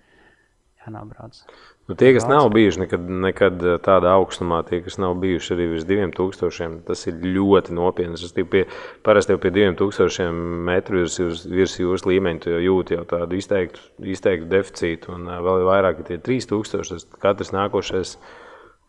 Jānobrauc. 0.82 1.36
Nu, 1.86 1.94
tie, 1.98 2.12
kas 2.14 2.24
nav 2.30 2.48
bijuši 2.54 2.80
nekad, 2.84 3.06
nekad 3.24 3.62
tādā 3.84 4.12
augstumā, 4.16 4.60
tie, 4.66 4.80
kas 4.82 4.96
nav 5.02 5.14
bijuši 5.22 5.54
arī 5.54 5.66
virs 5.72 5.86
2000, 5.86 6.80
tas 6.86 7.02
ir 7.10 7.18
ļoti 7.22 7.74
nopietni. 7.74 8.18
Es 8.18 8.34
pie, 8.34 8.64
parasti 9.06 9.34
jau 9.34 9.40
pie 9.42 9.52
2000 9.54 10.30
metru 10.66 11.02
virs, 11.02 11.18
jūras- 11.20 11.44
virs 11.50 11.76
jūras 11.78 12.06
līmeņa 12.06 12.54
jau 12.54 12.62
jūti 12.62 12.96
jau 12.96 13.04
tādu 13.14 13.38
izteiktu, 13.38 13.82
izteiktu 14.14 14.48
deficītu. 14.50 15.14
Un 15.14 15.26
ā, 15.30 15.38
vēl 15.42 15.66
vairāk, 15.68 16.02
ja 16.02 16.08
tie 16.12 16.18
3000, 16.18 16.88
tas 16.94 17.06
katrs 17.22 17.54
nākošais 17.54 18.16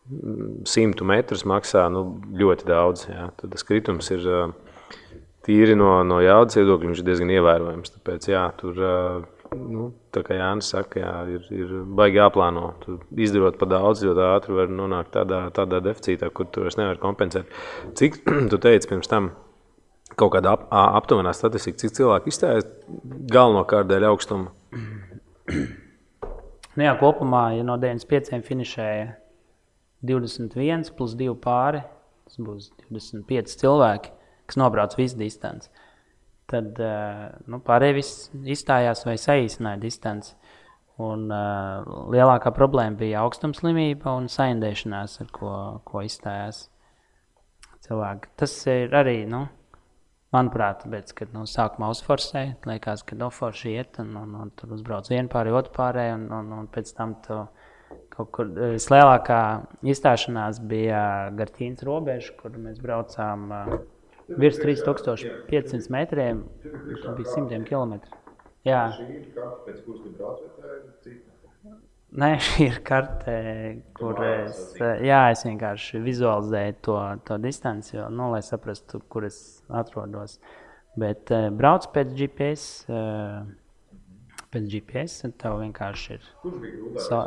mm, 0.09 0.63
100 0.65 1.09
metrus 1.09 1.45
maksā 1.49 1.85
nu, 1.93 2.21
ļoti 2.33 2.69
daudz. 2.69 3.07
Jā. 3.09 3.29
Tad 3.37 3.53
tas 3.53 3.65
kritums 3.69 4.09
ir 4.13 4.25
ā, 4.25 4.43
tīri 5.45 5.75
no, 5.77 5.97
no 6.07 6.21
jaudas 6.23 6.57
viedokļa, 6.57 6.93
viņš 6.93 7.03
ir 7.03 7.09
diezgan 7.09 7.33
ievērojams. 7.37 7.97
Tāpēc, 7.97 8.29
jā, 8.31 8.47
tur, 8.57 8.77
ā, 8.79 8.97
nu, 9.57 9.87
tā 10.13 10.23
kā 10.25 10.37
Jānis 10.37 10.69
saka, 10.73 10.99
jā, 11.01 11.13
ir, 11.35 11.45
ir 11.53 11.71
baigi 11.97 12.19
jāplāno. 12.19 12.65
Tu 12.83 12.97
izdarot 13.25 13.57
pa 13.59 13.67
daudz, 13.69 14.03
jo 14.05 14.15
ātri 14.27 14.57
var 14.57 14.71
nonākt 14.71 15.13
tādā, 15.15 15.45
tādā 15.55 15.81
deficītā, 15.85 16.29
kur 16.33 16.49
tu 16.51 16.65
vairs 16.65 16.79
nevari 16.79 17.01
kompensēt. 17.01 17.49
Cik 17.99 18.21
tu 18.51 18.59
teici 18.61 18.91
pirms 18.91 19.11
tam? 19.11 19.31
Kaut 20.13 20.35
kāda 20.35 20.53
ap, 20.53 20.67
aptuvenā 20.69 21.31
statistika, 21.33 21.79
cik 21.81 21.95
cilvēki 21.97 22.29
izstājas 22.29 22.67
galvenokārt 23.33 23.89
dēļ 23.89 24.09
augstuma. 24.11 24.53
Nu, 26.73 26.87
jā, 26.87 26.95
kopumā, 26.97 27.51
ja 27.53 27.61
no 27.61 27.75
95 27.77 28.39
finišēja 28.47 29.11
21 30.09 30.89
plus 30.97 31.13
2 31.19 31.35
pāri, 31.43 31.83
tas 32.25 32.39
būs 32.41 32.71
25 32.89 33.53
cilvēki, 33.61 34.09
kas 34.49 34.57
nobrauc 34.57 34.95
visu 34.97 35.19
distanci. 35.19 35.69
Tad 36.53 36.77
nu, 37.49 37.57
pārējie 37.65 37.97
viss 37.97 38.27
izstājās 38.53 39.01
vai 39.07 39.17
saīsināja 39.17 39.81
distanci. 39.81 40.35
Un, 41.01 41.25
uh, 41.33 41.87
lielākā 42.13 42.51
problēma 42.53 42.99
bija 42.99 43.23
augstumslimība 43.25 44.13
un 44.13 44.27
saindēšanās, 44.29 45.15
ar 45.23 45.31
ko, 45.33 45.53
ko 45.87 46.03
izstājās 46.05 46.67
cilvēki. 47.87 48.29
Tas 48.37 48.53
ir 48.69 48.93
arī, 48.95 49.23
nu, 49.29 49.47
manuprāt, 50.33 50.83
tāpēc, 50.83 51.13
kad 51.17 51.33
nu, 51.33 51.47
sākumā 51.49 51.89
uzforsē, 51.93 52.45
liekas, 52.69 53.01
ka 53.09 53.17
noforši 53.19 53.73
iet 53.73 53.99
un, 54.03 54.13
un, 54.21 54.37
un 54.43 54.53
tur 54.57 54.75
uzbrauc 54.77 55.09
vienu 55.11 55.31
pāri, 55.33 55.53
otru 55.55 55.73
pāri, 55.75 56.07
un, 56.13 56.27
un, 56.33 56.53
un 56.61 56.69
pēc 56.73 56.93
tam 56.97 57.17
tu 57.25 57.41
kaut 58.13 58.29
kur 58.33 58.49
vislielākā 58.53 59.41
izstāšanās 59.89 60.61
bija 60.69 61.01
Gartīnas 61.37 61.81
robeža, 61.85 62.33
kur 62.37 62.53
mēs 62.61 62.77
braucām 62.81 63.49
uh, 63.49 63.75
virs 64.29 64.59
3500 64.61 65.89
metriem, 65.93 66.43
tas 66.63 67.15
bija 67.17 67.35
simtiem 67.35 67.65
kilometru. 67.67 68.19
Jā, 68.63 68.87
Šī 68.95 69.07
ir 69.11 69.23
karte, 69.35 69.63
pēc 69.65 69.79
kuras 69.83 70.03
tu 70.05 70.11
brauc, 70.15 70.43
vai 70.43 70.51
tā 70.55 70.75
ir 70.77 70.83
cita? 71.03 71.33
Nē, 72.13 72.29
šī 72.45 72.67
ir 72.69 72.75
karte, 72.85 73.35
kur 73.97 74.19
es, 74.23 74.59
jā, 74.79 75.21
es 75.33 75.41
vienkārši 75.47 75.99
vizualizēju 76.03 76.75
to, 76.85 76.97
to 77.27 77.39
distanci, 77.41 77.95
jo, 77.97 78.05
nu, 78.13 78.29
lai 78.31 78.43
saprastu, 78.45 79.01
kur 79.09 79.25
es 79.27 79.39
atrodos. 79.81 80.37
Bet 80.99 81.33
uh, 81.33 81.49
brauc 81.49 81.89
pēc 81.95 82.15
GPS. 82.21 82.69
Uh, 82.87 83.43
Pēc 84.53 84.67
GPS 84.69 85.23
tev 85.41 85.55
vienkārši 85.63 86.13
ir 86.13 86.25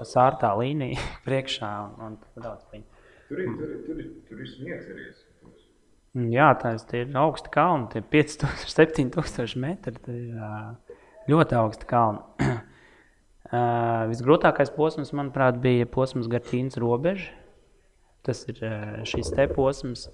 sārtā 0.06 0.52
līnija 0.60 1.02
priekšā 1.26 1.70
un, 1.82 1.96
un 2.06 2.12
brauc 2.38 2.62
viņu. 2.70 2.84
Tur 3.26 3.40
ir, 3.42 3.48
tur 3.58 3.72
ir, 3.72 3.80
tur 3.82 4.02
ir, 4.04 4.12
tur 4.28 4.42
ir 4.44 4.50
sniegs 4.52 4.92
arī. 4.92 5.06
Jā, 6.16 6.48
tas 6.56 6.86
ir 6.96 7.10
augsti 7.20 7.50
kalni, 7.52 7.90
tie 7.92 8.00
5000, 8.00 8.70
7000 8.72 9.58
metri. 9.64 9.98
Tā 10.00 10.14
ir 10.16 11.32
ļoti 11.32 11.58
augsti 11.58 11.88
kalni. 11.90 12.22
Visgrūtākais 14.12 14.72
posms, 14.74 15.12
manuprāt, 15.14 15.60
bija 15.62 15.86
posms 15.86 16.30
gar 16.32 16.42
Ķīnas 16.46 16.80
robežu. 16.82 17.28
Tas 18.26 18.40
ir 18.50 18.62
šis 19.06 19.28
te 19.36 19.44
posms. 19.52 20.08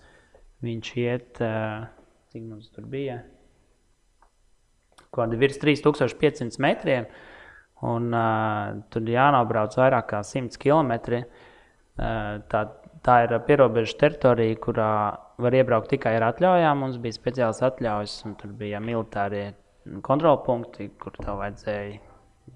Viņš 0.62 0.90
iet, 1.00 1.38
cik 2.30 2.42
mums 2.44 2.68
tur 2.70 2.84
bija, 2.86 3.16
kādi 5.14 5.38
virs 5.40 5.58
3500 5.62 6.60
metriem. 6.62 7.08
Un, 7.82 8.12
uh, 8.14 8.78
tur 8.94 9.08
jānobrauc 9.10 9.74
vairāk 9.74 10.06
kā 10.12 10.20
100 10.22 10.60
km. 10.62 10.92
Uh, 11.98 12.38
tā, 12.52 12.60
tā 13.02 13.16
ir 13.24 13.34
pierobežu 13.48 13.96
teritorija, 13.98 14.60
kurā 14.62 14.92
var 15.44 15.56
iebraukt 15.56 15.90
tikai 15.92 16.14
ar 16.18 16.28
atļaujām. 16.30 16.80
Mums 16.84 17.00
bija 17.02 17.16
speciāls 17.16 17.62
atļaujas, 17.66 18.14
un 18.28 18.36
tur 18.40 18.54
bija 18.56 18.80
militārie 18.82 19.52
kontrolpunkti, 20.06 20.88
kur 21.02 21.16
tev 21.18 21.40
vajadzēja 21.42 22.00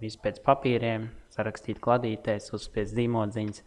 visu 0.01 0.20
pēc 0.22 0.41
papīriem, 0.47 1.09
sarakstīt 1.34 1.80
kladītēs, 1.82 2.53
uzspiest 2.57 2.95
zīmodziņas. 2.97 3.62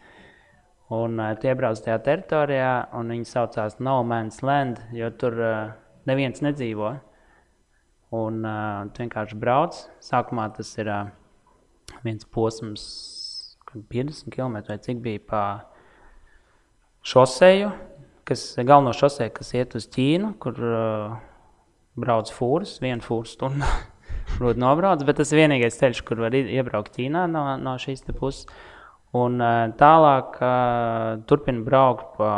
Un 0.96 1.20
uh, 1.22 1.36
tu 1.38 1.52
iebrauc 1.52 1.82
tajā 1.86 2.00
teritorijā, 2.06 2.72
un 2.98 3.14
viņi 3.14 3.30
saucās 3.30 3.78
No 3.84 4.00
Man's 4.08 4.42
Land, 4.46 4.82
jo 4.96 5.12
tur 5.22 5.38
uh, 5.38 5.72
neviens 6.10 6.42
nedzīvo. 6.46 6.96
Un 8.18 8.42
uh, 8.42 8.88
tu 8.90 9.04
vienkārši 9.04 9.38
brauc. 9.38 9.78
Sākumā 10.02 10.48
tas 10.56 10.72
ir 10.82 10.90
uh, 10.90 11.12
viens 12.06 12.26
posms, 12.26 12.88
50 13.76 14.34
km 14.34 14.64
vai 14.66 14.80
cik 14.82 15.04
bija 15.06 15.22
pa 15.30 15.44
šoseju, 17.06 17.70
kas 18.30 18.46
galveno 18.62 18.94
šoseju, 18.96 19.34
kas 19.36 19.54
iet 19.58 19.76
uz 19.78 19.90
Ķīnu, 19.92 20.36
kur 20.42 20.58
uh, 20.64 21.20
brauc 22.00 22.32
fūras, 22.34 22.78
viena 22.84 23.04
fūra 23.04 23.30
stundā. 23.30 23.70
Protams, 24.38 24.62
nobrauc, 24.66 25.04
bet 25.08 25.20
tas 25.20 25.34
ir 25.34 25.44
vienīgais 25.44 25.80
ceļš, 25.82 26.04
kur 26.08 26.22
var 26.24 26.36
iebraukt 26.38 26.96
Ķīnā 26.96 27.26
no, 27.32 27.46
no 27.62 27.78
šīs 27.82 28.06
puses. 28.14 28.48
Un 29.18 29.42
tālāk 29.74 30.36
turpina 31.26 31.64
braukt 31.66 32.12
pa 32.20 32.34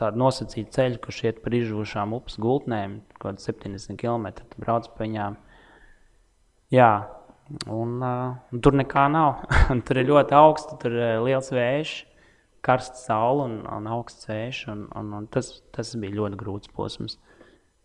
tādu 0.00 0.22
nosacītu 0.22 0.72
ceļu, 0.72 1.00
kurš 1.04 1.18
iet 1.26 1.42
pa 1.44 1.52
izžūšām 1.52 2.14
upes 2.16 2.38
gultnēm, 2.40 3.02
kaut 3.18 3.36
kādā 3.36 3.44
70 3.44 4.00
km. 4.00 4.30
Tad 4.38 4.56
brauc 4.62 4.88
pa 4.94 5.04
viņām. 5.04 5.36
Jā, 6.72 6.90
un, 7.68 8.00
un 8.00 8.64
tur 8.64 8.78
nekā 8.80 9.04
nav. 9.12 9.44
tur 9.86 10.00
ir 10.00 10.08
ļoti 10.08 10.38
augsts, 10.38 10.78
tur 10.80 10.96
ir 10.96 11.20
liels 11.26 11.52
vējš, 11.52 11.92
karsts 12.66 13.06
saule 13.06 13.46
un, 13.46 13.56
un 13.70 13.88
augsts 13.94 14.28
vējš. 14.28 14.66
Un, 14.72 14.84
un, 14.98 15.14
un 15.20 15.30
tas, 15.32 15.54
tas 15.76 15.94
bija 16.02 16.18
ļoti 16.18 16.42
grūts 16.42 16.74
posms 16.76 17.18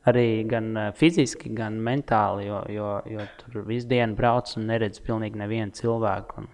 arī 0.09 0.43
gan 0.49 0.73
fiziski, 0.97 1.51
gan 1.53 1.77
mentāli, 1.85 2.47
jo, 2.47 2.63
jo, 2.73 2.89
jo 3.09 3.27
tur 3.41 3.61
visu 3.67 3.89
dienu 3.91 4.17
brauc 4.17 4.49
un 4.57 4.65
neredz 4.71 5.01
pilnīgi 5.05 5.39
nevienu 5.41 5.75
cilvēku. 5.77 6.41
Un, 6.41 6.49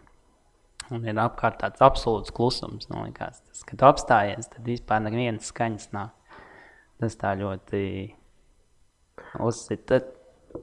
un 0.97 1.07
ir 1.07 1.21
apkārt 1.23 1.61
tāds 1.63 1.83
absolūts 1.83 2.33
klusums. 2.35 2.89
Nu, 2.91 3.05
likās, 3.07 3.41
tas, 3.47 3.63
kad 3.67 3.85
apstājies, 3.87 4.51
tad 4.51 4.67
vispār 4.67 5.03
nevienas 5.05 5.51
skaņas 5.51 5.91
nav. 5.95 6.13
Tas 7.01 7.17
tā 7.19 7.35
ļoti 7.37 7.81
uzsita. 9.45 10.01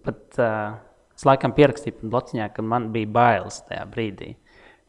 Pat 0.04 0.40
uh, 0.42 0.76
es 1.14 1.24
laikam 1.28 1.54
pierakstīju 1.54 2.10
blociņā, 2.10 2.48
ka 2.56 2.64
man 2.66 2.90
bija 2.94 3.12
bailes 3.14 3.60
tajā 3.68 3.84
brīdī. 3.92 4.34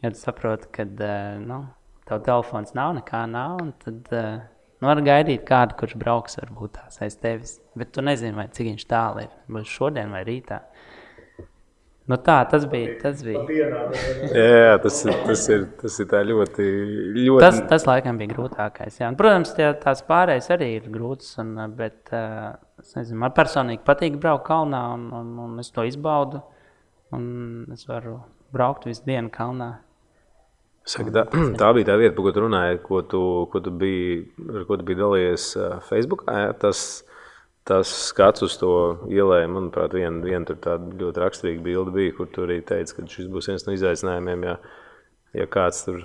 Jo 0.04 0.12
tu 0.12 0.20
saproti, 0.20 0.72
ka 0.74 0.88
uh, 0.88 1.36
nu, 1.44 1.60
tev 2.06 2.26
telefons 2.26 2.76
nav, 2.78 2.96
nekā 3.00 3.24
nav, 3.30 3.62
tad 3.84 4.12
uh, 4.14 4.44
Nu, 4.86 4.90
var 4.90 5.00
gaidīt 5.02 5.46
kādu, 5.48 5.74
kurš 5.80 5.96
brauks 5.98 6.36
varbūt 6.38 6.76
tās 6.76 7.00
aiz 7.02 7.16
tevis. 7.18 7.56
Bet 7.80 7.94
tu 7.96 8.04
nezini, 8.04 8.36
vai 8.36 8.50
cik 8.52 8.68
viņš 8.74 8.84
tālu 8.92 9.24
ir. 9.24 9.32
Būs 9.52 9.72
šodien 9.72 10.12
vai 10.14 10.26
rītā. 10.28 10.60
Nu 12.06 12.20
tā, 12.22 12.36
tas 12.52 12.68
bija. 12.70 12.92
Tas, 13.02 13.24
bija. 13.26 13.42
jā, 14.36 14.76
tas, 14.84 15.00
tas 15.08 15.46
ir, 15.50 15.64
tas 15.80 15.96
ir 16.04 16.14
ļoti, 16.30 16.68
ļoti. 17.16 17.42
Tas, 17.42 17.62
tas 17.72 17.88
laikam 17.90 18.20
bija 18.20 18.36
grūtākais. 18.36 19.00
Jā. 19.00 19.10
Un, 19.10 19.18
protams, 19.18 19.56
tie, 19.58 19.72
tās 19.82 20.04
pārējais 20.06 20.52
arī 20.54 20.70
ir 20.76 20.92
grūtas. 20.94 21.32
Un, 21.42 21.56
bet 21.80 22.14
es 22.14 22.94
nezinu, 23.00 23.24
man 23.24 23.34
personīgi 23.38 23.82
patīk 23.88 24.20
braukt 24.22 24.46
kalnā, 24.52 24.84
un, 25.00 25.08
un, 25.18 25.34
un 25.48 25.64
es 25.64 25.74
to 25.74 25.88
izbaudu. 25.88 26.44
Un 27.16 27.26
es 27.74 27.88
varu 27.90 28.20
braukt 28.54 28.86
visu 28.86 29.08
dienu 29.08 29.34
kalnā. 29.34 29.78
Saka, 30.86 31.12
tā, 31.14 31.26
tā 31.62 31.72
bija 31.78 31.90
tā 31.90 31.98
vieta, 32.02 32.14
par 32.18 32.28
ko 32.28 32.34
tu 32.36 32.46
runāji, 32.46 32.80
ko 32.86 33.02
tu, 33.10 33.22
ko 33.52 33.62
tu 33.66 33.74
biji, 33.74 34.18
ar 34.54 34.66
ko 34.70 34.78
tu 34.80 34.88
biji 34.88 35.02
dalījies 35.02 35.48
Facebook. 35.90 36.26
Jā, 36.30 36.52
tas, 36.62 36.82
tas 37.66 37.94
skats 38.12 38.46
uz 38.46 38.58
to 38.62 38.74
ielēju, 39.10 39.54
manuprāt, 39.56 39.96
viena 39.98 40.22
vien 40.26 40.46
tāda 40.46 40.78
ļoti 41.02 41.24
raksturīga 41.24 41.66
bilde 41.66 41.96
bija, 41.96 42.18
kur 42.20 42.30
tu 42.30 42.46
arī 42.46 42.60
teici, 42.62 42.98
ka 42.98 43.08
šis 43.10 43.32
būs 43.34 43.50
viens 43.52 43.66
no 43.66 43.74
izaicinājumiem. 43.78 44.46
Ja, 44.52 44.60
ja 45.42 45.50
kāds 45.50 45.88
tur 45.88 46.04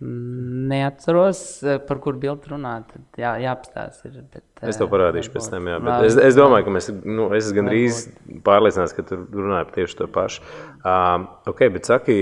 Neatceros, 0.00 1.40
eh, 1.62 1.78
par 1.84 1.98
kur 2.00 2.16
bildi 2.16 2.48
runāt. 2.48 2.94
Jā, 3.20 3.34
jāapstāsta. 3.42 4.08
Bet, 4.32 4.44
es 4.64 4.78
tev 4.80 4.88
parādīšu 4.88 5.28
varbūt, 5.28 5.34
pēc 5.36 5.48
tam. 5.52 5.68
Jā, 5.68 5.80
bet 5.84 6.06
es, 6.06 6.16
es 6.30 6.38
domāju, 6.38 6.64
ka 6.64 6.72
mēs, 6.78 6.88
nu, 7.04 7.26
es 7.36 7.44
esmu 7.44 7.58
gandrīz 7.58 7.98
pārliecināts, 8.46 8.94
ka 8.96 9.04
tur 9.10 9.26
runāja 9.36 9.68
tieši 9.74 9.98
to 9.98 10.08
pašu. 10.14 10.46
Uh, 10.80 11.28
ok, 11.52 11.60
bet 11.76 11.90
saki, 11.90 12.16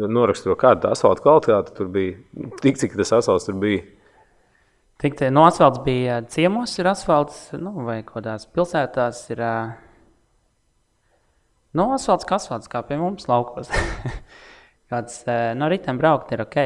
noraksturo, 0.00 0.56
kāda 0.56 0.86
tā 0.86 0.96
asfalta 0.96 1.26
kvalitāte 1.26 1.76
tur 1.76 1.92
bija. 1.92 2.16
Tik 2.64 2.80
cik 2.80 2.96
tas 2.96 3.12
asfalts 3.20 3.50
tur 3.50 3.60
bija. 3.60 3.84
Tik 4.98 5.20
te, 5.20 5.28
no 5.30 5.44
nu, 5.44 5.46
asfalts 5.52 5.84
bija 5.84 6.22
ciemos, 6.32 6.72
ir 6.80 6.88
asfalts, 6.90 7.50
nu, 7.60 7.76
vai 7.86 8.00
kādās 8.08 8.48
pilsētās 8.48 9.26
ir. 9.36 9.44
No 11.76 11.84
nu, 11.84 11.98
asfalts 12.00 12.24
kā 12.26 12.40
asfalts, 12.40 12.72
kā 12.72 12.80
pie 12.88 12.96
mums 12.96 13.28
laukos. 13.28 13.68
Kāds 14.88 15.22
no 15.58 15.68
rītiem 15.68 15.98
braukt 16.00 16.32
ir 16.32 16.42
ok. 16.44 16.58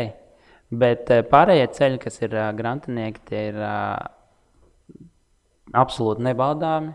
Bet 0.73 1.11
pārējie 1.29 1.69
ceļi, 1.77 1.99
kas 2.01 2.21
ir 2.23 2.37
grantinieki, 2.57 3.25
tie 3.29 3.41
ir 3.51 3.59
absolūti 5.77 6.25
nebaudāmi. 6.25 6.95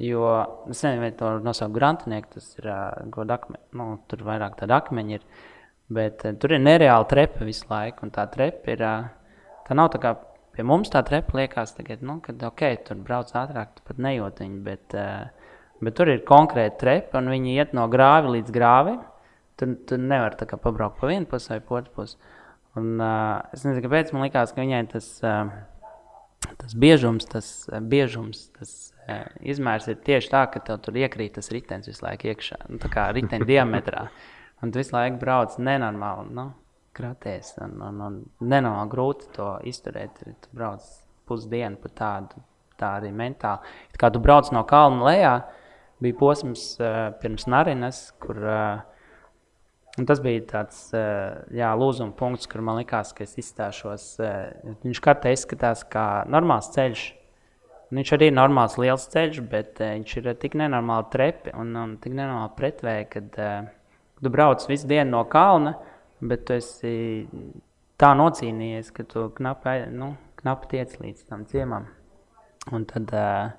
Jo 0.00 0.26
es 0.70 0.82
nezinu, 0.84 1.02
vai 1.02 1.10
to 1.16 1.30
nosaukt 1.42 1.74
grantinieki, 1.74 2.36
tas 2.36 2.50
ir 2.60 2.68
uh, 2.70 3.32
akme, 3.34 3.58
nu, 3.76 3.88
tur 4.10 4.22
vairāk 4.26 4.58
tāda 4.60 4.78
akmeņa. 4.82 5.18
Ir, 5.18 5.24
bet 5.96 6.22
tur 6.40 6.54
ir 6.54 6.62
nereāla 6.62 7.08
trepa 7.08 7.46
visu 7.48 7.66
laiku. 7.70 8.08
Tā 8.14 8.26
trepa 8.32 8.74
ir. 8.74 8.84
Tā 9.66 9.74
nav 9.74 9.90
tā 9.90 9.98
kā 10.02 10.12
pie 10.54 10.64
mums 10.64 10.92
tā 10.92 11.02
trepa 11.04 11.40
liekas, 11.40 11.74
tagad, 11.76 12.04
nu, 12.06 12.20
kad 12.24 12.40
ok, 12.48 12.62
tur 12.86 13.00
brauc 13.02 13.32
ātrāk, 13.34 13.74
tu 13.76 13.84
pat 13.88 13.98
nejūt 14.00 14.44
viņu. 14.44 14.60
Bet, 14.64 14.96
bet 15.82 15.98
tur 15.98 16.12
ir 16.12 16.22
konkrēta 16.28 16.78
trepa 16.84 17.20
un 17.20 17.32
viņi 17.34 17.58
iet 17.58 17.74
no 17.76 17.88
grāva 17.92 18.30
līdz 18.36 18.54
grāvim. 18.54 19.02
Tu, 19.56 19.70
tu 19.88 19.96
nevari 19.96 20.48
pabraukt 20.60 21.00
pa 21.00 21.08
vienu 21.08 21.28
pusi 21.30 21.54
vai 21.54 21.62
pa 21.64 21.78
otru 21.78 21.94
pusi. 21.96 22.18
Un, 22.76 22.98
uh, 23.00 23.40
es 23.56 23.64
nezinu, 23.64 23.86
kāpēc 23.86 24.12
man 24.12 24.26
liekas, 24.26 24.52
ka 24.52 24.60
viņai 24.60 24.82
tas, 24.92 25.06
uh, 25.24 25.48
tas 26.60 26.74
biežums, 26.76 27.24
tas, 27.30 27.48
uh, 27.70 27.80
biežums, 27.80 28.50
tas 28.58 28.74
uh, 29.08 29.22
izmērs 29.40 29.88
ir 29.88 29.96
tieši 30.04 30.28
tā, 30.34 30.42
ka 30.52 30.60
tev 30.66 30.82
tur 30.84 30.98
iekrīt 31.00 31.38
tas 31.38 31.48
ritenis 31.54 31.88
visu 31.88 32.04
laiku 32.04 32.28
iekšā. 32.34 32.58
Nu, 32.68 32.80
tā 32.82 32.90
kā 32.92 33.08
riteņa 33.16 33.48
diametrā. 33.52 34.06
Un 34.60 34.72
tu 34.72 34.80
visu 34.82 34.92
laiku 34.96 35.20
brauc 35.22 35.56
nenormāli. 35.56 36.36
Nu, 36.36 36.50
Kraties, 36.96 37.54
un, 37.64 37.74
un, 37.84 38.02
un 38.04 38.20
nenormāli 38.40 38.92
grūti 38.92 39.32
to 39.36 39.50
izturēt. 39.68 40.20
Tu 40.44 40.52
brauc 40.56 40.84
pusdienu 41.28 41.80
pa 41.80 41.92
tādu, 41.96 42.44
tā 42.80 42.94
arī 43.00 43.10
mentāli. 43.12 43.72
Kā 44.00 44.12
tu 44.12 44.20
brauc 44.24 44.48
no 44.52 44.62
kalna 44.68 45.08
lejā, 45.08 45.32
bija 46.04 46.16
posms 46.20 46.66
uh, 46.80 47.08
pirms 47.20 47.48
Narinas, 47.48 48.02
kur 48.20 48.40
uh, 48.44 48.84
Un 49.96 50.04
tas 50.04 50.20
bija 50.20 50.42
tāds 50.44 50.80
jā, 50.92 51.68
lūzuma 51.80 52.12
punkts, 52.18 52.48
kur 52.50 52.60
man 52.64 52.76
likās, 52.82 53.14
ka 53.16 53.24
es 53.24 53.36
izstāšos. 53.40 54.08
Viņš 54.82 55.00
kartē 55.04 55.32
izskatās 55.32 55.86
kā 55.88 56.26
normāls 56.28 56.68
ceļš. 56.74 57.06
Viņš 57.96 58.12
arī 58.16 58.28
ir 58.28 58.36
normāls 58.36 58.76
liels 58.82 59.06
ceļš, 59.12 59.40
bet 59.48 59.80
viņš 59.80 60.16
ir 60.20 60.28
tik 60.42 60.56
nenormāli 60.58 61.08
trepi 61.12 61.54
un, 61.56 61.72
un 61.80 61.96
tik 62.02 62.12
nenormāli 62.12 62.52
pretvēji, 62.58 63.08
kad 63.14 63.40
tu 64.20 64.32
brauc 64.32 64.66
visu 64.68 64.90
dienu 64.90 65.14
no 65.14 65.22
kalna, 65.32 65.76
bet 66.20 66.44
tu 66.48 66.56
esi 66.56 66.94
tā 68.00 68.12
nocīnījies, 68.18 68.92
ka 68.92 69.06
tu 69.08 69.28
knapi, 69.36 69.78
nu, 69.96 70.12
knapi 70.42 70.72
tiec 70.74 70.96
līdz 71.00 71.28
tam 71.30 71.46
ciemam. 71.48 71.88
Un 72.74 72.84
tad 72.90 73.12
uh, 73.14 73.54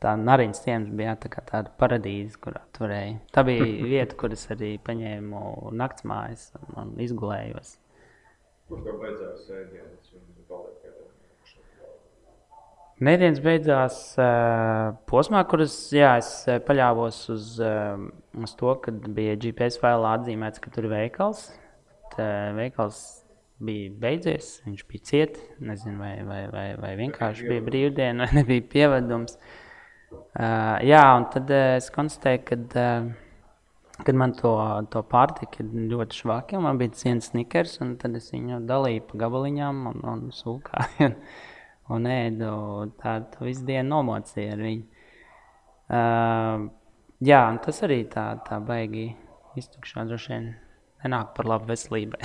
tā 0.00 0.14
Nārīnas 0.16 0.62
ciems 0.64 0.90
bija 0.96 1.14
tā 1.20 1.30
tāda 1.44 1.72
paradīze, 1.80 2.38
kurā 2.40 2.62
turēja. 2.76 3.18
Tā 3.34 3.44
bija 3.46 3.66
vieta, 3.92 4.16
kur 4.20 4.34
es 4.36 4.46
arī 4.52 4.74
paņēmu 4.86 5.72
nakts 5.76 6.06
mājas 6.08 6.50
un, 6.74 6.96
izgulējos. 7.04 7.76
Kurš 8.70 8.86
tev 8.86 9.00
beidzās 9.02 9.46
sēdienas 9.48 10.16
un 10.16 10.26
tev? 10.82 10.96
Nedēļas 13.00 13.38
beidzās 13.40 13.94
uh, 14.20 14.90
posmā, 15.08 15.40
kuras 15.48 15.72
jā, 15.96 16.18
es 16.20 16.28
uh, 16.44 16.58
paļāvos 16.66 17.22
uz, 17.32 17.54
uh, 17.64 18.02
uz 18.36 18.52
to, 18.60 18.74
ka 18.84 18.92
bija 18.92 19.38
GPS 19.40 19.80
failā 19.80 20.18
atzīmēts, 20.18 20.60
ka 20.60 20.72
tur 20.74 20.84
ir 20.84 20.92
veikals. 20.92 21.46
Tā, 22.12 22.26
veikals 22.58 23.00
bija 23.64 23.88
beidzies, 24.04 24.50
viņš 24.66 24.84
bija 24.92 25.08
ciets. 25.08 25.48
Nezinu, 25.64 25.96
vai, 25.96 26.12
vai, 26.28 26.42
vai, 26.52 26.66
vai 26.82 26.92
vienkārši 27.00 27.48
bija 27.48 27.64
brīvdiena, 27.70 28.28
vai 28.28 28.42
nebija 28.42 28.68
pievedums. 28.76 29.40
Uh, 29.40 29.56
jā, 30.86 31.02
un 31.16 31.26
tad 31.32 31.50
uh, 31.54 31.76
es 31.78 31.90
konstatēju, 31.94 32.42
ka, 32.48 32.58
uh, 32.80 34.00
kad 34.04 34.18
man 34.18 34.34
to, 34.38 34.52
to 34.90 35.02
pārtika 35.10 35.64
ļoti 35.64 36.20
švaki, 36.22 36.58
un 36.58 36.66
man 36.66 36.80
bija 36.80 36.96
viens 37.04 37.30
snikers, 37.30 37.78
un 37.84 37.94
tad 38.00 38.16
es 38.18 38.30
viņu 38.34 38.62
dalīju 38.68 39.06
pa 39.10 39.22
gabaliņām 39.24 39.86
un, 39.92 40.02
un 40.14 40.26
sūkāju. 40.34 41.12
un 41.90 42.06
ēdu 42.06 42.50
tādu 43.02 43.48
visu 43.48 43.64
dienu 43.66 43.88
nomocīju 43.96 44.54
ar 44.54 44.60
viņu. 44.66 45.06
Uh, 45.90 46.68
jā, 47.26 47.40
un 47.50 47.58
tas 47.64 47.82
arī 47.86 48.04
tā, 48.10 48.28
tā 48.46 48.60
baigi 48.62 49.08
iztukšā 49.58 50.06
droši 50.06 50.32
vien 50.34 50.52
nenāk 51.02 51.34
par 51.34 51.50
labu 51.50 51.72
veselībai. 51.72 52.20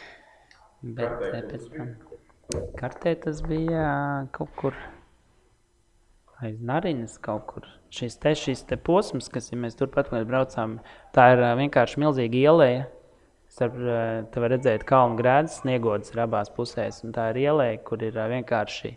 Bet 0.96 1.10
Kartē 1.10 1.42
eh, 1.42 1.50
pēc 1.50 1.66
tam 1.74 1.90
kartē 2.78 3.14
tas 3.24 3.42
bija 3.46 3.82
kaut 4.34 4.54
kur 4.58 4.76
aiz 6.44 6.60
Narinas 6.60 7.16
kaut 7.22 7.46
kur. 7.50 7.66
Šis 7.94 8.16
te, 8.22 8.32
šis 8.38 8.62
te 8.68 8.78
posms, 8.78 9.28
kas, 9.32 9.50
ja 9.52 9.58
mēs 9.58 9.76
turpat 9.78 10.12
mēs 10.14 10.26
braucām, 10.28 10.78
tā 11.16 11.32
ir 11.34 11.42
vienkārši 11.58 12.02
milzīga 12.02 12.42
ielēja. 12.44 12.84
Starp, 13.50 13.80
ā, 13.82 14.02
te 14.30 14.42
var 14.42 14.54
redzēt 14.54 14.84
kalnu 14.86 15.18
grēdas, 15.18 15.58
sniegodas 15.64 16.12
ir 16.14 16.22
abās 16.22 16.52
pusēs, 16.54 17.02
un 17.06 17.16
tā 17.16 17.32
ir 17.32 17.40
ielēja, 17.48 17.80
kur 17.86 18.04
ir 18.06 18.14
vienkārši 18.14 18.92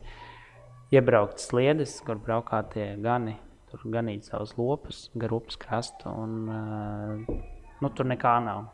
iebrauktas 0.94 1.50
sliedes, 1.50 1.98
kur 2.06 2.22
braukā 2.22 2.62
tie 2.74 2.92
gani, 3.02 3.34
tur 3.72 3.82
ganīt 3.96 4.30
savus 4.30 4.54
lopus, 4.60 5.08
gar 5.18 5.34
upes 5.34 5.58
krastu, 5.58 6.14
un 6.14 7.26
nu, 7.26 7.90
tur 7.90 8.10
nekā 8.14 8.38
nav. 8.46 8.70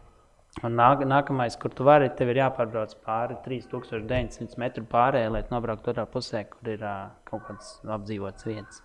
Un 0.60 0.76
nāk, 0.76 1.06
nākamais, 1.08 1.56
kur 1.56 1.72
tu 1.72 1.86
vari, 1.88 2.10
tev 2.20 2.34
ir 2.34 2.42
jāpārbrauc 2.42 2.98
pāri 3.06 3.38
3900 3.46 4.60
metru 4.60 4.84
pārējai, 4.92 5.30
lai 5.32 5.44
tu 5.46 5.54
nobrauktu 5.54 5.94
otrā 5.94 6.04
pusē, 6.10 6.42
kur 6.52 6.74
ir 6.74 6.84
ā, 6.84 6.96
kaut 7.30 7.46
kāds 7.48 7.78
apdzīvots 7.88 8.48
vietas. 8.48 8.82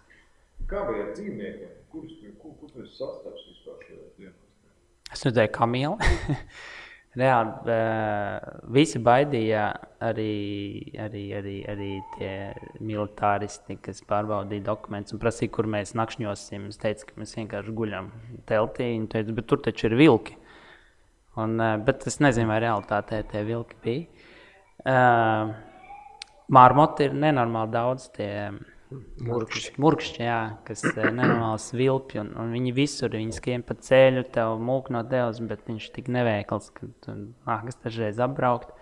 Kā 0.70 0.85
bija 0.87 1.09
ar 1.09 1.11
dzīvniekiem? 1.16 1.72
Kurus 1.91 2.14
kur, 2.39 2.55
kur 2.61 2.70
tu 2.70 2.85
esi 2.85 2.95
sastaps 3.01 3.43
vispār 3.49 3.83
šajā 3.89 4.07
dienā? 4.20 4.33
Es 5.14 5.27
redzēju 5.27 5.53
kamilu. 5.55 5.99
Reāli 7.18 7.51
uh, 7.70 8.47
visi 8.75 8.99
baidīja 8.99 9.66
arī, 10.03 10.31
arī, 10.99 11.25
arī, 11.39 11.57
arī 11.70 11.91
tie 12.16 12.33
militāristi, 12.83 13.77
kas 13.83 14.03
pārbaudīja 14.11 14.66
dokumentus 14.66 15.14
un 15.14 15.22
prasīja, 15.22 15.53
kur 15.55 15.68
mēs 15.70 15.95
nakšņosim. 15.99 16.70
Es 16.70 16.81
teicu, 16.83 17.11
ka 17.11 17.20
mēs 17.22 17.37
vienkārši 17.39 17.77
guļam 17.83 18.11
teltī. 18.51 18.89
Viņi 18.97 19.12
teica, 19.14 19.37
bet 19.39 19.51
tur 19.51 19.62
taču 19.62 19.91
ir 19.91 19.99
vilki. 20.01 20.39
Un, 21.41 21.57
uh, 21.59 21.74
bet 21.82 22.07
es 22.07 22.20
nezinu, 22.22 22.51
vai 22.53 22.61
realitātē 22.62 23.24
tie 23.30 23.43
vilki 23.47 23.80
bija. 23.82 24.28
Uh, 24.85 25.55
Mārmoti 26.55 27.09
ir 27.09 27.14
nenormāli 27.16 27.72
daudz 27.72 28.11
tie 28.14 28.30
Murkšķi. 29.24 29.74
Murkšķi, 29.82 30.22
jā, 30.22 30.39
kas 30.66 30.85
ir 30.87 31.09
nenormāli 31.16 31.61
svilpi. 31.62 32.20
Un, 32.22 32.30
un 32.39 32.53
viņi 32.55 32.74
visur 32.76 33.14
viņi 33.14 33.35
skrien 33.35 33.64
pa 33.66 33.76
ceļu, 33.80 34.26
tev 34.35 34.59
mūk 34.62 34.91
no 34.95 35.03
tevis, 35.09 35.41
bet 35.49 35.64
viņš 35.68 35.89
ir 35.89 35.95
tik 35.97 36.11
neveikls, 36.14 36.70
ka 36.76 37.16
nākas 37.49 37.80
dažreiz 37.82 38.20
apbraukt. 38.22 38.74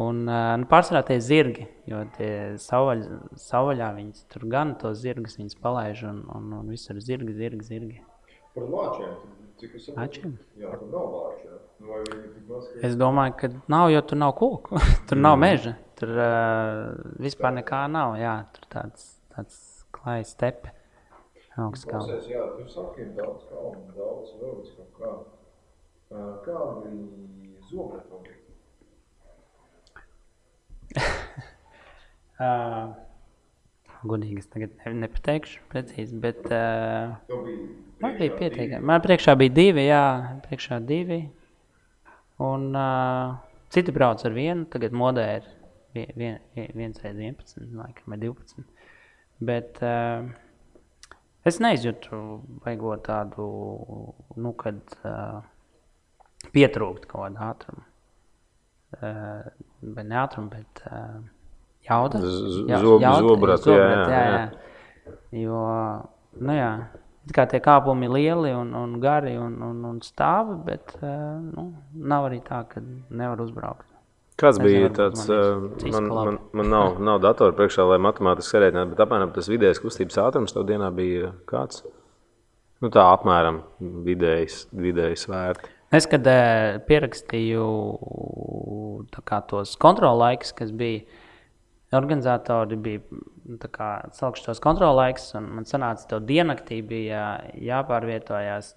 Un, 0.00 0.24
uh, 0.24 0.54
nu, 0.56 0.66
pārsvarā 0.70 1.02
tie 1.06 1.18
ir 1.18 1.26
zirgi, 1.26 1.66
jo 1.90 2.00
tie 2.16 2.30
savvaļ, 2.62 3.04
savvaļā 3.38 3.90
viņas 3.98 4.24
tur 4.32 4.46
gan 4.50 4.72
tos 4.80 5.02
zirgus 5.02 5.36
viņas 5.36 5.60
palaiž, 5.60 6.06
un, 6.08 6.22
un, 6.32 6.48
un 6.62 6.72
visur 6.72 6.96
ir 6.96 7.04
zirgi, 7.04 7.36
zirgi, 7.36 7.66
zirgi. 7.68 8.00
Par 8.56 8.66
lāčiem. 8.72 9.12
Lāčiem? 9.96 10.36
Jā, 10.60 10.72
tur 10.76 10.88
nav. 10.92 11.14
Nu, 11.80 11.90
Vai 11.90 12.00
viņi 12.04 12.28
tik 12.34 12.48
maz, 12.48 12.66
ka... 12.68 12.80
Es 12.86 12.96
domāju, 13.00 13.36
ka 13.40 13.48
nav, 13.72 13.88
jo 13.92 14.02
tur 14.04 14.18
nav 14.20 14.34
koku, 14.36 14.80
tur 15.08 15.20
nav 15.20 15.38
meža, 15.40 15.74
tur 16.00 16.12
uh, 16.12 16.90
vispār 17.22 17.54
nekā 17.56 17.86
nav. 17.92 18.18
Jā, 18.20 18.34
tur 18.56 18.68
tāds, 18.72 19.06
tāds. 19.32 19.60
Augsts 21.60 21.84
kalns. 21.84 22.06
Klausies, 22.06 22.28
jā, 22.30 22.44
tu 22.56 22.64
saki, 22.70 23.04
ir 23.04 23.10
daudz 23.16 23.44
kalnu, 23.50 23.82
daudz 23.96 24.30
vēlas 24.40 24.70
kaut 24.76 24.92
kā. 24.96 25.10
Kādi 26.46 26.92
zobretovi? 27.68 28.36
Uh, 32.40 32.94
Gudīgi 34.10 34.40
es 34.40 34.48
tagad 34.48 34.72
ne, 34.80 34.94
nepateikšu 35.02 35.66
precīzi, 35.72 36.16
bet 36.22 36.46
uh, 36.48 37.18
man 38.02 38.16
bija 38.18 38.36
pietiekami. 38.38 38.84
Man 38.86 39.02
priekšā 39.04 39.34
bija 39.40 39.54
divi, 39.56 39.84
jā, 39.88 40.02
priekšā 40.46 40.78
divi. 40.88 41.20
Un 42.40 42.70
uh, 42.76 43.34
citi 43.72 43.92
brauc 43.92 44.22
ar 44.24 44.32
vienu, 44.36 44.64
tagad 44.72 44.92
modē 44.96 45.26
ir 45.38 45.48
vien, 45.94 46.12
vien, 46.16 46.38
vien- 46.56 46.72
viens 46.78 47.02
reiz 47.04 47.16
11, 47.18 47.66
laikam, 47.76 48.06
vai 48.14 48.18
12. 48.22 48.64
Bet 49.50 49.80
uh, 49.84 50.24
es 51.48 51.58
neizjūtu 51.60 52.20
vajag 52.64 52.86
tādu, 53.06 53.46
nu, 54.40 54.52
kad 54.60 54.80
uh, 55.04 55.40
pietrūkt 56.54 57.04
kaut 57.10 57.26
kādu 57.28 57.44
ātrumu. 57.50 57.84
Uh, 58.90 59.44
vai 59.94 60.02
ne 60.08 60.16
ātrumu, 60.18 60.48
bet 60.50 60.80
uh, 60.88 61.20
jauda. 61.86 62.18
Z- 62.24 62.64
Jā, 63.76 63.84
jā, 64.10 64.24
jā. 64.34 65.12
Jo, 65.44 65.60
nu 66.40 66.56
jā, 66.56 66.70
kā 67.36 67.46
tie 67.50 67.60
kāpumi 67.64 68.08
ir 68.08 68.14
lieli 68.16 68.52
un, 68.56 68.72
un 68.76 68.98
gari 69.02 69.36
un, 69.40 69.56
un, 69.66 69.84
un 69.90 70.00
stāvi, 70.04 70.56
bet 70.66 70.96
uh, 71.00 71.38
nu, 71.44 71.70
nav 71.94 72.28
arī 72.30 72.40
tā, 72.46 72.62
ka 72.70 72.82
nevar 72.82 73.42
uzbraukt. 73.44 73.86
Kāds 74.40 74.56
Nezinu, 74.60 74.88
bija 74.88 74.92
tāds, 74.96 75.26
uh, 75.28 75.66
cits 75.80 75.92
man, 75.92 76.08
man, 76.16 76.38
man 76.56 76.70
nav, 76.72 77.00
nav 77.04 77.18
datora 77.24 77.52
priekšā, 77.56 77.84
lai 77.90 77.98
matemātiski 78.00 78.56
sarēķinātu, 78.56 78.94
bet 78.94 79.02
apmēram 79.04 79.34
tas 79.34 79.50
vidējais 79.52 79.82
kustības 79.82 80.20
ātrums 80.22 80.56
tev 80.56 80.64
dienā 80.70 80.88
bija 80.96 81.34
kāds? 81.50 81.84
Nu 82.80 82.88
tā 82.88 83.04
apmēram 83.12 83.60
vidējs, 84.06 84.62
vidējs 84.72 85.26
vērts. 85.28 85.76
Es, 85.90 86.06
kad 86.06 86.26
eh, 86.30 86.78
pierakstīju 86.86 87.64
tos 89.50 89.72
kontrolaikus, 89.82 90.54
kas 90.56 90.70
bija, 90.70 91.02
organizatori 91.92 92.76
bija 92.76 93.00
nu, 93.10 93.56
tos 93.58 94.60
kontrolaikus, 94.62 95.32
un 95.38 95.48
man 95.56 95.66
sanāca, 95.66 96.06
ka 96.12 96.20
diennaktī 96.22 96.80
bija 96.86 97.22
jāpārvietojās 97.58 98.74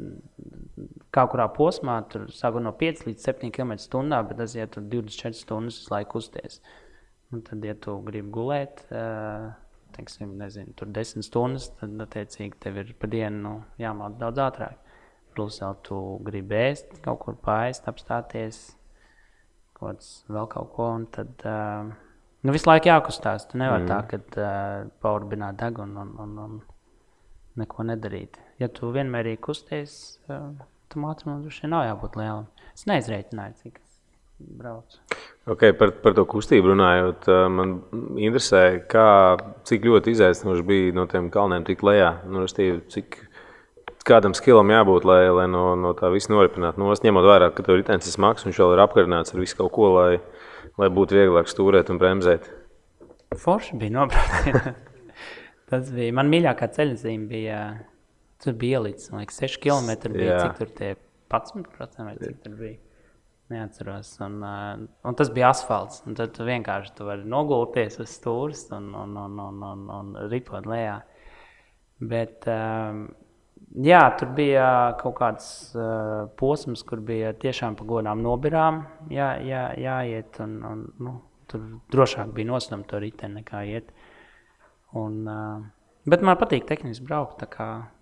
kaut 1.14 1.34
kurā 1.34 1.46
posmā, 1.54 2.00
tur 2.10 2.26
sākot 2.34 2.64
no 2.66 2.74
5 2.80 3.06
līdz 3.08 3.28
7 3.30 3.52
km/h, 3.54 4.22
bet 4.30 4.40
tas, 4.42 4.56
tur 4.74 4.88
24 4.96 5.38
stundas 5.38 5.78
visu 5.82 5.94
laiku 5.94 6.18
kusties. 6.18 6.62
Un 7.34 7.42
tad, 7.46 7.66
ja 7.66 7.76
tu 7.78 7.96
gribi 8.06 8.30
gulēt, 8.34 8.82
teiksim, 9.94 10.34
nezinu, 10.40 10.74
tur 10.78 10.90
10 10.94 11.26
stundas, 11.26 11.70
tad, 11.80 11.94
attiecīgi, 12.08 12.58
tev 12.66 12.80
ir 12.82 12.96
pa 12.98 13.10
dienu 13.10 13.42
nu, 13.44 13.54
jāmāca 13.82 14.26
daudz 14.26 14.42
ātrāk. 14.48 14.80
Plus, 15.34 15.60
vēl 15.62 15.78
tu 15.86 16.00
gribi 16.26 16.58
ēst, 16.60 16.98
kaut 17.06 17.24
kur 17.24 17.38
pāriest, 17.42 17.88
apstāties, 17.90 18.60
kaut 19.74 19.96
kāds 19.96 20.10
vēl 20.30 20.50
kaut 20.50 20.74
ko. 20.76 20.90
Un 21.00 21.08
tad 21.14 21.46
uh, 21.50 21.90
nu, 22.44 22.54
visu 22.56 22.70
laiku 22.70 22.92
jākustās. 22.92 23.48
Tu 23.50 23.60
nevari 23.62 23.86
mm. 23.86 23.90
tā, 23.90 24.00
ka 24.10 24.20
uh, 24.20 24.92
paurbināt 25.04 25.60
degunu 25.62 26.04
un, 26.04 26.14
un, 26.24 26.38
un 26.46 26.60
neko 27.60 27.88
nedarīt. 27.88 28.40
Ja 28.62 28.70
tu 28.72 28.92
vienmēr 28.94 29.34
kusties, 29.44 30.20
uh, 30.30 30.52
tam 30.94 31.10
ātrumam 31.10 31.44
droši 31.44 31.66
vien 31.66 31.76
nav 31.76 31.88
jābūt 31.90 32.20
lielam. 32.20 32.48
Es 32.74 32.88
neizreikināju, 32.90 33.60
cik 33.64 33.82
es 33.82 34.00
braucu. 34.60 35.02
Okay, 35.54 35.76
par, 35.76 35.92
par 36.04 36.16
to 36.16 36.24
kustību 36.30 36.72
runājot, 36.72 37.28
uh, 37.28 37.46
man 37.52 37.78
interesē, 38.16 38.64
kā, 38.90 39.08
cik 39.68 39.86
ļoti 39.90 40.16
izaicinoši 40.16 40.66
bija 40.68 40.96
no 40.96 41.08
tiem 41.12 41.30
kalniem 41.34 41.68
tikt 41.68 41.84
lejā. 41.86 42.16
Nu, 42.30 42.46
restīvi, 42.46 42.80
cik 42.94 43.20
kādam 44.08 44.36
skilam 44.36 44.72
jābūt, 44.72 45.06
lai, 45.08 45.22
lai 45.32 45.46
no, 45.52 45.74
no 45.80 45.94
tā 45.98 46.10
viss 46.14 46.32
noripinātu. 46.32 46.84
Es 46.92 47.04
ņemot 47.06 47.28
vērā, 47.28 47.50
ka 47.56 47.64
tur 47.64 47.78
ir 47.78 47.84
ritenis 47.84 48.12
smags, 48.16 48.46
viņš 48.48 48.60
vēl 48.64 48.76
ir 48.76 48.84
apkarināts 48.84 49.36
ar 49.36 49.42
visu 49.44 49.60
kaut 49.60 49.72
ko, 49.76 49.92
lai, 49.98 50.18
lai 50.82 50.90
būtu 50.94 51.18
vieglāk 51.20 51.50
stūrēt 51.52 51.92
un 51.94 52.00
bremzēt. 52.02 52.50
Forši 53.40 53.78
bija 53.82 53.98
nobraukt. 53.98 54.74
Tas 55.72 55.90
bija 55.94 56.14
man 56.16 56.30
mīļākā 56.30 56.70
ceļojuma. 56.76 57.28
Bija, 57.30 57.60
tur 58.44 58.58
bija 58.60 58.82
ielicis, 58.82 59.12
man 59.14 59.24
liekas, 59.24 59.40
6 59.42 59.62
km. 59.64 59.94
Bija, 60.14 60.36
Jā. 60.36 60.42
cik 60.44 60.60
tur 60.60 60.74
tie 60.78 60.92
11% 61.34 62.08
vai 62.08 62.18
cik 62.20 62.42
tur 62.44 62.58
bija. 62.60 62.80
Neatceros. 63.54 64.12
Un, 64.24 64.38
uh, 64.46 64.84
un 65.10 65.18
tas 65.20 65.30
bija 65.34 65.50
asfalts. 65.54 66.04
un 66.08 66.18
Tad 66.18 66.34
tu 66.36 66.46
vienkārši 66.48 66.94
tu 66.98 67.08
vari 67.10 67.26
nogulties 67.30 68.00
uz 68.02 68.14
stūres 68.14 68.68
un, 68.74 68.94
un, 68.98 69.18
un, 69.26 69.42
un, 69.48 69.66
un, 69.72 69.84
un 69.98 70.14
ripot 70.32 70.70
lejā. 70.70 71.02
Bet, 72.04 72.48
um, 72.50 73.06
jā, 73.82 74.02
tur 74.20 74.34
bija 74.38 74.66
kaut 75.00 75.18
kāds 75.20 75.48
uh, 75.78 76.30
posms, 76.40 76.84
kur 76.88 77.02
bija 77.04 77.34
tiešām 77.34 77.78
pa 77.80 77.88
godām 77.90 78.24
nobirām 78.26 78.84
jā, 79.14 79.34
jā, 79.42 79.68
jāiet. 79.80 80.40
Un, 80.44 80.58
un, 80.70 80.84
nu, 81.04 81.16
tur 81.52 81.64
drošāk 81.94 82.34
bija 82.36 82.52
nosnamt 82.52 82.90
to 82.92 83.02
riteni 83.02 83.42
nekā 83.42 83.64
iet. 83.74 83.94
Un, 84.98 85.24
uh, 85.28 85.64
Bet 86.04 86.20
man 86.20 86.36
patīk 86.36 86.66
tehniski 86.68 87.06
braukt. 87.08 87.46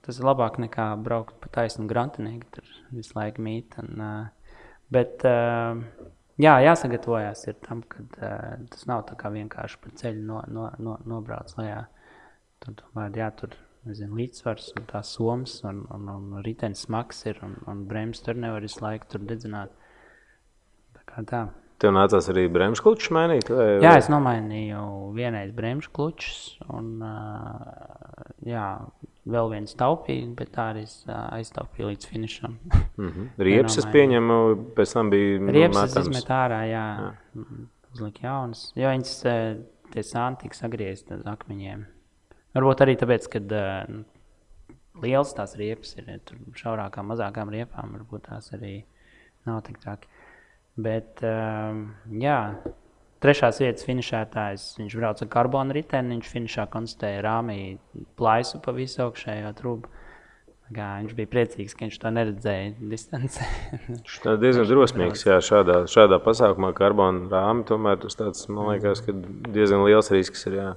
Tas 0.02 0.18
ir 0.18 0.26
labāk 0.26 0.58
nekā 0.62 0.88
braukt 1.06 1.36
pa 1.38 1.52
taisnu 1.54 1.86
grāmatnieku. 1.90 2.48
Tur 2.56 2.72
visu 2.90 3.14
laiku 3.14 3.44
mīt. 3.46 3.78
Un, 3.78 4.02
uh, 4.02 4.56
bet, 4.90 5.22
uh, 5.30 5.78
jā, 6.42 6.56
jāsagatavojas 6.66 7.46
tam, 7.62 7.84
ka 7.86 8.02
uh, 8.02 8.64
tas 8.74 8.88
nav 8.90 9.06
vienkārši 9.06 9.82
pa 9.84 9.94
ceļu 10.02 10.26
no, 10.26 10.42
no, 10.50 10.72
no, 10.82 10.98
nobrauc 11.06 11.54
lejā. 11.60 11.84
Tur 12.66 12.80
tomēr 12.82 13.22
jātur 13.22 13.54
nezinu, 13.88 14.18
līdzsvars 14.20 14.74
un 14.78 14.86
tās 14.90 15.14
somas 15.16 15.58
un, 15.68 15.86
un, 15.94 16.10
un 16.14 16.44
ritenis 16.46 16.86
smags 16.86 17.24
ir 17.30 17.42
un, 17.46 17.58
un 17.70 17.86
bremzes 17.90 18.26
tur 18.26 18.38
nevar 18.40 18.62
visu 18.66 18.84
laiku 18.84 19.10
tur 19.12 19.26
dedzināt. 19.26 19.74
Tā 20.98 21.08
kā 21.10 21.26
tā. 21.28 21.42
Tev 21.82 21.96
nācās 21.96 22.28
arī 22.30 22.44
bremžu 22.54 22.84
klučus 22.86 23.10
mainīt? 23.16 23.48
Vai, 23.50 23.80
vai? 23.80 23.86
Jā, 23.88 23.96
es 23.98 24.10
nomainīju 24.14 24.82
vienreiz 25.16 25.50
bremžu 25.58 25.90
klučus. 25.96 26.60
Un, 26.70 26.92
jā, 28.46 28.66
vēl 29.34 29.50
viens 29.56 29.74
taupīja, 29.80 30.28
bet 30.38 30.52
tā 30.54 30.68
arī 30.76 30.84
aiztaupīja 31.40 31.90
līdz 31.90 32.10
finišam. 32.12 32.60
Mm 33.02 33.08
-hmm. 33.08 33.30
Riepas 33.38 33.78
es 33.82 33.88
pieņemu, 33.90 34.38
pēc 34.78 34.94
tam 34.94 35.10
bija. 35.10 35.40
Riepas 35.58 35.90
es 35.90 36.06
izmetu 36.06 36.34
ārā, 36.38 36.62
jā. 36.70 36.86
jā. 37.02 37.42
Uzliku 37.94 38.20
jaunas. 38.24 38.72
Jo 38.76 38.94
viņas 38.94 39.18
tie 39.92 40.04
sāni 40.04 40.38
tika 40.38 40.56
sagriezti 40.56 41.14
uz 41.14 41.26
akmeņiem. 41.26 41.86
Varbūt 42.56 42.84
arī 42.84 42.98
tāpēc, 43.00 43.28
ka 43.32 43.40
uh, 43.42 44.02
liels 45.04 45.32
tās 45.38 45.56
riepas 45.60 45.96
ir, 46.00 46.10
šaurākām, 46.60 47.12
mazākām 47.14 47.52
riepām, 47.54 47.96
varbūt 47.98 48.28
tās 48.28 48.52
arī 48.58 48.82
nav 49.48 49.64
tik 49.68 49.80
traki. 49.84 50.10
Bet, 50.82 51.20
um, 51.28 51.90
jā, 52.22 52.38
trešās 53.24 53.60
vietas 53.62 53.86
finišētājs, 53.88 54.68
viņš 54.80 55.00
brauca 55.00 55.26
ar 55.26 55.32
karbonu 55.32 55.76
riteni, 55.76 56.16
viņš 56.16 56.30
finišā 56.32 56.68
konstatēja 56.72 57.26
rāmī 57.26 57.60
plaisu 58.20 58.62
pa 58.64 58.76
visu 58.76 59.04
augšējo 59.08 59.52
trūku. 59.60 59.98
Kā, 60.72 61.02
viņš 61.02 61.16
bija 61.18 61.28
priecīgs, 61.28 61.74
ka 61.76 61.84
viņš 61.84 61.98
to 62.00 62.10
neredzēja 62.16 62.68
distancē. 62.94 63.44
Tas 64.08 64.22
ir 64.24 64.38
diezgan 64.40 64.70
drosmīgs. 64.70 65.26
Jā, 65.28 65.42
šādā, 65.44 65.82
šādā 65.92 66.22
pasākumā 66.24 66.70
karbona 66.78 67.28
rāmi 67.28 67.66
tomēr 67.68 68.00
tas 68.00 68.16
tāds, 68.16 68.46
man 68.48 68.70
liekas, 68.70 69.02
ka 69.04 69.12
diezgan 69.52 69.84
liels 69.84 70.08
risks 70.16 70.48
ir. 70.48 70.56
Jā, 70.62 70.70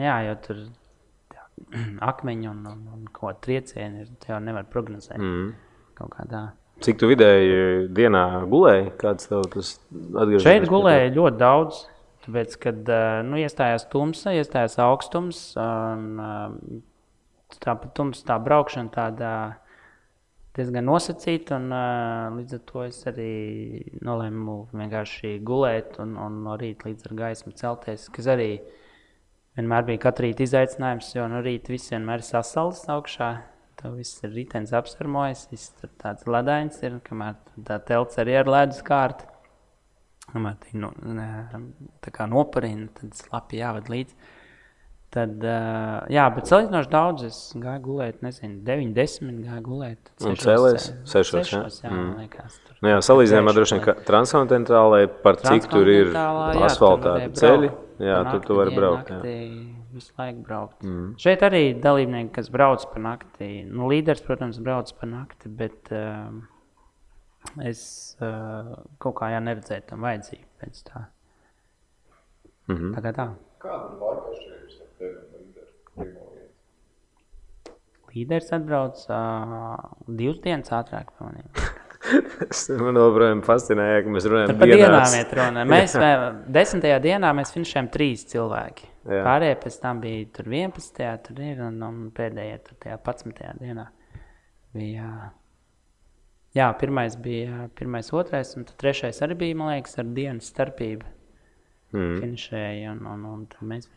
jā 0.00 0.16
jo 0.28 0.38
tur 0.46 0.62
jā, 0.62 1.44
akmeņi 2.12 2.50
un, 2.52 2.64
un, 2.72 2.82
un 2.96 3.06
kāda 3.12 3.36
triecieni 3.44 4.06
ir, 4.06 4.10
jau 4.28 4.40
nevar 4.42 4.68
prognozēt. 4.72 5.20
Mm. 5.20 5.54
Kaut 5.98 6.14
kā 6.16 6.26
tā. 6.30 6.42
Cik 6.82 6.98
tu 6.98 7.08
vidēji 7.10 7.88
dienā 7.94 8.24
gulēji? 8.50 8.92
Kāds 8.98 9.28
tev 9.30 9.44
tas 9.52 9.76
atgriežas? 9.92 10.46
Šeit 10.46 10.64
gulēja 10.70 11.12
ļoti 11.14 11.38
daudz. 11.38 11.82
Tāpēc, 12.22 12.54
kad 12.62 12.90
nu, 13.26 13.38
iestājās 13.42 13.84
tumsa, 13.90 14.32
iestājās 14.38 14.78
augstums, 14.82 15.40
un 15.58 16.20
tā 17.62 17.74
tumsa, 17.98 18.24
tā 18.28 18.36
braukšana 18.42 18.92
tāda 18.94 19.30
diezgan 20.56 20.86
nosacīta. 20.86 21.58
Un, 21.58 21.72
līdz 22.38 22.58
ar 22.58 22.62
to 22.68 22.84
es 22.86 23.00
arī 23.10 23.32
nolēmu 24.06 24.58
vienkārši 24.70 25.34
gulēt 25.46 25.98
un, 26.02 26.14
un 26.20 26.42
no 26.46 26.56
rīta 26.60 26.90
līdz 26.90 27.10
ar 27.10 27.18
gaismu 27.24 27.54
celties. 27.58 28.06
Kas 28.14 28.30
arī 28.30 28.52
vienmēr 29.58 29.86
bija 29.88 30.02
katru 30.06 30.28
rītu 30.28 30.46
izaicinājums, 30.46 31.12
jo 31.16 31.26
no 31.30 31.42
rīta 31.44 31.74
viss 31.74 31.92
vienmēr 31.92 32.22
ir 32.22 32.28
sasalis 32.28 32.84
augšā. 32.92 33.32
Tev 33.80 33.96
viss 33.98 34.22
ir 34.22 34.34
ritenis 34.36 34.74
apsarmojis, 34.76 35.48
viss 35.50 35.72
tur 35.80 35.90
tāds 35.98 36.28
ledains 36.30 36.76
ir, 36.84 37.00
kamēr 37.06 37.38
tā 37.66 37.80
telts 37.88 38.20
arī 38.22 38.36
ar 38.38 38.50
ledus 38.50 38.82
kārtu. 38.86 39.26
Kamēr 40.30 40.58
tā 40.62 40.76
nu, 40.78 40.92
tā 42.04 42.12
kā 42.14 42.28
noparina, 42.30 42.86
tad 42.98 43.16
slapi 43.18 43.58
jāved 43.58 43.90
līdzi. 43.92 44.16
Tad, 45.12 45.42
uh, 45.44 46.06
jā, 46.08 46.22
bet 46.32 46.48
salīdzinoši 46.48 46.88
daudz 46.88 47.24
es 47.26 47.38
gāju 47.60 47.82
gulēt, 47.84 48.22
nezinu, 48.24 48.62
9, 48.64 48.94
10 48.96 49.42
gāju 49.44 49.64
gulēt. 49.66 50.12
Un 50.24 50.38
cēlēs 50.40 50.86
6, 51.04 51.34
6 51.36 51.52
jā? 51.52 51.60
jā 51.84 51.90
mm. 51.90 52.14
liekas, 52.22 52.56
tur. 52.64 52.78
Nu 52.80 52.94
jā, 52.94 53.02
salīdzinājumā 53.04 53.54
droši 53.58 53.76
vien, 53.76 53.84
ka 53.84 53.96
transkontinentālai 54.08 55.02
par 55.26 55.36
cik 55.42 55.68
tur 55.68 55.92
ir 55.92 56.16
asfaltāti 56.16 57.28
ceļi, 57.42 57.70
jā, 58.08 58.18
tur 58.30 58.40
tu 58.46 58.56
vari 58.56 58.72
braukt. 58.78 59.12
Naktī, 59.12 59.36
jā 59.52 59.82
visu 59.92 60.12
laiku 60.18 60.40
braukt. 60.46 60.82
Mm. 60.84 61.12
Šeit 61.20 61.42
arī 61.44 61.62
dalībnieki, 61.80 62.32
kas 62.32 62.48
brauc 62.52 62.84
pa 62.92 63.02
nakti, 63.02 63.48
nu, 63.68 63.88
līderis, 63.92 64.24
protams, 64.24 64.60
brauc 64.64 64.92
pa 64.98 65.08
nakti, 65.08 65.50
bet 65.52 65.92
uh, 65.92 66.32
es 67.68 67.82
uh, 68.22 68.72
kaut 69.02 69.18
kā 69.20 69.32
jā, 69.34 69.42
neredzēju 69.44 69.86
tam 69.90 70.06
vajadzību 70.06 70.48
pēc 70.62 70.82
tā. 70.88 71.04
Mm 72.70 72.76
-hmm. 72.76 72.94
Tagad 72.94 73.16
tā. 73.16 73.28
Kāda 73.58 74.32
ir 74.32 74.51
laika 75.02 75.22
atšķirības 75.26 75.68
starp 75.68 75.98
tevi 75.98 76.16
un 76.16 76.32
līderi? 76.32 76.48
Līderis 78.12 78.52
atbrauc 78.56 79.04
uh, 79.08 79.78
divas 80.08 80.42
dienas 80.44 80.74
ātrāk 80.78 81.14
par 81.16 81.30
maniem. 81.30 81.48
Man 82.82 82.98
joprojām 82.98 83.42
fascinēja, 83.46 84.00
ka 84.04 84.12
mēs 84.12 84.26
runājam 84.28 84.58
par 84.58 84.70
dienām. 84.72 85.14
Runa. 85.38 85.64
Mēs 85.72 85.94
desmitajā 86.52 86.96
dienā 87.04 87.30
mēs 87.38 87.54
finišējam 87.54 87.90
trīs 87.94 88.24
cilvēki. 88.32 88.88
Jā. 89.06 89.22
Pārējie 89.26 89.58
pēc 89.62 89.76
tam 89.82 90.02
bija 90.02 90.26
tur 90.34 90.50
11. 90.50 91.06
tur 91.26 91.42
ir, 91.42 91.62
un, 91.66 91.78
un 91.86 92.02
pēdējie 92.14 92.58
tur 92.66 92.80
tajā 92.82 92.98
11. 92.98 93.62
dienā 93.62 93.86
bija. 94.76 95.08
Jā, 96.52 96.68
pirmais 96.76 97.16
bija 97.16 97.70
pirmais, 97.78 98.10
otrais, 98.12 98.50
un 98.58 98.66
trešais 98.68 99.22
arī 99.24 99.38
bija, 99.46 99.56
man 99.56 99.72
liekas, 99.72 99.96
ar 100.02 100.10
dienas 100.12 100.50
starpību. 100.52 101.08
Mm. 101.92 102.16
Finišēja, 102.20 102.92
un, 102.92 103.06
un, 103.08 103.24
un 103.46 103.68
mēs 103.68 103.88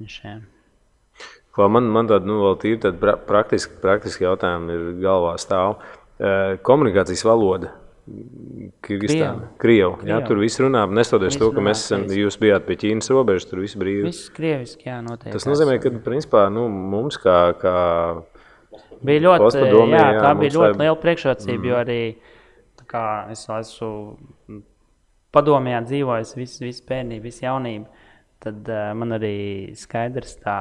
finišējām. 1.56 1.78
Man, 1.78 1.88
man 1.96 2.12
tāda 2.12 2.28
nu, 2.28 2.42
vēl 2.44 2.60
tīri 2.62 2.94
pra, 3.00 3.16
praktiski, 3.18 3.80
praktiski 3.82 4.28
jautājumi 4.28 4.76
ir 4.76 4.86
galvā 5.04 5.38
stāv. 5.42 5.80
Komunikācijas 6.66 7.26
valoda 7.28 7.74
Kirgistāna. 8.86 9.48
Krievu. 9.58 9.98
Jā, 10.06 10.20
tur 10.28 10.38
viss 10.38 10.62
runā, 10.62 10.84
nestoties 10.94 11.40
to, 11.42 11.50
ka 11.56 11.64
mēs 11.66 11.88
esam, 11.88 12.04
jūs 12.14 12.38
bijāt 12.38 12.68
pie 12.68 12.78
Ķīnas 12.84 13.10
robežas, 13.10 13.48
tur 13.50 13.64
viss 13.64 13.78
brīvi. 13.82 14.04
Viss 14.06 14.30
krieviski, 14.36 14.86
jā, 14.92 15.00
noteikti. 15.02 15.34
Tas 15.34 15.48
nozīmē, 15.50 15.80
ka, 15.82 15.90
principā, 16.06 16.44
nu, 16.54 16.68
mums 16.70 17.18
kā, 17.24 17.40
kā 17.58 17.74
bija 19.02 19.24
ļoti, 19.26 19.64
jā, 19.66 20.04
jā, 20.06 20.22
tā 20.22 20.36
bija 20.38 20.54
ļoti 20.54 20.84
liela 20.84 21.00
priekšrocība, 21.02 21.58
mm. 21.58 21.72
jo 21.72 21.80
arī, 21.82 22.00
kā 22.86 23.06
es 23.34 23.42
esmu 23.58 24.62
padomjā 25.36 25.82
dzīvojis 25.90 26.36
visu, 26.38 26.62
visu 26.68 26.86
bērnību, 26.88 27.26
visu 27.26 27.48
jaunību, 27.48 28.06
tad 28.46 28.70
uh, 28.70 28.92
man 29.02 29.18
arī 29.18 29.36
skaidrs 29.82 30.38
tā 30.46 30.60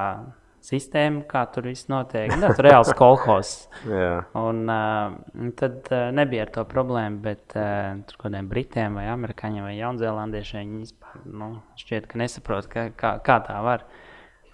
sistēma, 0.65 1.25
kā 1.29 1.45
tur 1.53 1.69
viss 1.69 1.89
notiek. 1.93 2.33
Nu, 2.41 2.49
tur 2.57 2.65
reāls 2.65 2.93
kolhos. 2.97 3.53
un, 4.47 4.63
uh, 4.73 5.51
tad 5.59 5.91
uh, 5.91 6.09
nebija 6.15 6.47
ar 6.47 6.53
to 6.55 6.65
problēmu, 6.69 7.21
bet 7.25 7.57
uh, 7.59 8.01
tur 8.09 8.17
kaut 8.17 8.27
kādiem 8.29 8.49
britiem 8.51 8.99
vai 8.99 9.07
amerikāņiem 9.13 9.67
vai 9.67 9.75
jaunzēlandiešiem 9.77 10.79
vispār 10.81 11.21
nu, 11.29 11.51
šķiet, 11.81 12.09
ka 12.11 12.21
nesaprot, 12.23 12.69
ka, 12.73 12.89
kā, 12.97 13.15
kā 13.25 13.39
tā 13.45 13.61
var. 13.67 13.85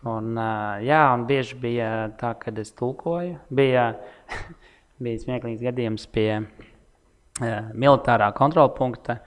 Un, 0.01 0.33
uh, 0.35 0.81
jā, 0.83 1.03
un 1.15 1.27
bieži 1.29 1.59
bija 1.61 1.91
tā, 2.21 2.35
kad 2.41 2.59
es 2.59 2.73
tulkoju. 2.75 3.37
Bija, 3.55 3.93
bija 5.05 5.25
smieklīgs 5.27 5.63
gadījums 5.63 6.09
pie 6.11 6.31
uh, 6.41 7.69
militārā 7.71 8.33
kontrola 8.35 8.73
punkta. 8.75 9.21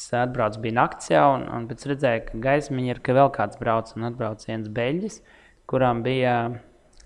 Es 0.00 0.08
atbraucu, 0.16 0.62
bija 0.64 0.80
naktis 0.80 1.12
jau, 1.12 1.26
un, 1.36 1.44
un 1.52 1.66
pēc 1.68 1.84
redzēju, 1.92 2.22
ka 2.30 2.40
gaismiņa 2.48 2.96
ir, 2.96 3.02
ka 3.04 3.14
vēl 3.14 3.28
kāds 3.36 3.60
brauc 3.60 3.92
un 3.94 4.08
atbrauc 4.08 4.42
viens 4.48 4.70
beļģis. 4.72 5.20
Uh, 5.20 5.36
kurām 5.70 6.02
bija, 6.02 6.36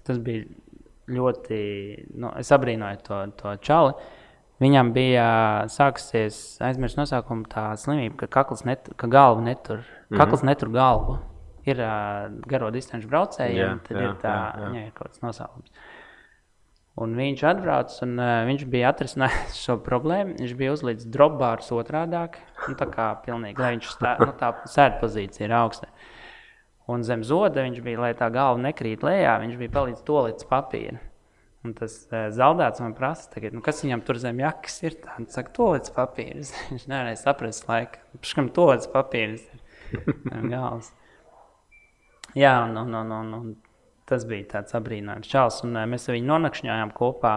tas 0.06 0.18
bija 0.24 0.46
ļoti, 1.12 1.58
nu, 2.16 2.30
es 2.40 2.52
abrīnoju 2.54 3.00
to, 3.04 3.20
to 3.40 3.56
čali. 3.64 3.94
Viņam 4.62 4.92
bija 4.94 5.26
sākusies, 5.72 6.38
aizmirst 6.64 6.96
nosaukumu, 6.96 7.48
tā 7.50 7.72
slimība, 7.80 8.22
ka, 8.22 8.30
kakls 8.38 8.62
netur, 8.64 8.94
ka 9.00 9.10
galva 9.10 9.42
netur, 9.44 9.82
mm 9.82 9.84
-hmm. 9.84 10.20
kakls 10.22 10.44
netur 10.46 10.70
galvu. 10.72 11.18
Ir 11.64 11.80
uh, 11.80 12.30
garo 12.46 12.70
distanču 12.70 13.08
braucējiem, 13.08 13.80
tad 13.88 13.96
jā, 13.96 14.02
ir 14.02 14.16
tā, 14.22 14.32
jā, 14.32 14.60
jā. 14.60 14.72
Jā, 14.74 14.86
ir 14.86 14.92
kaut 14.92 15.08
kāds 15.08 15.22
nosaukums. 15.22 15.70
Un 16.96 17.14
viņš 17.16 17.42
atbrauc, 17.50 18.02
un 18.02 18.18
uh, 18.18 18.44
viņš 18.46 18.66
bija 18.70 18.92
atrisinājis 18.92 19.56
šo 19.64 19.78
problēmu. 19.82 20.36
Viņš 20.38 20.54
bija 20.56 20.72
uzlicis 20.72 21.06
dropbārus 21.06 21.72
otrādāk, 21.72 22.36
nu, 22.68 22.74
tā 22.74 22.86
kā 22.86 23.14
pilnīgi, 23.24 23.60
lai 23.60 23.72
viņš 23.76 23.96
tā, 23.98 24.16
nu, 24.20 24.32
tā 24.38 24.52
sēdpozīcija 24.64 25.48
ir 25.48 25.56
augsta. 25.56 25.88
Uh, 25.88 26.13
Un 26.90 27.04
zem 27.06 27.22
zoda 27.24 27.64
viņš 27.64 27.80
bija, 27.84 28.00
lai 28.02 28.12
tā 28.18 28.28
galva 28.32 28.60
nekrīt 28.60 29.04
lejā, 29.06 29.38
viņš 29.40 29.56
bija 29.60 29.72
palicis 29.72 30.04
to 30.04 30.20
līdz 30.26 30.48
papīra. 30.50 31.00
Un 31.64 31.72
tas 31.72 31.94
uh, 32.10 32.26
zaudēts 32.34 32.82
man 32.84 32.92
prasa, 32.96 33.30
tagad, 33.32 33.54
nu, 33.56 33.62
kas 33.64 33.80
viņam 33.80 34.02
tur 34.04 34.18
zem 34.20 34.42
jakas 34.42 34.76
ir. 34.84 34.98
Viņš 35.16 35.32
saka, 35.32 35.52
to 35.56 35.70
līdz 35.72 35.94
papīra. 35.96 36.42
Viņš 36.74 36.84
nevarēja 36.90 37.20
saprast, 37.22 37.64
laika. 37.70 38.02
Paškam 38.20 38.50
to 38.52 38.66
līdz 38.68 38.90
papīra 38.92 39.38
ir 39.38 40.50
galvas. 40.52 40.92
Jā, 42.36 42.52
un, 42.66 42.76
un, 42.82 42.98
un, 43.00 43.16
un, 43.16 43.32
un 43.38 43.48
tas 44.04 44.28
bija 44.28 44.50
tāds 44.58 44.76
apbrīnojams 44.76 45.30
čels. 45.30 45.62
Un, 45.64 45.72
uh, 45.78 45.88
mēs 45.88 46.04
ar 46.10 46.18
viņu 46.18 46.28
nonakšņojām 46.34 46.92
kopā. 47.00 47.34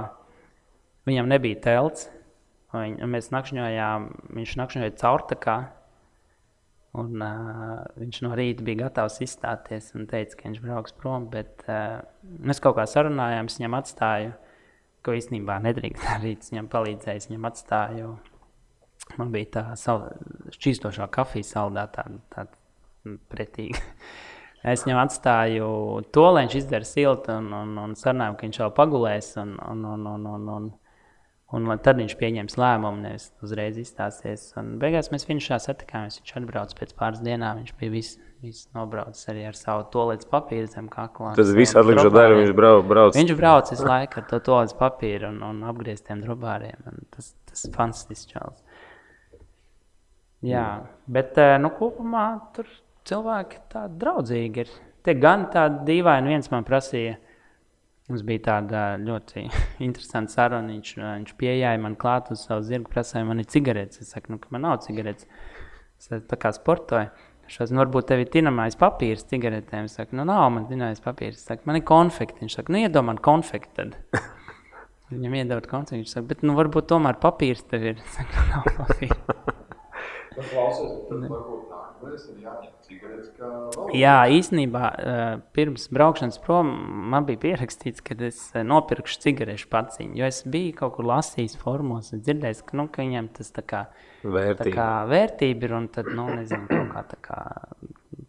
Viņam 1.08 1.32
nebija 1.32 1.64
telts. 1.64 2.10
Viņ, 2.76 3.00
mēs 3.08 3.32
nakšņojām, 3.32 4.12
viņš 4.36 4.58
nakšņoja 4.60 4.98
caurtakā. 5.00 5.58
Un, 6.98 7.22
uh, 7.22 7.84
viņš 8.00 8.22
no 8.26 8.34
rīta 8.38 8.66
bija 8.66 8.86
gatavs 8.86 9.20
izstāties 9.26 9.92
un 9.98 10.08
teica, 10.10 10.38
ka 10.40 10.48
viņš 10.48 10.62
brauks 10.64 10.96
prom. 10.98 11.28
Bet 11.34 11.66
uh, 11.70 12.00
mēs 12.24 12.62
kaut 12.64 12.78
kā 12.80 12.88
sarunājām, 12.90 13.50
es 13.50 13.60
viņam 13.60 13.78
atstāju, 13.78 14.32
ko 15.06 15.18
īstenībā 15.18 15.60
nedrīkst 15.66 16.08
darīt. 16.08 16.48
Viņam 16.52 16.72
palīdzēju, 16.74 17.22
es 17.22 17.30
viņam 17.30 17.52
atstāju. 17.52 18.16
Man 19.18 19.30
bija 19.36 19.52
tā 19.60 19.66
sal... 19.80 20.08
šķīstošā 20.56 21.08
kafijas 21.14 21.54
saldā, 21.56 21.86
tāda 21.94 22.20
tā, 22.34 22.48
pretīga. 23.32 23.84
Es 24.68 24.82
viņam 24.84 24.98
atstāju 25.00 25.68
to, 26.12 26.24
lai 26.34 26.42
viņš 26.44 26.56
izdara 26.58 26.88
siltu, 26.88 27.32
un, 27.40 27.52
un, 27.54 27.76
un 27.78 27.92
sarunājām, 27.96 28.34
ka 28.36 28.44
viņš 28.48 28.58
jau 28.60 28.68
pagulēs. 28.76 29.30
Un, 29.40 29.54
un, 29.64 29.84
un, 29.94 30.08
un, 30.10 30.26
un, 30.34 30.48
un, 30.56 30.66
un 31.56 31.70
tad 31.84 32.00
viņš 32.02 32.16
pieņems 32.20 32.58
lēmumu, 32.60 33.04
nevis 33.06 33.30
uzreiz 33.46 33.78
izstāsies. 33.80 34.50
Un 34.60 34.76
beigās 34.82 35.12
mēs 35.14 35.28
viņu 35.30 35.60
satikāmies. 35.64 36.20
Viņš 36.22 36.34
atbrauca 36.42 36.80
pēc 36.80 36.96
pāris 36.98 37.24
dienām. 37.24 37.62
Viņš 37.62 37.76
bija 37.80 37.94
viss 37.94 38.18
vis 38.44 38.66
nobraucis 38.76 39.30
arī 39.32 39.48
ar 39.50 39.56
savu 39.58 39.88
tolīdz 39.94 40.28
papīru 40.30 40.68
zem 40.70 40.90
kakla. 40.94 41.34
Tas 41.38 41.50
viss 41.58 41.78
atlikušo 41.80 42.12
darbu 42.14 42.42
viņš 42.44 42.54
brauc. 42.58 42.84
brauc. 42.86 43.18
Viņš 43.18 43.34
brauc 43.40 43.72
visu 43.74 43.88
laiku 43.88 44.22
ar 44.22 44.28
to 44.30 44.42
tolīdz 44.50 44.76
papīru 44.78 45.32
un, 45.32 45.40
un 45.48 45.64
apgrieztiem 45.72 46.22
drobāriem. 46.26 46.84
Un 46.92 47.08
tas 47.16 47.32
tas 47.50 47.66
fantastisks 47.74 48.30
čels. 48.32 48.62
Jā, 50.46 50.68
bet 51.10 51.40
nu, 51.64 51.72
kopumā 51.80 52.28
tur 52.54 52.68
cilvēki 53.10 53.64
tādi 53.72 53.98
draudzīgi 54.04 54.64
ir. 54.64 54.76
Tie 55.08 55.16
gan 55.18 55.48
tādi 55.54 55.86
dīvaini, 55.88 56.36
viens 56.36 56.52
man 56.52 56.68
prasīja. 56.68 57.16
Mums 58.08 58.24
bija 58.24 58.44
tāda 58.46 58.82
ļoti 59.04 59.46
interesanta 59.88 60.32
saruna. 60.32 60.72
Viņš, 60.72 60.94
viņš 61.02 61.34
pieeja 61.40 61.74
man 61.84 61.98
klāt 62.00 62.32
uz 62.32 62.46
savu 62.48 62.64
zirgu, 62.64 62.88
prasīja, 62.94 63.28
man 63.28 63.44
ir 63.44 63.50
cigaretes. 63.52 64.04
Es 64.04 64.14
saku, 64.16 64.32
nu, 64.34 64.40
ka 64.44 64.52
man 64.56 64.64
nav 64.64 64.80
cigaretes. 64.86 65.28
Es 66.00 66.14
tā 66.30 66.40
kā 66.40 66.54
sportoju. 66.56 67.10
Šos, 67.52 67.72
nu, 67.72 67.80
varbūt 67.80 68.10
tev 68.10 68.22
ir 68.24 68.32
tinamais 68.32 68.76
papīrs 68.80 69.28
cigaretēm. 69.28 69.88
Es 69.88 69.96
saku, 70.00 70.16
nu, 70.20 70.26
nav 70.28 70.48
man 70.56 70.68
tinamais 70.72 71.04
papīrs. 71.04 71.40
Es 71.40 71.48
saku, 71.48 71.68
man 71.68 71.80
ir 71.80 71.86
konfekti. 71.88 72.44
Viņš 72.44 72.58
saka, 72.60 72.76
nu, 72.76 72.82
iedomā 72.84 73.14
man 73.14 73.22
konfekti 73.24 73.76
tad. 73.76 73.96
Viņam 75.12 75.38
iedod 75.42 75.68
konfekti. 75.72 76.02
Viņš 76.04 76.16
saka, 76.16 76.28
bet, 76.32 76.48
nu, 76.48 76.56
varbūt 76.60 76.90
tomēr 76.92 77.20
papīrs 77.24 77.68
tev 77.68 77.92
ir. 77.92 78.02
Es 78.08 78.20
saku, 78.20 78.40
nu, 78.40 78.50
nav 78.54 78.72
papīra. 78.80 79.38
Nu, 80.38 80.44
klausies, 80.44 80.92
tad 81.10 81.24
varbūt 81.24 81.57
Jā, 83.98 84.16
īstenībā 84.32 84.92
pirms 85.56 85.88
braukšanas 85.94 86.40
prom 86.44 86.70
man 87.12 87.28
bija 87.28 87.42
pierakstīts, 87.46 88.04
ka 88.06 88.18
es 88.28 88.40
nopirkšu 88.56 89.22
cigarešu 89.26 89.70
paciņu. 89.74 90.18
Jo 90.20 90.30
es 90.30 90.42
biju 90.48 90.76
kaut 90.80 90.98
kur 90.98 91.10
lasījis 91.12 91.58
formos, 91.62 92.14
dzirdējis, 92.16 92.64
ka, 92.68 92.80
nu, 92.80 92.88
ka 92.92 93.06
viņam 93.06 93.30
tas 93.38 93.54
tā 93.56 93.66
kā, 93.68 93.86
tā 94.24 94.34
Vērtīgi. 94.38 94.76
kā 94.76 94.90
vērtība 95.12 95.70
ir 95.70 95.78
un 95.78 95.90
tad, 95.94 96.12
nu, 96.16 96.28
nezinu, 96.40 96.68
kaut 96.72 96.92
kā 96.96 97.06
tā 97.14 97.22
kā 97.30 97.42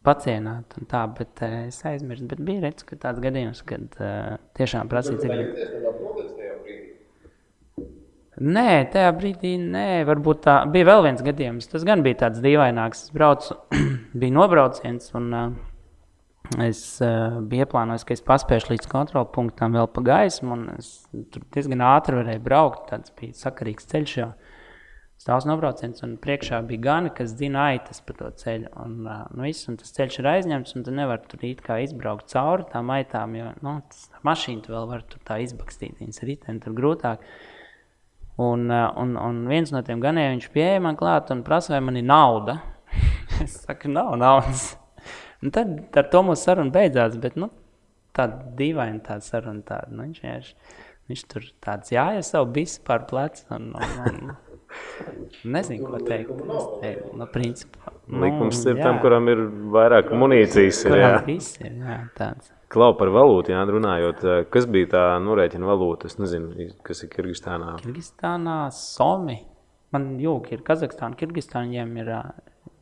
pacienāt 0.06 0.76
un 0.78 0.88
tā, 0.90 1.04
bet 1.18 1.42
es 1.46 1.80
aizmirsu. 1.88 2.28
Bet 2.30 2.42
bija 2.44 2.68
redz, 2.68 2.84
ka 2.88 2.98
tāds 3.00 3.22
gadījums, 3.24 3.64
kad 3.68 3.98
uh, 4.00 4.36
tiešām 4.58 4.90
prasīja 4.90 5.24
cigaretes. 5.24 6.07
Nē, 8.38 8.86
tajā 8.92 9.10
brīdī 9.16 9.56
nē, 9.58 10.04
varbūt 10.06 10.44
tā 10.44 10.60
bija 10.70 10.86
vēl 10.92 11.00
viens 11.08 11.22
gadījums. 11.26 11.66
Tas 11.72 11.82
gan 11.86 12.04
bija 12.06 12.20
tāds 12.20 12.42
dīvaināks. 12.44 13.08
Es 13.08 13.14
braucu, 13.14 13.56
bija 14.20 14.34
nobrauciens, 14.36 15.10
un 15.18 15.26
uh, 15.34 15.48
es 16.62 16.82
uh, 17.02 17.40
biju 17.42 17.66
ieplānojis, 17.66 18.06
ka 18.06 18.14
es 18.14 18.22
paspēšu 18.28 18.76
līdz 18.76 18.86
kontrolu 18.92 19.26
punktam 19.34 19.74
vēl 19.74 19.90
pa 19.90 20.04
gaismu. 20.06 20.60
Es 20.76 20.92
tur 21.34 21.48
diezgan 21.56 21.82
ātri 21.88 22.20
varēju 22.20 22.44
braukt. 22.46 22.86
Tas 22.92 23.10
bija 23.18 23.34
sakarīgs 23.40 23.90
ceļš. 23.90 24.14
Jau. 24.22 24.30
Stāvs 25.18 25.48
nobrauciens, 25.50 25.98
un 26.06 26.14
priekšā 26.22 26.60
bija 26.68 26.84
gani, 26.84 27.10
kas 27.10 27.32
zina 27.34 27.72
aitas 27.72 27.98
pa 28.06 28.14
to 28.14 28.30
ceļu. 28.38 28.70
Un, 28.84 28.96
uh, 29.02 29.26
nu, 29.34 29.48
viss, 29.48 29.66
un 29.66 29.82
tas 29.82 29.90
ceļš 29.98 30.22
ir 30.22 30.32
aizņemts, 30.36 30.78
un 30.78 30.86
tu 30.86 30.94
nevari 30.94 31.26
tur 31.26 31.42
it 31.48 31.66
kā 31.66 31.82
izbraukt 31.82 32.30
cauri 32.30 32.70
tām 32.70 32.94
aitām, 32.94 33.34
jo 33.34 33.50
nu, 33.66 33.80
tas 33.90 34.06
mašīna 34.22 34.62
tu 34.62 34.78
vēl 34.78 34.90
var 34.94 35.02
tur 35.10 35.26
tā 35.26 35.42
izbakstīt. 35.42 35.98
Viņas 35.98 36.28
riteni 36.28 36.62
tur 36.62 36.78
grūtāk. 36.78 37.26
Uh, 37.26 37.47
un, 38.38 39.16
un 39.18 39.38
viens 39.50 39.72
no 39.74 39.80
tiem 39.86 40.00
ganiem 40.02 40.36
viņš 40.36 40.50
pieeja 40.54 40.80
man 40.84 40.96
klāt 40.98 41.32
un 41.34 41.42
prasa, 41.46 41.74
vai 41.74 41.80
man 41.88 41.98
ir 41.98 42.06
nauda. 42.06 42.58
es 43.44 43.60
saku, 43.64 43.90
nav 43.92 44.14
naudas. 44.20 44.70
Un 45.42 45.52
tad 45.54 45.96
ar 45.98 46.06
to 46.12 46.22
mūsu 46.26 46.48
saruna 46.48 46.72
beidzās. 46.74 47.16
Bet, 47.22 47.36
nu, 47.38 47.50
tāda 48.16 48.40
dīvaina 48.58 49.02
tā 49.06 49.18
saruna. 49.22 49.62
Tāda, 49.66 49.90
nu, 49.94 50.06
viņš, 50.06 50.20
vienkārši- 50.24 50.76
viņš 51.10 51.24
tur 51.32 51.48
tāds 51.64 51.92
jāja 51.94 52.22
savu 52.26 52.50
bisu 52.58 52.82
pār 52.86 53.06
plecu. 53.10 53.44
Un, 53.54 53.70
un, 53.78 53.96
un, 54.10 54.36
nezinu, 55.56 55.86
ko 55.90 56.02
teikt. 56.02 56.30
Es 56.34 56.68
teiktu, 56.82 57.14
Nu, 57.18 57.26
principā, 57.34 57.94
nu, 58.06 58.22
Likums 58.26 58.62
ir 58.66 58.76
jā, 58.78 58.84
tam, 58.86 59.00
kuram 59.02 59.30
ir 59.32 59.42
vairāk 59.74 60.10
munīcijas. 60.14 60.84
Ir, 60.86 60.96
jā. 60.98 61.10
kuram 61.16 61.28
viss 61.30 61.58
ir. 61.62 61.74
Jā, 61.82 61.98
tāds. 62.18 62.52
Klau 62.68 62.92
par 62.98 63.08
valūtu, 63.08 63.48
jā, 63.54 63.62
runājot. 63.64 64.24
eh, 64.28 64.44
Kas 64.52 64.66
bija 64.68 64.86
tā 64.92 65.02
norēķina 65.24 65.64
valūta? 65.64 66.04
Es 66.10 66.18
nezinu, 66.20 66.68
kas 66.84 67.02
ir 67.02 67.08
Kirgistānā. 67.08 67.78
Kirgistānā 67.80 68.70
Somi. 68.72 69.38
Man 69.92 70.18
jūka 70.20 70.52
ir 70.52 70.58
Kazahstāna, 70.66 71.16
Kirgistāņiem 71.16 71.96
ir 72.02 72.10
ā, 72.12 72.20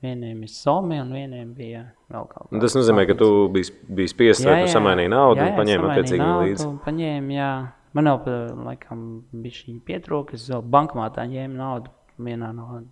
vieniem 0.02 0.42
ir 0.42 0.48
Somi 0.50 0.98
un 0.98 1.12
vieniem 1.14 1.54
bija 1.54 1.84
vēl 2.10 2.26
kaut 2.28 2.50
Un 2.50 2.58
Tas 2.60 2.74
nozīmē, 2.74 3.06
ka 3.06 3.14
tu 3.14 3.48
biji, 3.48 3.70
biji 3.94 4.08
spiests 4.10 4.44
vai 4.44 4.64
tu 4.64 4.72
samainīji 4.74 5.12
naudu 5.14 5.40
un 5.46 5.54
paņēmi 5.60 5.90
attiecīgi 5.92 6.28
līdzi. 6.42 6.68
Paņēmu, 6.84 7.30
jā. 7.38 7.50
Man 7.94 8.04
jau, 8.10 8.18
pa- 8.24 8.54
laikam, 8.66 9.22
bija 9.32 9.54
šī 9.54 9.80
pietrūka. 9.86 10.34
Es 10.34 10.48
vēl 10.50 10.62
bankomātā 10.68 11.24
ņēmu 11.30 11.54
naudu 11.56 11.88
vienā 12.18 12.52
no 12.54 12.82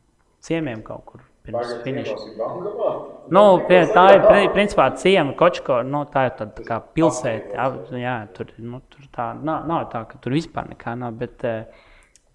ciemiem 0.41 0.83
kaut 0.85 1.05
kur 1.07 1.21
pirms 1.45 2.27
bankamā. 2.39 2.91
Nu, 3.33 3.43
pie, 3.69 3.81
tā 3.93 4.05
ir 4.15 4.23
pri- 4.25 4.51
principā 4.55 4.87
ciema, 5.01 5.35
kočko, 5.37 5.83
nu, 5.85 6.05
tā 6.09 6.27
ir 6.29 6.37
tā 6.39 6.47
kā 6.65 6.79
pilsēta. 6.97 7.67
Jā, 8.01 8.15
tur, 8.37 8.53
nu, 8.59 8.81
tur 8.89 9.09
tā 9.13 9.33
nav, 9.37 9.67
nav 9.69 9.89
tā, 9.93 10.05
ka 10.09 10.21
tur 10.25 10.37
vispār 10.37 10.71
nekā 10.73 10.95
nav, 11.01 11.17
bet 11.21 11.45
eh, 11.45 11.67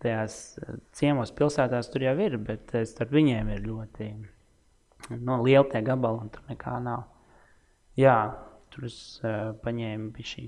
tajās 0.03 0.60
eh, 0.62 0.78
ciemos 0.93 1.34
pilsētās 1.34 1.89
tur 1.89 2.05
jau 2.05 2.16
ir, 2.22 2.38
bet 2.38 2.76
eh, 2.76 2.86
starp 2.86 3.16
viņiem 3.18 3.49
ir 3.55 3.66
ļoti 3.66 4.10
nu, 5.18 5.39
lieli 5.43 5.66
tie 5.72 5.82
gabali 5.86 6.26
un 6.26 6.30
tur 6.34 6.45
nekā 6.49 6.78
nav. 6.84 7.07
Jā, 7.97 8.18
tur 8.70 8.86
es 8.88 8.97
uh, 9.26 9.55
paņēmu 9.64 10.12
bišķi. 10.16 10.45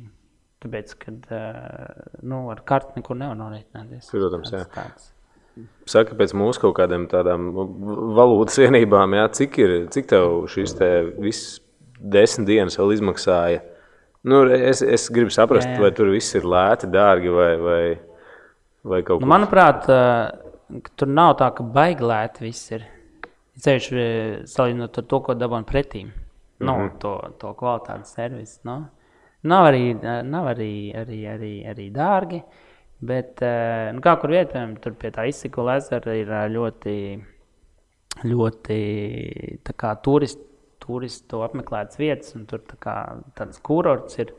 Tāpēc, 0.62 0.94
kad 1.02 1.26
uh, 1.34 2.20
nu, 2.22 2.44
ar 2.54 2.62
karti 2.68 3.00
nekur 3.00 3.18
nevar 3.18 3.40
norēķināties. 3.40 4.12
Protams, 4.14 4.54
jā. 4.54 4.62
tāds. 4.72 5.10
Saka, 5.90 6.16
pēc 6.16 6.34
mūsu 6.38 6.62
kaut 6.64 6.78
kādām 6.78 7.08
tādām 7.12 7.50
valūtas 8.18 8.62
vienībām, 8.62 9.18
jā, 9.18 9.26
cik, 9.40 9.58
ir, 9.60 9.74
cik 9.92 10.08
tev 10.12 10.46
šis 10.52 10.78
te 10.80 10.92
viss 11.20 11.58
desmit 12.00 12.48
dienas 12.48 12.80
vēl 12.80 12.96
izmaksāja? 12.96 13.64
Nu, 14.24 14.44
es, 14.54 14.84
es 14.86 15.10
gribu 15.14 15.34
saprast, 15.34 15.68
Jā, 15.68 15.76
jā, 15.76 15.82
vai 15.82 15.92
tur 15.98 16.12
viss 16.14 16.38
ir 16.38 16.46
lēti, 16.48 16.90
dārgi 16.94 17.34
vai, 17.34 17.52
vai, 17.58 17.84
vai 18.94 19.02
kaut 19.04 19.20
Nu, 19.20 19.26
kas 19.26 19.34
manuprāt, 19.34 19.90
uh, 19.90 20.82
tur 20.96 21.10
nav 21.10 21.36
tā, 21.42 21.50
ka 21.58 21.66
baiglēti 21.66 22.46
viss 22.46 22.74
ir. 22.78 22.88
Ceļš 23.62 23.88
salīdzinot 24.48 24.98
ar 25.02 25.06
to, 25.12 25.18
ko 25.26 25.34
dabūjām 25.36 25.66
pretī. 25.68 26.06
Nu, 26.62 26.72
mm 26.72 26.88
-hmm. 26.88 27.00
to, 27.00 27.14
to 27.38 27.54
kvalitātes 27.54 28.14
servisu. 28.14 28.60
Nu. 28.64 28.86
Nav 29.44 29.66
arī, 29.66 29.98
eh, 29.98 30.24
nav 30.24 30.48
arī, 30.48 30.94
arī, 30.96 31.20
arī, 31.34 31.54
arī 31.70 31.92
dārgi. 31.94 32.42
Bet, 33.02 33.42
eh, 33.42 33.90
nu, 33.96 34.02
kā 34.06 34.14
kur 34.22 34.30
vietām, 34.30 34.76
tur 34.82 34.94
pie 34.94 35.10
tā 35.14 35.26
izsaka 35.30 35.66
ezera 35.74 36.14
ir 36.14 36.30
eh, 36.30 36.48
ļoti, 36.54 36.96
ļoti 38.30 38.78
kā 39.74 39.96
turistu, 40.06 40.46
turistu 40.82 41.42
apmeklētas 41.46 41.98
vietas, 42.02 42.36
un 42.38 42.46
tur 42.50 42.62
tā 42.68 42.78
kā 42.82 42.96
tāds 43.38 43.62
kurorts 43.66 44.20
ir. 44.22 44.34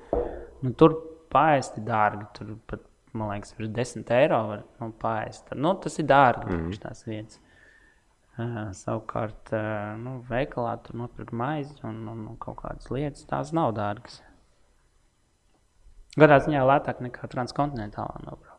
Nu, 0.62 0.74
tur 0.78 0.94
pāriesti 1.32 1.82
dārgi. 1.86 2.26
Tur 2.36 2.56
pat, 2.70 2.84
man 3.18 3.32
liekas, 3.32 3.54
virs 3.58 3.72
10 3.74 4.12
eiro 4.18 4.42
var 4.50 4.66
nu, 4.80 4.92
pāriest. 5.02 5.54
Nu, 5.58 5.74
tas 5.82 5.98
ir 5.98 6.06
dārgi 6.10 6.46
mm. 6.46 6.52
priekš 6.52 6.82
tās 6.84 7.06
vietas. 7.08 7.40
Uh, 8.32 8.70
savukārt, 8.72 9.50
uh, 9.52 9.92
nu, 10.00 10.20
veikalā 10.30 10.78
tur 10.86 10.96
nopirkt 11.02 11.34
maizi 11.36 11.74
un, 11.84 11.98
un, 12.08 12.22
un 12.30 12.38
kaut 12.40 12.62
kādas 12.62 12.88
lietas. 12.94 13.26
Tās 13.28 13.52
nav 13.56 13.74
dārgas. 13.76 14.22
Gadā 16.16 16.38
ziņā 16.44 16.62
lētāk 16.68 17.02
nekā 17.04 17.28
transkontinentālā 17.32 18.24
nobraukt. 18.24 18.51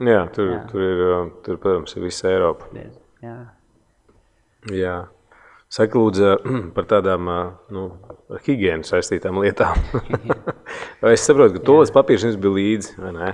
Jā, 0.00 0.20
tur, 0.32 0.46
Jā. 0.48 0.56
jā. 0.56 0.66
tur 0.70 0.82
ir, 0.84 1.00
uh, 1.04 1.30
tur, 1.44 1.58
protams, 1.60 1.92
ir 1.96 2.04
visa 2.06 2.28
Eiropa. 2.30 2.68
Jā. 3.20 3.34
Jā. 4.72 4.94
Saka, 5.70 6.00
lūdzu, 6.00 6.30
par 6.76 6.86
tādām 6.90 7.28
uh, 7.30 7.40
nu, 7.74 7.84
ar 8.32 8.40
higiēnu 8.46 8.86
saistītām 8.88 9.40
lietām. 9.44 9.80
Es 11.10 11.24
saprotu, 11.26 11.56
ka 11.58 11.64
to 11.66 11.74
līdz 11.80 11.92
papīrs 11.94 12.24
jums 12.26 12.36
bija 12.40 12.52
līdzi, 12.56 12.94
vai 13.00 13.10
ne? 13.16 13.28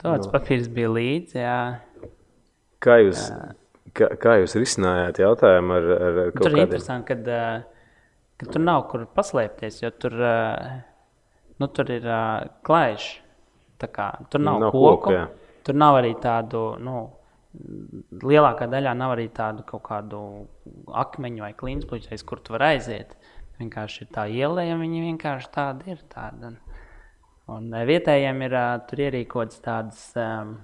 Tāds 0.00 0.26
Nu. 0.26 0.32
papīrs 0.32 0.66
bija 0.74 0.90
līdzi. 0.92 1.38
Jā. 1.40 1.58
Kā 2.82 2.96
jūs, 3.00 3.20
kā, 3.96 4.08
kā 4.20 4.34
jūs 4.40 4.56
risinājāt 4.58 5.20
jautājumu 5.22 5.76
ar, 5.76 5.88
ar, 5.96 6.18
kaut 6.34 6.42
Tur 6.44 6.50
ir 6.50 6.56
kādiem? 6.56 6.66
interesanti, 6.66 7.06
ka, 7.08 7.40
uh, 7.62 7.98
ka 8.40 8.48
tur 8.54 8.64
nav 8.64 8.86
kur 8.90 9.04
paslēpties. 9.16 9.80
Jo 9.84 9.90
tur 9.96 10.16
nu, 10.20 11.68
tur 11.68 11.92
ir 11.94 12.08
klājš. 12.66 13.10
Tur 13.80 14.42
Nav 14.44 14.58
nav 14.60 14.74
koku, 14.74 14.96
koku. 15.06 15.39
Tur 15.70 15.78
nav 15.78 16.00
arī 16.02 16.14
tādu. 16.18 16.74
Nu, 16.82 17.08
Lielākā 18.22 18.68
daļā 18.70 18.92
nav 18.94 19.16
arī 19.16 19.24
tādu 19.34 19.64
kaut 19.66 19.82
kādu 19.88 20.20
akmeņu 20.94 21.42
vai 21.42 21.50
klīnspuķu, 21.58 22.18
kur 22.26 22.42
tu 22.46 22.54
vari 22.54 22.76
aiziet. 22.76 23.16
Vienkārši 23.58 24.04
ir 24.04 24.10
tā 24.14 24.28
iela, 24.30 24.62
ja 24.64 24.76
viņi 24.78 25.02
vienkārši 25.08 25.50
tādi 25.54 25.90
ir. 25.96 26.04
Tāda. 26.12 26.52
Un 27.50 27.72
eh, 27.74 27.86
vietējiem 27.88 28.44
ir 28.46 28.54
uh, 28.54 28.76
tur 28.86 29.02
ierīkots 29.02 29.58
tādas, 29.64 30.04
um, 30.14 30.54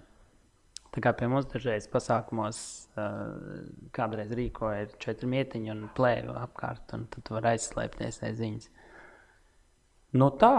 tā 0.94 1.02
kā 1.02 1.12
pie 1.18 1.28
mums 1.30 1.48
dažreiz 1.50 1.90
pasākumos, 1.90 2.58
kādreiz 3.92 4.30
rīkoja 4.38 4.86
četri 5.02 5.28
mietiņi 5.34 5.74
un 5.74 5.82
plēvi 5.96 6.38
apkārt, 6.40 6.94
un 6.96 7.08
tad 7.12 7.26
tu 7.26 7.34
vari 7.36 7.56
aizslēpties 7.56 8.22
aiz 8.24 8.38
viņas. 8.40 8.70
Nu 10.16 10.30
tā, 10.40 10.54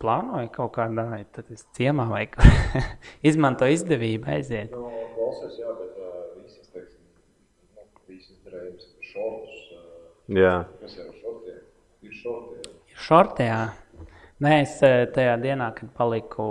plānoju 0.00 0.50
kaut 0.54 0.72
kādā, 0.78 1.06
tad 1.34 1.50
es 1.52 1.66
ciemā 1.76 2.06
vai 2.10 2.24
izmanto 3.30 3.68
izdevību 3.68 4.30
aiziet. 4.36 4.72
Nu, 4.72 4.88
klausies, 5.16 5.58
jā, 5.60 5.74
bet 5.76 5.98
uh, 6.00 6.22
visas, 6.40 6.70
teiksim, 6.72 7.02
nu, 7.76 7.86
visas 8.08 8.38
drēbes, 8.46 8.88
šortus, 9.12 9.66
uh, 9.76 9.90
Jā, 10.30 10.60
kas 10.78 10.94
ir 10.94 11.08
ar 11.08 11.14
šortiem? 11.18 11.62
Ir 12.06 12.12
šorti, 12.14 12.56
jā. 12.56 12.74
Ir 12.92 13.00
šortējā. 13.08 13.62
Nē, 14.40 14.52
es 14.62 14.76
tajā 14.80 15.32
dienā, 15.42 15.66
kad 15.76 15.90
paliku 15.98 16.44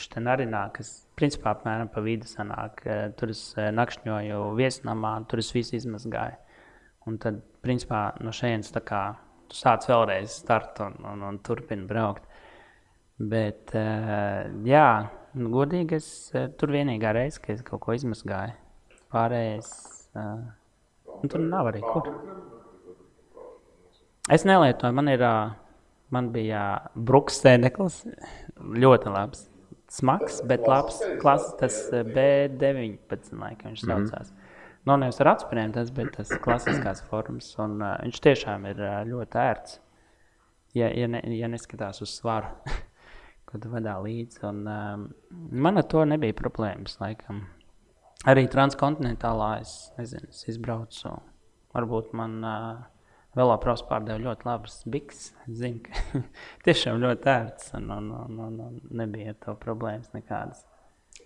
Štenarinā, 0.00 0.64
kas 0.74 0.88
principā 1.14 1.52
apmēram 1.52 1.90
pa 1.92 2.02
vidu 2.02 2.26
sanāk, 2.26 2.80
tur 3.20 3.30
es 3.30 3.42
nakšņoju 3.54 4.40
viesnamā, 4.58 5.12
tur 5.30 5.44
es 5.44 5.52
visu 5.54 5.76
izmazgāju. 5.78 6.40
Un 7.06 7.20
tad, 7.22 7.44
principā, 7.62 8.08
no 8.24 8.32
šejienes 8.34 8.72
tā 8.74 8.82
kā 8.82 9.02
sāc 9.54 9.86
vēlreiz 9.90 10.40
startu 10.42 10.86
un, 10.88 10.96
un, 11.12 11.22
un 11.28 11.38
turpini 11.44 11.86
braukt. 11.88 12.24
Bet, 13.16 13.72
eh, 13.72 14.42
jā, 14.68 14.88
nu, 15.40 15.48
godīgi, 15.54 15.96
es 15.96 16.08
eh, 16.36 16.50
tur 16.60 16.74
vienīgā 16.74 17.14
reize, 17.16 17.40
kad 17.40 17.54
es 17.56 17.64
kaut 17.64 17.80
ko 17.86 17.94
izmazgāju. 17.96 18.52
Pārējais, 19.14 19.70
eh, 20.20 21.22
tur 21.24 21.44
nav 21.46 21.70
arī 21.70 21.80
kur. 21.86 22.10
Es 24.32 24.44
nelietoju, 24.44 24.92
man 24.98 25.08
ir, 25.08 25.22
man 26.12 26.32
bija 26.34 26.62
bruks 26.92 27.38
sēdeklis, 27.40 28.02
ļoti 28.58 29.12
labs. 29.14 29.46
Smags, 29.96 30.40
bet 30.44 30.66
labs. 30.66 30.98
Klases, 31.22 31.54
tas 31.60 31.76
ā, 31.94 32.02
B19, 32.02 33.38
laikam 33.38 33.70
viņš 33.70 33.84
saucās. 33.86 34.32
Nu, 34.86 34.94
nevis 35.02 35.18
ar 35.18 35.32
atspērniem, 35.32 35.72
tas, 35.74 35.90
bet 35.90 36.12
tas 36.14 36.30
klasiskās 36.44 37.00
formas. 37.10 37.48
Un 37.62 37.80
uh, 37.80 37.96
viņš 38.04 38.20
tiešām 38.22 38.68
ir 38.70 38.78
uh, 38.78 39.00
ļoti 39.08 39.40
ērts, 39.42 39.80
ja, 40.78 40.92
ja, 40.94 41.08
ne, 41.10 41.24
ja 41.34 41.50
neskatās 41.50 41.98
uz 42.04 42.12
svaru, 42.14 42.52
ko 43.50 43.58
tu 43.62 43.72
vadā 43.72 43.96
līdzi. 44.04 44.44
Un, 44.46 44.60
um, 44.70 45.06
man 45.66 45.82
ar 45.82 45.88
to 45.90 46.04
nebija 46.06 46.36
problēmas, 46.38 47.00
laikam. 47.02 47.42
Arī 48.30 48.46
transkontinentālā 48.50 49.56
es, 49.64 49.74
nezinu, 49.98 50.30
es 50.30 50.46
izbraucu. 50.54 51.16
Varbūt 51.74 52.14
man 52.16 52.38
uh, 52.46 52.86
Velopros 53.36 53.82
pārdeva 53.90 54.22
ļoti 54.22 54.46
labas 54.48 54.78
biks. 54.88 55.26
Es 55.48 55.58
zinu, 55.64 55.82
ka 55.82 56.22
tiešām 56.68 57.02
ļoti 57.02 57.32
ērts 57.34 57.74
un, 57.80 57.90
un, 57.98 58.08
un, 58.22 58.38
un, 58.46 58.62
un 58.70 58.80
nebija 59.02 59.34
to 59.42 59.58
problēmas 59.66 60.14
nekādas. 60.14 60.62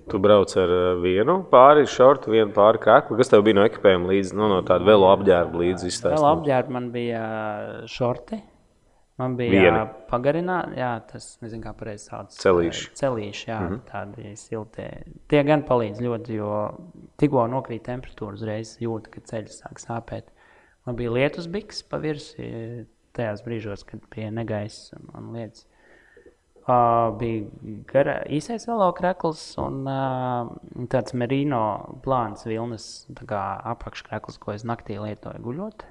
Tu 0.09 0.20
brauc 0.22 0.55
ar 0.61 0.70
uh, 0.76 1.01
vienu 1.03 1.40
pāri 1.51 1.84
šortu, 1.90 2.32
vienu 2.34 2.55
pāri 2.57 2.80
krāklu. 2.82 3.18
Kas 3.18 3.32
tev 3.32 3.44
bija 3.46 3.59
no 3.61 3.66
ekipējuma 3.68 4.12
līdzi, 4.12 4.36
nu, 4.38 4.48
no 4.53 4.62
tāda 4.66 4.86
velo 4.88 5.11
apģērba 5.12 5.61
līdzi 5.64 5.90
izstāstīt? 5.90 6.30
apģērba 6.30 6.76
man 6.78 6.88
bija 6.94 7.26
šorti. 7.90 8.40
Man 9.20 9.34
bija 9.36 9.82
pagarināta, 10.09 10.72
jā, 10.78 10.90
tas 11.11 11.26
nezinu, 11.42 11.61
kā 11.66 11.74
pareizi 11.76 12.09
sauc. 12.09 12.32
Celīši. 12.40 12.86
Celīši, 12.96 13.42
jā, 13.51 13.59
mm 13.59 13.68
-hmm. 13.68 13.80
tādi 13.90 14.36
silti. 14.40 14.86
Tie 15.28 15.42
gan 15.44 15.64
palīdz 15.68 16.01
ļoti, 16.01 16.38
jo 16.38 16.53
tikko 17.20 17.44
nokrīt 17.53 17.84
temperatūra, 17.88 18.38
uzreiz 18.38 18.78
jūt, 18.80 19.11
ka 19.12 19.20
ceļš 19.20 19.59
sāk 19.59 19.82
sāpēt. 19.82 20.32
Man 20.86 20.96
bija 20.96 21.12
lietus 21.12 21.51
biks 21.53 21.82
pa 21.82 22.01
virsi 22.01 22.86
tajās 23.12 23.44
brīžos, 23.44 23.84
kad 23.84 24.01
bija 24.14 24.30
negaiss 24.30 24.94
un, 24.96 25.11
un 25.18 25.32
lietas. 25.36 25.66
Uh, 26.70 27.10
bija 27.18 27.46
gara, 27.88 28.18
īsais 28.30 28.66
velo 28.68 28.90
krekls 28.94 29.40
un 29.58 29.80
uh, 29.88 30.50
tāds 30.92 31.14
merino 31.16 31.62
plāns 32.04 32.44
vilnas 32.46 32.84
apakškrekls, 33.16 34.36
ko 34.38 34.52
es 34.54 34.66
naktī 34.68 35.00
lietoju 35.00 35.40
guļot. 35.46 35.86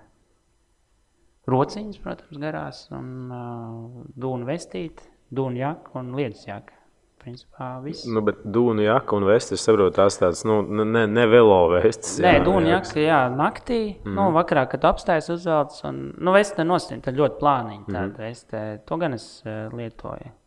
Rociņas, 1.49 1.99
protams, 2.03 2.39
garās, 2.39 2.81
un 2.93 3.33
uh, 3.33 4.05
dūnu 4.21 4.47
vestīti, 4.47 5.09
dūnu 5.35 5.59
jaka 5.59 5.97
un 5.99 6.13
lietus 6.19 6.47
jaka. 6.47 6.75
Principā 7.19 7.73
viss. 7.83 8.05
Nu, 8.07 8.21
bet 8.23 8.45
dūnu 8.47 8.85
jaka 8.85 9.17
un 9.17 9.25
vestes, 9.27 9.59
es 9.59 9.67
saprotu, 9.67 9.97
tās 9.97 10.15
tādas, 10.21 10.45
nu, 10.47 10.61
ne, 10.63 11.03
ne 11.09 11.25
velo 11.27 11.57
vestes. 11.73 12.15
Nē, 12.23 12.37
dūnu 12.45 12.71
jaka, 12.71 12.95
jā, 13.03 13.23
naktī, 13.33 13.81
mm. 13.97 14.13
nu, 14.15 14.29
vakarā, 14.37 14.69
kad 14.71 14.87
apstājas 14.93 15.27
uzvelc, 15.35 15.75
un, 15.89 16.03
nu, 16.15 16.31
veste 16.37 16.63
nostīm, 16.63 17.03
tad 17.03 17.19
ļoti 17.19 17.41
plāniņa 17.41 17.87
tāda 17.89 18.05
mm. 18.13 18.19
veste. 18.23 18.67
To 18.87 19.01
gan 19.01 19.19
es 19.19 19.31
uh, 19.43 19.65
lietoju. 19.75 20.37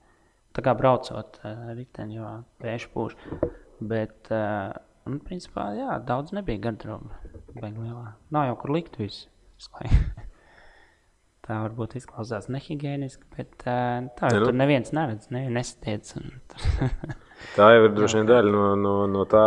Tā 0.52 0.64
kā 0.64 0.74
braucot 0.76 1.38
uh, 1.44 1.70
riteni, 1.76 2.18
jo 2.18 2.28
vējš 2.62 2.88
pūš. 2.92 3.14
Bet, 3.82 4.28
uh, 4.30 4.74
nu, 5.08 5.18
principā, 5.26 5.70
jā, 5.78 5.96
daudz 6.06 6.34
nebija 6.36 6.60
garderoba. 6.68 7.16
Nav 8.32 8.50
jau 8.50 8.58
kur 8.60 8.74
likt 8.76 8.98
visu. 9.00 9.28
Tā 11.42 11.56
varbūt 11.64 11.96
izklausās 11.98 12.44
nehigiēniski, 12.54 13.24
bet 13.34 13.64
uh, 13.66 14.04
tā 14.14 14.28
Ne, 14.28 14.36
jau 14.36 14.42
nu. 14.44 14.46
tur 14.46 14.54
neviens 14.60 14.92
neredz, 14.94 15.24
ne, 15.34 15.40
tur- 16.52 16.76
Tā 17.56 17.66
jau 17.74 17.88
ir 17.88 17.94
droši 17.96 18.20
vien 18.20 18.28
daļa 18.28 18.52
no, 18.54 18.66
no, 18.78 18.92
no, 19.10 19.24
tā, 19.26 19.42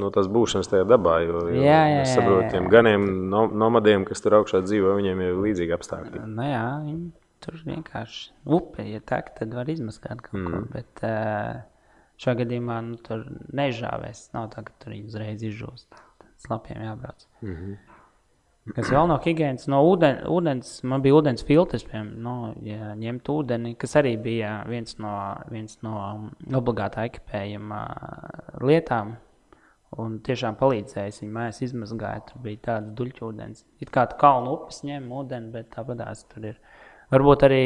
no 0.00 0.10
tās 0.14 0.26
būšanas 0.26 0.72
tajā 0.72 0.88
dabā. 0.90 1.20
Jo, 1.22 1.44
jo 1.54 1.62
Jā, 1.62 1.78
jā, 1.92 2.00
es 2.02 2.16
saprotu, 2.16 2.48
tiem 2.56 2.66
ganiem, 2.72 3.06
no, 3.30 3.44
nomadiem, 3.46 4.02
kas 4.08 4.24
tur 4.24 4.40
augšā 4.40 4.64
dzīvo, 4.66 4.96
viņiem 4.98 5.22
ir 5.28 5.38
līdzīgi 5.44 5.76
apstākļi. 5.78 6.24
Nu, 6.26 6.48
jā, 6.50 6.64
viņi 6.82 7.06
tur 7.46 7.62
vienkārši 7.62 8.28
upe, 8.58 8.84
ja 8.90 9.00
tā, 9.06 9.22
tad 9.38 9.54
var 9.54 9.70
izmaskāt 9.70 10.20
kaut 10.26 10.40
mm. 10.42 10.52
ko. 10.52 10.62
Bet 10.74 11.04
uh, 11.06 11.62
šajā 12.22 12.42
gadījumā 12.42 12.80
nu, 12.90 13.00
tur 13.06 13.24
nežāvēs. 13.56 14.28
Nav 14.36 14.50
tā, 14.54 14.66
ka 14.66 14.74
tur 14.82 14.96
viņi 14.96 15.12
uzreiz 15.12 15.46
izžūst. 15.46 16.02
Slapjiem 16.44 16.82
jābrauc. 16.84 17.28
Mm 17.40 17.54
-hmm. 17.54 17.76
Kas 18.74 18.88
vēl 18.90 19.06
no 19.06 19.16
higiēnas, 19.22 19.68
no 19.70 19.78
ūden, 19.86 20.24
ūdens, 20.26 20.70
man 20.90 21.02
bija 21.02 21.14
ūdens 21.20 21.44
filtrs, 21.46 21.84
piemēram, 21.86 22.08
no, 22.22 22.32
ja 22.66 22.96
ņemt 22.98 23.28
ūdeni, 23.30 23.76
kas 23.78 23.94
arī 24.00 24.16
bija 24.18 24.64
viens 24.66 24.98
no, 24.98 25.12
viens 25.52 25.78
no 25.86 25.94
obligātā 26.50 27.04
ekipējuma 27.06 27.84
lietām. 28.66 29.14
Un 30.02 30.18
tiešām 30.26 30.58
palīdzēja, 30.58 31.14
viņa 31.22 31.32
mājās 31.32 31.62
izmazgāja, 31.62 32.24
tur 32.26 32.42
bija 32.42 32.58
tāds 32.64 32.90
duļķūdens. 32.98 33.62
It 33.80 33.92
kā 33.94 34.02
tu 34.10 34.18
kalnu 34.18 34.56
upes 34.56 34.82
ņem 34.84 35.06
ūdeni, 35.14 35.52
bet 35.54 35.70
tāpatās 35.76 36.26
tur 36.32 36.50
ir. 36.50 36.58
Varbūt 37.12 37.44
arī 37.46 37.64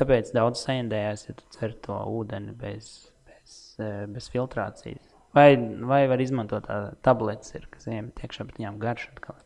tāpēc 0.00 0.32
daudz 0.32 0.62
saindējās, 0.64 1.26
ja 1.28 1.36
tu 1.36 1.44
cer 1.52 1.74
to 1.84 1.96
ūdeni 2.08 2.54
bez, 2.56 3.10
bez, 3.28 3.56
eh, 3.82 4.06
bez 4.08 4.30
filtrācijas. 4.32 5.10
Vai, 5.36 5.54
vai 5.86 6.06
var 6.10 6.22
izmantot 6.22 6.64
tā 6.66 6.78
tabletes, 7.06 7.52
ir, 7.54 7.68
kas 7.70 7.86
iemet 7.86 8.18
iekšā, 8.18 8.48
bet 8.48 8.56
viņām 8.58 8.80
garš 8.82 9.10
atkal. 9.12 9.36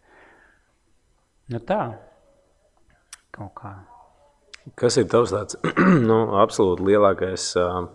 Nu 1.53 1.61
tā, 1.61 1.81
kaut 3.35 3.53
kā. 3.59 3.75
Kas 4.81 4.97
ir 4.97 5.11
tavs 5.13 5.35
tāds 5.35 5.59
nu, 6.09 6.19
absolūti 6.41 6.87
lielākais 6.87 7.51
uh, 7.61 7.91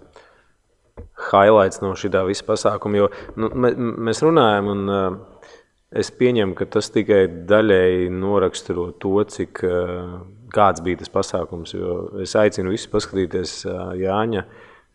highlights 1.32 1.82
no 1.82 1.96
šī 1.98 2.12
visa 2.28 2.46
pasākuma? 2.46 3.00
Jo 3.00 3.08
nu, 3.40 3.50
mē, 3.56 3.72
mēs 4.10 4.22
runājam, 4.22 4.70
un 4.76 4.94
uh, 4.94 5.48
es 5.90 6.12
pieņemu, 6.14 6.54
ka 6.60 6.68
tas 6.76 6.92
tikai 6.94 7.24
daļēji 7.50 8.12
noraksturo 8.14 8.92
to, 9.02 9.16
cik 9.34 9.64
uh, 9.66 10.20
kāds 10.54 10.84
bija 10.86 11.02
tas 11.02 11.12
pasākums. 11.14 11.76
Es 12.24 12.36
aicinu 12.40 12.74
visus 12.74 12.92
paskatīties 12.92 13.62
Jāņa. 14.00 14.46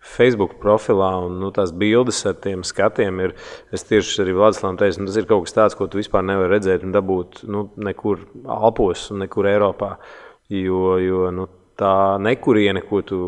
Facebook 0.05 0.59
profilā 0.61 1.15
un 1.25 1.39
nu, 1.41 1.49
tās 1.55 1.71
bildes 1.73 2.19
ar 2.29 2.37
tiem 2.45 2.61
skatiem 2.67 3.23
ir. 3.25 3.33
Es 3.73 3.87
tieši 3.89 4.21
arī 4.21 4.35
Vladislavam 4.37 4.77
teicu, 4.81 5.01
nu, 5.01 5.09
tas 5.09 5.17
ir 5.17 5.29
kaut 5.31 5.47
kas 5.47 5.57
tāds, 5.57 5.77
ko 5.79 5.89
tu 5.89 5.97
vispār 5.97 6.27
nevari 6.29 6.53
redzēt 6.53 6.85
un 6.85 6.93
dabūt 6.93 7.41
nu, 7.49 7.71
nekur 7.89 8.27
Alpos 8.45 9.09
nekur 9.17 9.49
Eiropā. 9.49 9.95
Jo, 10.53 10.99
jo 11.01 11.31
nu, 11.33 11.49
tā 11.81 11.95
nekuriene, 12.21 12.85
ko 12.85 13.01
tu, 13.07 13.21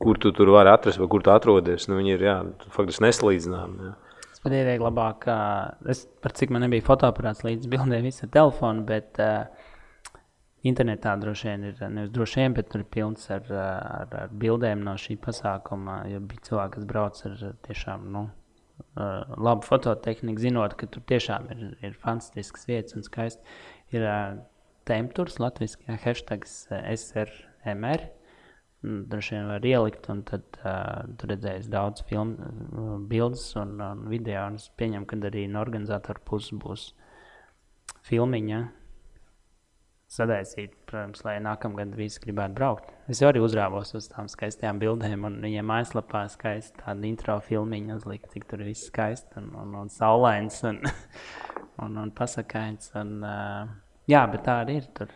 kur 0.00 0.20
tu 0.20 0.34
tur 0.36 0.52
vari 0.52 0.72
atrast 0.72 1.00
vai 1.00 1.08
kur 1.10 1.24
tu 1.24 1.32
atrodies, 1.32 1.88
nu, 1.88 2.02
ir 2.04 2.28
jā, 2.28 2.36
faktiski 2.76 3.06
nesalīdzināmi. 3.06 3.88
Jā. 3.88 3.96
Es 4.30 4.44
pat 4.44 4.54
ieteiktu 4.56 4.84
labāk, 4.86 5.26
es 5.92 6.04
par 6.24 6.36
cik 6.36 6.52
man 6.54 6.64
nebija 6.64 6.84
fotoaparāts 6.86 7.42
līdz 7.44 7.68
bildē, 7.72 7.98
visu 8.04 8.24
ar 8.24 8.34
telefonu, 8.36 8.84
bet 8.88 9.20
uh, 9.20 9.48
internetā 10.66 11.14
droši 11.20 11.48
vien 11.48 11.64
ir, 11.70 11.80
nevis 11.88 12.12
droši 12.12 12.42
vien, 12.42 12.56
bet 12.56 12.68
tur 12.72 12.82
ir 12.82 12.90
pilns 12.92 13.30
ar, 13.32 13.46
ar, 13.48 14.12
ar 14.24 14.34
bildēm 14.42 14.84
no 14.84 14.96
šī 15.00 15.16
pasākuma, 15.24 16.02
jo 16.10 16.20
bija 16.20 16.50
cilvēki, 16.50 16.74
kas 16.76 16.88
brauc 16.90 17.22
ar 17.30 17.42
tiešām, 17.66 18.06
nu, 18.12 18.26
labu 19.40 19.66
fototehniku, 19.66 20.40
zinot, 20.40 20.76
ka 20.78 20.88
tur 20.92 21.04
tiešām 21.08 21.50
ir, 21.54 21.66
ir 21.84 21.98
fantastisks 22.00 22.66
vietas 22.68 22.96
un 22.98 23.06
skaisti. 23.06 23.58
Ir 23.94 24.06
ja, 24.06 25.98
hashtags 26.04 26.64
ā, 26.72 26.82
SRMR, 26.96 28.06
droši 28.82 29.36
vien 29.36 29.48
var 29.50 29.66
ielikt, 29.66 30.08
un 30.12 30.22
tad 30.28 30.60
uh, 30.62 31.04
tur 31.20 31.34
redzēs 31.34 31.68
daudz 31.72 32.04
filmu, 32.08 33.04
bildes 33.10 33.44
un, 33.60 33.76
un 33.84 34.06
video. 34.12 34.46
Un 34.48 34.60
es 34.60 34.70
pieņemu, 34.80 35.08
ka 35.08 35.20
arī 35.28 35.46
no 35.52 35.60
organizatora 35.64 36.22
puses 36.24 36.56
būs 36.62 36.90
filmiņa 38.08 38.62
sadaisīt, 40.10 40.72
protams, 40.90 41.22
lai 41.22 41.36
nākamgad 41.42 41.92
visi 41.94 42.18
gribētu 42.24 42.56
braukt. 42.56 42.88
Es 43.10 43.20
jau 43.22 43.28
arī 43.30 43.42
uzrāvos 43.44 43.92
uz 43.94 44.08
tām 44.10 44.26
skaistajām 44.30 44.80
bildēm, 44.82 45.26
un 45.28 45.36
viņiem 45.44 45.68
mājaslapā 45.70 46.24
skaisti 46.32 46.82
tāda 46.82 47.06
intro 47.06 47.36
filmiņa 47.46 47.98
uzlikt, 48.00 48.32
cik 48.34 48.48
tur 48.50 48.64
viss 48.66 48.88
skaisti 48.90 49.38
un, 49.38 49.52
un, 49.62 49.76
un 49.84 49.92
saulains 49.94 50.58
un, 50.66 50.80
un, 51.84 52.00
un 52.02 52.10
pasakains. 52.16 52.90
Un, 52.98 53.12
uh, 53.22 53.70
jā, 54.10 54.24
bet 54.32 54.42
tā 54.48 54.56
arī 54.64 54.80
ir 54.80 54.88
tur. 54.98 55.12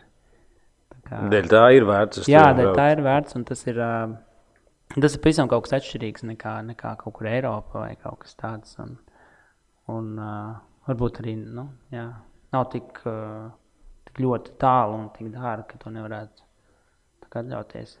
Tā 0.93 1.01
kā, 1.09 1.19
Dēļ 1.33 1.51
tā 1.51 1.65
ir 1.75 1.89
vērts. 1.91 2.23
jā, 2.31 2.45
dēļ 2.53 2.69
braukt. 2.69 2.79
tā 2.79 2.87
ir 2.95 3.03
vērts, 3.09 3.35
un 3.41 3.45
tas 3.51 3.65
ir, 3.67 3.81
uh, 3.83 4.95
tas 4.95 5.19
ir 5.19 5.23
pavisam 5.27 5.51
kaut 5.51 5.67
kas 5.67 5.75
atšķirīgs 5.81 6.23
nekā, 6.31 6.55
nekā 6.71 6.95
kaut 7.03 7.17
kur 7.19 7.27
Eiropā 7.33 7.83
vai 7.83 7.91
kaut 7.99 8.23
kas 8.23 8.39
tāds. 8.39 8.79
Un, 8.79 8.95
un 9.91 10.09
uh, 10.15 10.55
varbūt 10.87 11.19
arī, 11.25 11.35
nu, 11.43 11.67
jā, 11.91 12.07
nav 12.55 12.69
tik, 12.71 13.03
uh, 13.03 13.51
tik 14.15 14.23
ļoti 14.23 14.55
tālu 14.61 14.95
un 14.95 15.07
tik 15.11 15.27
dārgi, 15.33 15.67
ka 15.73 15.83
to 15.83 15.91
nevarētu 15.91 16.45
atļauties. 17.35 17.97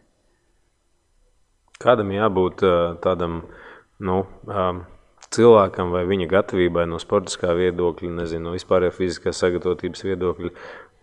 Kādam 1.83 2.11
jābūt 2.15 2.63
tādam 3.03 3.41
nu, 3.99 4.21
cilvēkam 5.35 5.91
vai 5.91 6.05
viņa 6.07 6.29
gatavībai 6.31 6.85
no 6.87 6.99
sportiskā 7.03 7.51
viedokļa, 7.57 8.13
nezinu, 8.21 8.47
no 8.47 8.55
vispārējā 8.55 8.95
fiziskās 8.95 9.41
sagatavotības 9.43 10.05
viedokļa, 10.07 10.51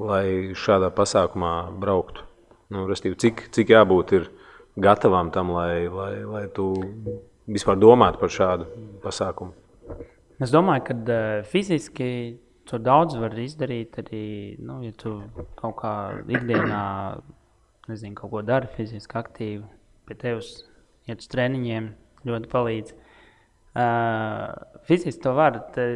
lai 0.01 0.27
šādā 0.57 0.89
pasākumā 0.97 1.53
brauktu? 1.81 2.25
Nu, 2.73 2.87
restīvi, 2.89 3.19
cik, 3.21 3.45
cik 3.53 3.75
jābūt 3.75 4.15
ir 4.17 4.31
gatavam 4.81 5.29
tam, 5.35 5.53
lai, 5.53 5.85
lai, 5.93 6.15
lai 6.25 6.47
tu 6.57 6.73
vispār 7.45 7.77
domātu 7.77 8.23
par 8.23 8.33
šādu 8.33 8.71
pasākumu? 9.05 9.53
Es 10.41 10.55
domāju, 10.55 10.87
ka 10.89 11.19
fiziski 11.53 12.09
to 12.69 12.79
daudz 12.79 13.17
var 13.21 13.35
izdarīt 13.39 13.99
arī, 14.03 14.25
nu, 14.63 14.81
ja 14.87 14.95
tu 14.99 15.17
kaut 15.59 15.77
kā 15.81 15.95
ikdienā, 16.23 16.83
nezinu, 17.91 18.17
kaut 18.19 18.33
ko 18.35 18.43
dari 18.47 18.71
fiziski 18.77 19.19
aktīvi, 19.19 19.65
pie 20.09 20.19
tevis 20.19 20.53
iet 21.11 21.23
uz 21.23 21.31
treniņiem, 21.33 21.91
ļoti 22.29 22.51
palīdz. 22.53 22.95
Uh, 23.73 24.53
fiziski 24.87 25.23
to 25.25 25.33
var. 25.37 25.57
Te, 25.75 25.87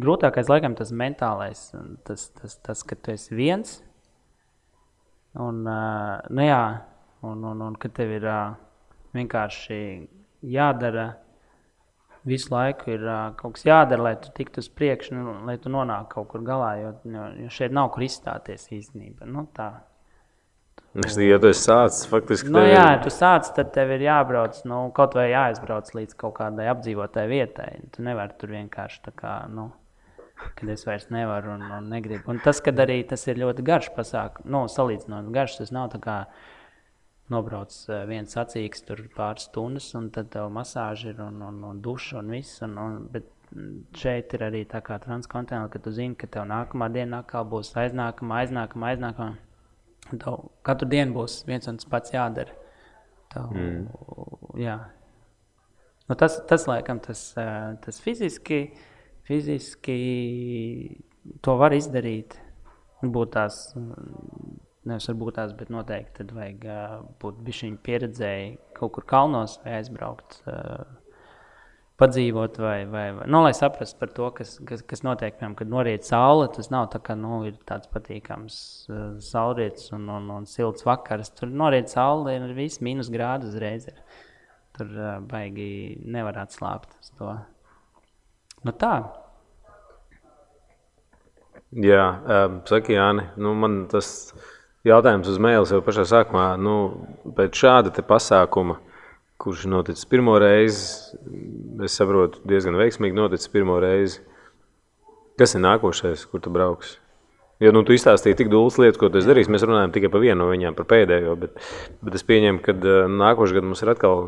grūtākais, 0.00 0.48
laikam, 0.50 0.74
tas 0.78 0.92
mentālais, 0.94 1.68
tas, 2.08 2.28
tas, 2.38 2.56
tas 2.64 2.84
ka 2.86 2.96
tu 2.96 3.12
esi 3.14 3.36
viens. 3.36 3.78
Un, 5.38 5.62
uh, 5.68 6.18
nu 6.32 6.46
jā, 6.46 6.62
un, 7.28 7.44
un, 7.52 7.64
un 7.68 7.76
ka 7.78 7.90
tev 7.94 8.16
ir 8.16 8.26
uh, 8.26 8.56
vienkārši 9.14 9.80
jādara 10.54 11.10
visu 12.26 12.50
laiku 12.54 12.90
ir 12.90 13.04
uh, 13.06 13.34
kaut 13.38 13.54
kas 13.58 13.64
jādara, 13.68 14.02
lai 14.02 14.14
tu 14.16 14.32
tiktu 14.34 14.62
uz 14.64 14.68
priekšu, 14.68 15.14
nu, 15.14 15.34
lai 15.46 15.58
tu 15.62 15.70
nonāktu 15.72 16.14
kaut 16.16 16.28
kur 16.32 16.42
galā. 16.46 16.72
Jo, 16.80 16.92
jo, 17.04 17.28
šeit 17.54 17.72
nav 17.72 17.90
kur 17.94 18.02
izstāties 18.06 18.68
īstenībā. 18.74 19.26
Nu, 19.26 19.46
tā. 19.54 19.70
Es 20.98 21.18
ja 21.20 21.36
tu 21.38 21.50
esi 21.52 21.66
sācis, 21.68 22.06
faktiski. 22.10 22.48
Nu, 22.50 22.62
tev 22.62 22.70
jā, 22.72 22.86
ir- 22.96 23.02
tu 23.04 23.10
sāc, 23.12 23.50
tad 23.54 23.72
tev 23.74 23.90
ir 23.94 24.06
jābrauc 24.06 24.56
nu, 24.64 24.90
kaut 24.96 25.14
vai 25.14 25.28
jāaizbrauc 25.30 25.90
līdz 25.94 26.16
kaut 26.16 26.38
kādai 26.40 26.70
apdzīvotai 26.72 27.26
vietai. 27.28 27.68
Tu 27.92 28.02
nevari 28.02 28.34
tur 28.40 28.54
vienkārši 28.56 29.04
tā 29.04 29.12
kā. 29.14 29.34
Nu, 29.52 29.70
Kad 30.54 30.68
es 30.70 30.84
vairs 30.86 31.08
nevaru 31.10 31.50
un, 31.56 31.62
un 31.62 31.88
negribu. 31.90 32.30
Un 32.30 32.38
tas, 32.38 32.60
kad 32.62 32.78
arī 32.78 33.00
tas 33.10 33.24
ir 33.26 33.40
ļoti 33.42 33.64
garš 33.66 33.88
pasākums, 33.96 34.46
nu, 34.46 34.60
salīdzinot 34.70 35.32
garš, 35.34 35.56
tas 35.58 35.72
nav 35.74 35.88
tā 35.90 35.98
kā 35.98 36.18
nobrauc 37.32 37.74
eh, 37.88 38.04
viens 38.08 38.34
sacīks 38.34 38.84
tur 38.88 39.02
pāris 39.16 39.48
stundas, 39.48 39.88
un 39.98 40.08
tad 40.14 40.30
tev 40.34 40.48
masāža 40.54 41.12
ir 41.12 41.20
un, 41.24 41.40
un, 41.44 41.60
un 41.70 41.82
duša 41.84 42.22
un 42.22 42.32
viss. 42.34 42.62
Un, 42.64 42.76
un, 42.82 42.98
bet 43.12 43.28
mm, 43.52 43.74
šeit 44.00 44.34
ir 44.36 44.46
arī 44.48 44.64
tā 44.68 44.80
kā 44.84 44.98
transkontinentāli, 45.02 45.72
ka 45.74 45.82
tu 45.84 45.94
zini, 45.94 46.16
ka 46.18 46.30
tev 46.38 46.48
nākamā 46.50 46.90
diena 46.94 47.22
atkal 47.22 47.48
būs 47.52 47.74
aiznākamā, 47.84 48.42
aiznākamā, 48.44 48.92
aiznākamā. 48.94 49.32
Tev 50.14 50.46
katru 50.64 50.88
dienu 50.88 51.18
būs 51.18 51.42
viens 51.48 51.68
un 51.68 51.80
tas 51.80 51.90
pats 51.92 52.14
jādara. 52.14 52.54
Tev, 53.32 53.50
mm. 53.52 54.60
jā. 54.62 54.78
nu, 56.08 56.16
tas, 56.16 56.40
tas, 56.48 56.64
laikam, 56.70 57.02
tas, 57.04 57.26
eh, 57.36 57.74
tas 57.84 58.00
fiziski, 58.00 58.62
fiziski 59.28 59.98
to 61.44 61.58
var 61.60 61.76
izdarīt. 61.76 62.38
Būt 62.98 63.36
tās, 63.36 63.60
mm, 63.78 64.56
nevis 64.86 65.08
varbūt 65.10 65.36
tās, 65.38 65.52
bet 65.58 65.72
noteikti 65.72 66.20
tad 66.20 66.32
vajag 66.36 66.64
uh, 66.68 66.94
būt 67.22 67.42
bišķiņ 67.46 67.76
pieredzēji 67.84 68.48
kaut 68.78 68.94
kur 68.94 69.06
kalnos 69.08 69.58
vai 69.64 69.78
aizbraukt, 69.80 70.38
uh, 70.46 70.86
padzīvot 71.98 72.60
vai, 72.62 72.78
vai, 72.86 73.04
vai 73.16 73.26
nu, 73.26 73.42
lai 73.42 73.52
saprastu 73.58 73.98
par 73.98 74.12
to, 74.14 74.30
kas, 74.38 74.54
kas, 74.68 74.84
kas 74.86 75.02
notiek, 75.06 75.34
piemēram, 75.34 75.56
kad 75.58 75.72
noriet 75.72 76.06
saule, 76.06 76.46
tas 76.54 76.70
nav 76.70 76.88
tā, 76.92 77.02
ka, 77.02 77.18
nu, 77.18 77.42
ir 77.50 77.58
tāds 77.68 77.90
patīkams 77.90 78.58
uh, 78.92 79.04
saulrietis 79.24 79.90
un, 79.96 80.06
un, 80.14 80.30
un 80.38 80.46
silts 80.48 80.86
vakars. 80.86 81.34
Tur 81.34 81.50
noriet 81.50 81.90
saule 81.90 82.38
ir 82.38 82.56
viss 82.56 82.82
mīnus 82.84 83.10
grādu 83.12 83.50
uzreiz. 83.50 83.90
Ir. 83.90 84.02
Tur 84.78 84.92
uh, 84.94 85.16
baigi 85.26 85.98
nevar 86.06 86.38
atslābt 86.44 86.94
uz 87.00 87.10
to. 87.18 87.34
Nu 88.66 88.74
tā, 88.78 88.98
Jā, 91.76 92.04
um, 92.24 92.62
saka, 92.64 92.94
Jāni, 92.94 93.26
nu, 93.36 93.50
man 93.60 93.82
tas 93.92 94.30
jautājums 94.86 95.30
uz 95.30 95.40
mēles 95.42 95.72
jau 95.72 95.80
pašā 95.84 96.04
sākumā. 96.08 96.52
Nu, 96.60 96.76
pēc 97.36 97.58
šāda 97.58 98.04
pasākuma, 98.06 98.78
kurš 99.38 99.66
noticis 99.70 100.06
pirmo 100.10 100.36
reizi, 100.42 101.18
es 101.84 101.98
saprotu, 101.98 102.42
diezgan 102.48 102.78
veiksmīgi 102.78 103.16
noticis 103.16 103.50
pirmo 103.52 103.78
reizi. 103.82 104.22
Kas 105.38 105.54
ir 105.54 105.62
nākošais, 105.62 106.24
kur 106.30 106.42
tu 106.42 106.50
brauks? 106.50 106.96
Jo 107.62 107.72
nu, 107.74 107.82
tu 107.86 107.94
izstāstīji 107.94 108.38
tik 108.38 108.50
daudz 108.52 108.76
lietas, 108.78 108.98
ko 108.98 109.10
tu 109.10 109.18
esi 109.18 109.26
darījis. 109.26 109.50
Mēs 109.50 109.64
runājam 109.66 109.94
tikai 109.94 110.10
par 110.12 110.22
vienu 110.22 110.44
no 110.44 110.48
viņām, 110.50 110.76
par 110.78 110.86
pēdējo. 110.90 111.34
Bet, 111.42 111.56
bet 112.06 112.18
es 112.18 112.26
pieņemu, 112.26 112.62
ka 112.62 112.74
uh, 112.74 112.98
nākošais 113.10 113.56
gads 113.56 113.66
mums 113.66 113.82
ir 113.82 113.90
atkal 113.94 114.24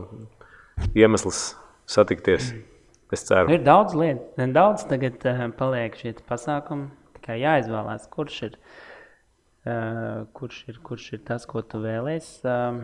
iemesls 0.98 1.42
satikties. 1.90 2.52
Es 3.14 3.26
ceru. 3.26 3.50
Ir 3.54 3.62
daudz 3.66 3.94
lietu, 3.98 4.46
daudz 4.54 4.86
tagad 4.90 5.22
uh, 5.26 5.44
paliek 5.58 5.98
šie 5.98 6.14
pasākumi. 6.26 6.90
Tikai 7.18 7.38
jāizvēlās, 7.42 8.06
kurš 8.10 8.40
ir, 8.48 8.58
uh, 8.58 8.89
kurš 9.64 10.62
ir, 10.68 10.80
kurš 10.84 11.12
ir 11.16 11.24
tas, 11.28 11.46
ko 11.46 11.62
tu 11.62 11.80
vēlēsies. 11.82 12.44
Um, 12.48 12.80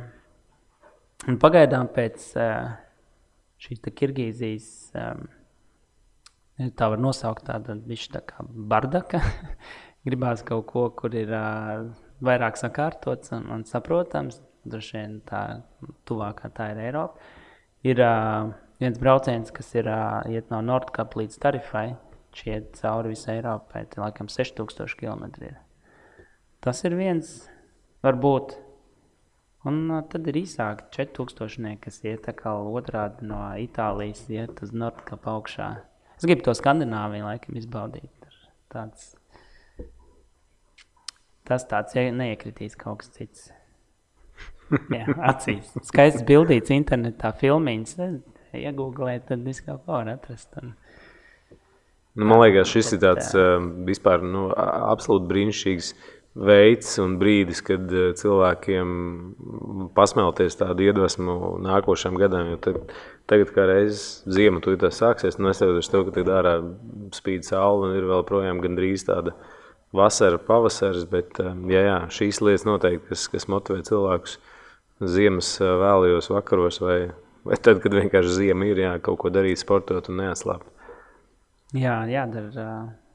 un 1.31 1.39
pagaidām 1.41 1.89
pēc 1.95 2.27
uh, 2.37 2.75
šīs 3.63 3.81
te 3.85 3.93
Kirgīzijas, 3.97 4.69
um, 5.01 5.25
tā 6.77 6.91
var 6.93 7.01
nosaukt 7.01 7.47
tādu 7.49 7.79
bišķi 7.87 8.13
tā 8.19 8.25
kā 8.29 8.45
bardaka. 8.45 9.23
Gribās 10.07 10.45
kaut 10.47 10.69
ko, 10.71 10.89
kur 10.95 11.17
ir 11.17 11.33
uh, 11.35 11.89
vairāk 12.25 12.61
sakārtots 12.61 13.33
un, 13.37 13.49
un 13.57 13.65
saprotams. 13.67 14.43
Droši 14.67 14.97
vien 14.99 15.19
tā 15.27 15.43
tuvākā 16.09 16.51
tā 16.55 16.73
ir 16.75 16.81
Eiropa. 16.89 17.21
Ir 17.87 18.01
uh, 18.03 18.51
viens 18.83 18.99
brauciens, 18.99 19.53
kas 19.55 19.71
ir 19.79 19.89
uh, 19.91 20.25
iet 20.31 20.51
no 20.51 20.61
Nordkapa 20.65 21.23
līdz 21.23 21.39
Tarifai. 21.43 21.89
Šiet 22.37 22.75
cauri 22.81 23.15
visai 23.15 23.39
Eiropai. 23.39 23.87
Tie 23.89 24.03
laikam 24.03 24.29
6000 24.29 24.99
km. 25.01 25.31
Ir. 25.47 25.66
Tas 26.67 26.81
ir 26.83 26.97
viens, 26.99 27.29
varbūt. 28.03 28.57
Un 29.71 29.85
uh, 29.87 30.01
tad 30.11 30.27
ir 30.27 30.41
īsāk 30.41 30.89
4000, 30.97 31.77
kas 31.79 32.01
iet 32.03 32.25
atkal 32.27 32.67
otrādi 32.75 33.29
no 33.29 33.39
Itālijas, 33.63 34.25
iet 34.35 34.59
uz 34.67 34.73
Nordkapa 34.75 35.37
augšā. 35.37 35.69
Es 36.19 36.27
gribu 36.27 36.43
to 36.49 36.57
Skandināviju 36.59 37.29
laikam 37.29 37.61
izbaudīt. 37.61 38.11
Tāds, 38.75 39.13
tas 41.47 41.69
tāds 41.71 41.95
neiekritīs 41.95 42.75
kaut 42.81 43.05
kas 43.05 43.15
cits. 43.15 43.47
Jā, 44.91 45.07
acīs. 45.31 45.71
Skaists 45.87 46.27
bildīts 46.27 46.75
internetā, 46.75 47.31
filmiņas. 47.39 47.95
Iegūglēt, 48.59 49.29
tad 49.31 49.47
viss 49.47 49.63
kaut 49.63 49.85
ko 49.87 50.01
var 50.01 50.11
atrast. 50.17 50.51
Un... 50.59 50.75
Nu, 52.17 52.27
man 52.27 52.41
liekas, 52.43 52.75
šis 52.75 52.97
ir 52.97 53.05
tāds 53.07 53.31
uh, 53.39 53.61
vispār 53.87 54.27
nu, 54.27 54.49
absolūti 54.57 55.31
brīnišķīgs 55.31 55.95
veids 56.37 56.97
un 57.01 57.17
brīdis, 57.21 57.63
kad 57.65 57.91
uh, 57.93 58.11
cilvēkiem 58.17 58.91
pasmelties 59.97 60.59
tādu 60.61 60.87
iedvesmu 60.87 61.57
nākošajam 61.65 62.19
gadam. 62.21 62.51
Jo 62.53 62.59
te, 62.63 62.75
tagad, 63.31 63.53
kā 63.57 63.67
reizes 63.71 64.23
ziema, 64.29 64.61
tu 64.65 64.75
tā 64.81 64.93
sāksies, 64.93 65.39
nu, 65.41 65.49
neskatoties 65.49 65.93
to, 65.93 66.03
ka 66.07 66.17
tagad 66.19 66.33
ārā 66.37 66.57
spīd 67.17 67.47
saule 67.49 67.91
un 67.91 67.97
ir 67.99 68.09
vēl 68.11 68.27
projām 68.29 68.61
gandrīz 68.65 69.07
tāda 69.09 69.33
vasara, 69.97 70.41
pavasaris, 70.43 71.07
bet 71.09 71.41
uh, 71.43 71.55
jā, 71.73 71.87
jā, 71.89 71.99
šīs 72.19 72.43
lietas 72.45 72.67
noteikti, 72.69 73.09
kas, 73.11 73.27
kas 73.33 73.49
motivē 73.53 73.81
cilvēkus 73.89 74.39
ziemas 75.17 75.55
uh, 75.63 75.77
vēlajos 75.81 76.31
vakaros 76.35 76.83
vai, 76.85 77.01
vai 77.49 77.61
tad, 77.63 77.81
kad 77.85 77.97
vienkārši 77.97 78.41
ziema 78.43 78.69
ir, 78.69 78.85
jā, 78.85 78.97
kaut 79.05 79.23
ko 79.25 79.33
darīt, 79.33 79.63
sportot 79.63 80.13
un 80.13 80.21
neatslāpt. 80.21 80.69
Jā, 81.77 82.03
jādara 82.11 82.69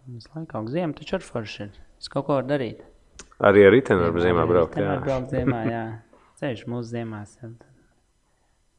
visu 0.09 0.29
laiku 0.33 0.49
kaut 0.49 0.65
kas 0.67 0.73
ziem, 0.73 0.93
taču 0.97 1.15
ar 1.17 1.23
forši 1.25 1.67
ir. 1.67 1.77
Es 2.01 2.09
kaut 2.11 2.25
ko 2.27 2.39
varu 2.39 2.49
darīt. 2.49 2.81
Arī 3.41 3.65
ar 3.65 3.73
riteni 3.73 4.03
var 4.05 4.21
ziemā 4.21 4.47
braukt. 4.49 4.77
Jā. 4.77 4.97
braukt 5.05 5.33
ziemā, 5.33 5.61
jā. 5.69 5.85
Ceļš 6.41 6.67
mūsu 6.69 6.91
ziemās. 6.91 7.37
Jā. 7.41 7.53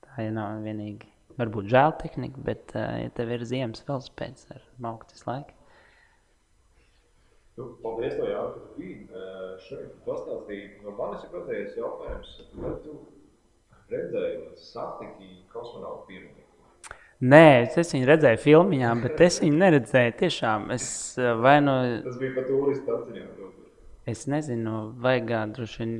Tā 0.06 0.26
jau 0.26 0.36
nav 0.36 0.60
vienīgi. 0.66 1.08
Varbūt 1.40 1.70
žēl 1.72 1.96
tehnika, 1.98 2.44
bet, 2.44 2.76
uh, 2.76 3.00
ja 3.02 3.10
tev 3.16 3.32
ir 3.34 3.42
ziemas 3.48 3.82
velospēds 3.88 4.50
ar 4.52 4.62
mauktas 4.84 5.24
laiku, 5.26 5.56
Nu, 7.56 7.66
paldies, 7.82 8.14
tev, 8.16 8.28
Jānis, 8.30 8.54
ka 8.54 8.60
tu 8.64 8.70
biji 8.78 9.24
šeit. 9.66 9.88
Pastāstīji, 10.06 10.68
no 10.84 10.94
manis 10.96 11.26
ir 11.26 11.32
pēdējais 11.34 11.74
jautājums. 11.76 12.30
Vai 12.62 12.70
tu 12.84 12.94
redzēji, 13.92 14.38
satiki 14.56 15.28
kosmonautu 15.52 16.06
pirmnieku? 16.08 16.48
Nē, 17.22 17.44
es, 17.68 17.92
viņu 17.92 18.08
redzēju 18.08 18.40
filmā, 18.42 18.94
bet 19.02 19.20
es 19.28 19.36
viņu 19.44 19.60
neredzēju. 19.60 20.14
Tiešām 20.22 20.72
es 20.74 20.86
vai 21.44 21.58
nu, 21.62 21.76
Tas 22.08 22.16
bija 22.22 22.38
pa 22.38 22.46
turistu 22.48 22.96
atziņām. 22.96 23.28
Es 24.08 24.26
nezinu, 24.30 24.92
vajag 25.02 25.32
droši 25.56 25.82
vien 25.82 25.96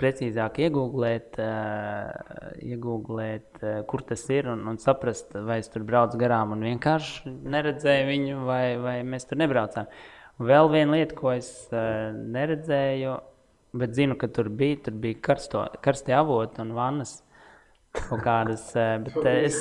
precīzāk 0.00 0.60
iegūglēt, 0.66 1.38
uh, 1.40 2.50
iegūglēt 2.64 3.62
uh, 3.62 3.78
kur 3.88 4.04
tas 4.08 4.26
ir 4.32 4.50
un, 4.52 4.66
un 4.68 4.80
saprast, 4.80 5.32
vai 5.46 5.60
es 5.62 5.70
tur 5.72 5.86
braucu 5.88 6.20
garām 6.20 6.52
un 6.56 6.64
vienkārši 6.66 7.32
neredzēju 7.54 8.08
viņu, 8.10 8.42
vai, 8.48 8.64
vai 8.82 8.98
mēs 9.08 9.28
tur 9.28 9.40
nebraucām. 9.40 9.88
Un 10.36 10.50
vēl 10.50 10.68
viena 10.74 10.98
lieta, 10.98 11.16
ko 11.16 11.32
es 11.32 11.48
uh, 11.72 12.12
neredzēju, 12.12 13.14
bet 13.80 13.96
zinu, 13.96 14.18
ka 14.20 14.28
tur 14.32 14.50
bija, 14.52 14.82
tur 14.88 14.98
bija 15.00 15.20
karsto, 15.30 15.64
karstie 15.84 16.16
avoti 16.16 16.60
un 16.64 16.76
vannas. 16.76 17.22
Kādas, 17.96 18.74
bet 18.74 19.24
es 19.30 19.56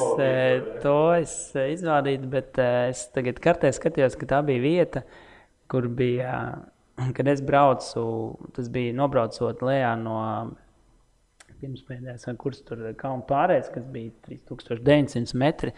to 0.83 0.97
es 1.15 1.33
izvādīju, 1.55 2.27
bet 2.33 2.57
es 2.59 3.05
tagad 3.15 3.39
kartē 3.39 3.71
skatījos, 3.71 4.17
ka 4.19 4.27
tā 4.27 4.41
bija 4.43 4.59
vieta, 4.59 5.05
kur 5.71 5.87
bija, 5.87 6.33
eh, 6.33 6.74
kad 7.17 7.27
es 7.27 7.43
braucu, 7.45 8.05
tas 8.55 8.69
bija 8.71 8.95
nobraucot 8.95 9.63
lejā 9.65 9.93
no 9.99 10.19
pirmspēdējās, 11.61 12.27
kuras 12.39 12.63
tur 12.67 12.81
kalnu 12.99 13.25
pārējais, 13.29 13.71
kas 13.73 13.85
bija 13.91 14.11
3900 14.27 15.37
metri, 15.39 15.71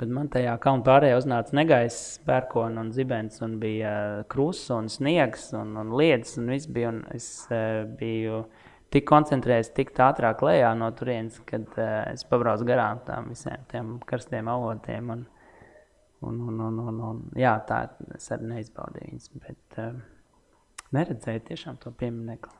bet 0.00 0.10
man 0.12 0.28
tajā 0.32 0.54
kalnu 0.62 0.84
pārējā 0.86 1.20
uznāca 1.20 1.56
negaiss, 1.56 2.18
pērkona 2.26 2.82
un 2.84 2.92
zibens, 2.94 3.40
un 3.44 3.56
bija 3.62 3.92
eh, 3.92 4.26
krusts 4.32 4.72
un 4.74 4.90
sniegs 4.92 5.50
un, 5.58 5.76
un 5.80 5.94
lietas, 5.98 6.36
un 6.40 6.52
viss 6.52 6.70
bija, 6.70 6.92
un 6.92 7.02
es 7.16 7.28
eh, 7.52 7.82
biju 7.98 8.44
tik 8.92 9.06
koncentrējies, 9.08 9.72
tik 9.76 9.94
ātrāk 10.04 10.42
lejā 10.44 10.72
no 10.76 10.90
turienes, 10.92 11.38
kad 11.48 11.64
uh, 11.78 12.02
es 12.12 12.26
pabraucu 12.28 12.66
garām 12.68 13.00
tām 13.06 13.30
visiem 13.32 13.62
tiem 13.70 13.94
karstiem 14.04 14.50
avotiem. 14.52 15.08
Un, 15.14 15.22
un, 16.28 16.40
un, 16.50 16.58
un, 16.66 16.80
un, 16.90 16.98
un, 17.08 17.22
jā, 17.40 17.54
tā 17.64 17.86
es 18.18 18.28
arī 18.36 18.50
neizbaudīju 18.50 19.14
viņas, 19.14 19.30
bet 19.46 19.80
uh, 19.80 19.96
neredzēju 20.96 21.44
tiešām 21.48 21.78
to 21.82 21.92
pieminiektu. 21.98 22.58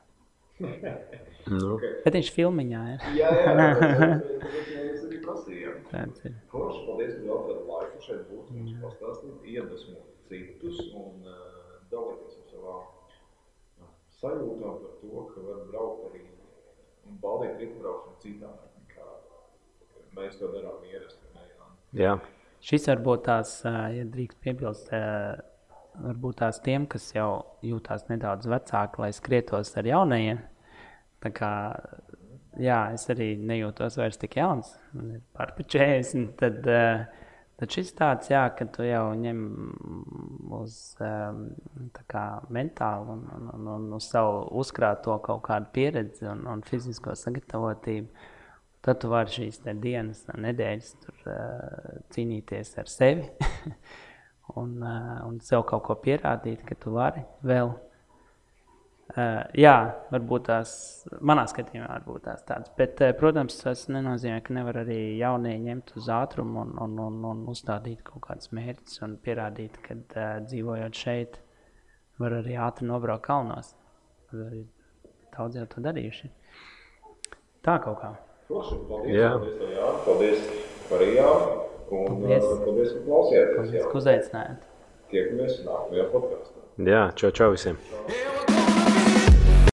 Nu, 1.49 1.77
Bet 2.05 2.13
viņš 2.13 2.29
filmiņā 2.35 2.81
ir. 2.93 3.05
Jā, 3.17 3.29
jā, 3.35 3.53
tas 3.57 5.01
arī 5.07 5.19
prasījām. 5.23 5.79
Tāds 5.89 6.27
ir. 6.27 6.35
Forši, 6.51 6.83
paldies, 6.87 7.15
ka 7.17 7.25
veltījāt 7.29 7.63
laiku 7.71 8.03
šeit 8.05 8.21
būt, 8.29 8.51
mums 8.57 8.75
pastāstīt, 8.83 9.47
iedvesmot 9.55 10.11
citus 10.29 10.79
un 10.93 11.25
uh, 11.27 11.73
dalīties 11.91 12.37
ar 12.39 12.51
savām 12.53 12.85
uh, 12.85 13.89
sajūtām 14.21 14.77
par 14.85 14.95
to, 15.01 15.25
ka 15.33 15.47
var 15.49 15.65
braukt 15.71 16.07
arī 16.11 16.23
un 17.09 17.19
baudīt 17.23 17.59
riteņbraukšanu 17.59 18.21
citādi 18.23 18.71
nekā 18.85 19.09
mēs 20.19 20.39
to 20.39 20.53
darām 20.53 20.85
ierasti. 20.87 21.23
Jā. 21.93 22.15
Šis 22.63 22.87
varbūt 22.89 23.25
tās, 23.27 23.57
ā, 23.67 23.89
ja 23.93 24.05
drīkst 24.09 24.39
piebilst, 24.41 24.87
ā, 24.95 25.01
varbūt 26.01 26.39
tās 26.41 26.59
tiem, 26.63 26.87
kas 26.89 27.09
jau 27.13 27.43
jūtās 27.65 28.07
nedaudz 28.09 28.47
vecāki, 28.49 29.01
lai 29.03 29.11
skrietos 29.15 29.73
ar 29.79 29.89
jaunajiem. 29.89 30.41
Tā 31.23 31.31
kā, 31.35 31.51
jā, 32.59 32.79
es 32.95 33.05
arī 33.13 33.33
nejūtos 33.39 33.97
vairs 33.99 34.19
tik 34.19 34.37
jauns, 34.39 34.73
man 34.95 35.17
ir 35.17 35.21
pār 35.35 35.53
pa 35.57 35.65
40. 35.75 36.33
Tad, 36.39 36.67
ā, 36.67 36.83
tad 37.61 37.75
šis 37.77 37.93
tāds, 37.97 38.31
jā, 38.33 38.43
ka 38.57 38.67
tu 38.75 38.85
jau 38.87 39.05
ņem 39.19 39.41
uz 40.59 40.77
tā 40.99 42.05
kā 42.11 42.25
mentāli 42.53 43.15
un, 43.15 43.25
un, 43.37 43.49
un, 43.55 43.73
un 43.77 43.97
uz 43.99 44.09
savu 44.11 44.45
uzkrāto 44.59 45.17
kaut 45.23 45.45
kādu 45.47 45.71
pieredzi 45.75 46.27
un, 46.29 46.45
un 46.49 46.63
fizisko 46.67 47.15
sagatavotību. 47.19 48.29
Tad 48.83 48.97
tu 48.99 49.07
vari 49.07 49.31
šīs 49.31 49.61
dienas, 49.79 50.25
nedēļas 50.27 50.89
tur, 51.05 51.19
uh, 51.31 52.01
cīnīties 52.11 52.73
ar 52.81 52.89
sevi 52.91 53.29
un, 54.47 54.77
uh, 54.81 55.23
un 55.27 55.39
sev 55.43 55.65
kaut 55.69 55.85
ko 55.87 55.95
pierādīt, 56.03 56.63
ka 56.67 56.77
tu 56.79 56.93
vari 56.97 57.23
vēl. 57.45 57.73
Uh, 59.13 59.43
jā, 59.59 59.75
varbūt 60.13 60.45
tās 60.47 60.71
manā 61.21 61.43
skatījumā 61.51 61.89
varbūt 61.89 62.23
tās 62.25 62.45
tādas. 62.47 62.71
Bet, 62.77 63.01
uh, 63.03 63.11
protams, 63.17 63.59
tas 63.61 63.85
nenozīmē, 63.91 64.39
ka 64.45 64.55
nevar 64.55 64.79
arī 64.83 65.17
jaunie 65.19 65.53
ņemt 65.61 65.93
uz 65.99 66.07
ātrumu 66.11 66.63
un, 66.63 66.75
un, 66.81 66.95
un, 67.03 67.19
un 67.29 67.43
uzstādīt 67.51 68.01
kaut 68.07 68.23
kādus 68.29 68.53
mērķus 68.55 69.03
un 69.05 69.17
pierādīt, 69.23 69.77
ka 69.85 69.97
uh, 69.99 70.37
dzīvojot 70.47 70.97
šeit, 70.97 71.39
var 72.21 72.39
arī 72.39 72.55
ātri 72.61 72.87
nobraukt 72.89 73.27
kalnos. 73.27 73.73
Daudz 75.33 75.59
jau 75.59 75.67
to 75.69 75.83
darījuši. 75.83 76.31
Tā 77.63 77.77
kaut 77.83 77.99
kā. 78.01 78.15
Forši, 78.47 78.79
paldies, 78.89 79.13
Jā. 79.17 79.29
paldies, 79.35 79.77
Jāni, 79.77 80.01
paldies 80.07 80.49
par 80.89 81.05
Jāni 81.07 81.72
un 82.01 82.05
Paldies. 82.07 82.43
paldies, 82.43 82.63
paldies 82.65 82.93
ka 82.93 82.99
klausījāties. 83.07 83.55
Paldies, 83.57 83.79
Jā. 83.79 83.89
ka 83.91 83.97
uzaicinājāt. 84.01 84.69
Tiekamies 85.13 85.59
nākamajā 85.67 86.05
podkāstā. 86.13 86.59
jā, 86.93 87.03
čau, 87.19 87.31
čau 87.31 87.51
visiem! 87.53 87.77
Eu 88.09 88.32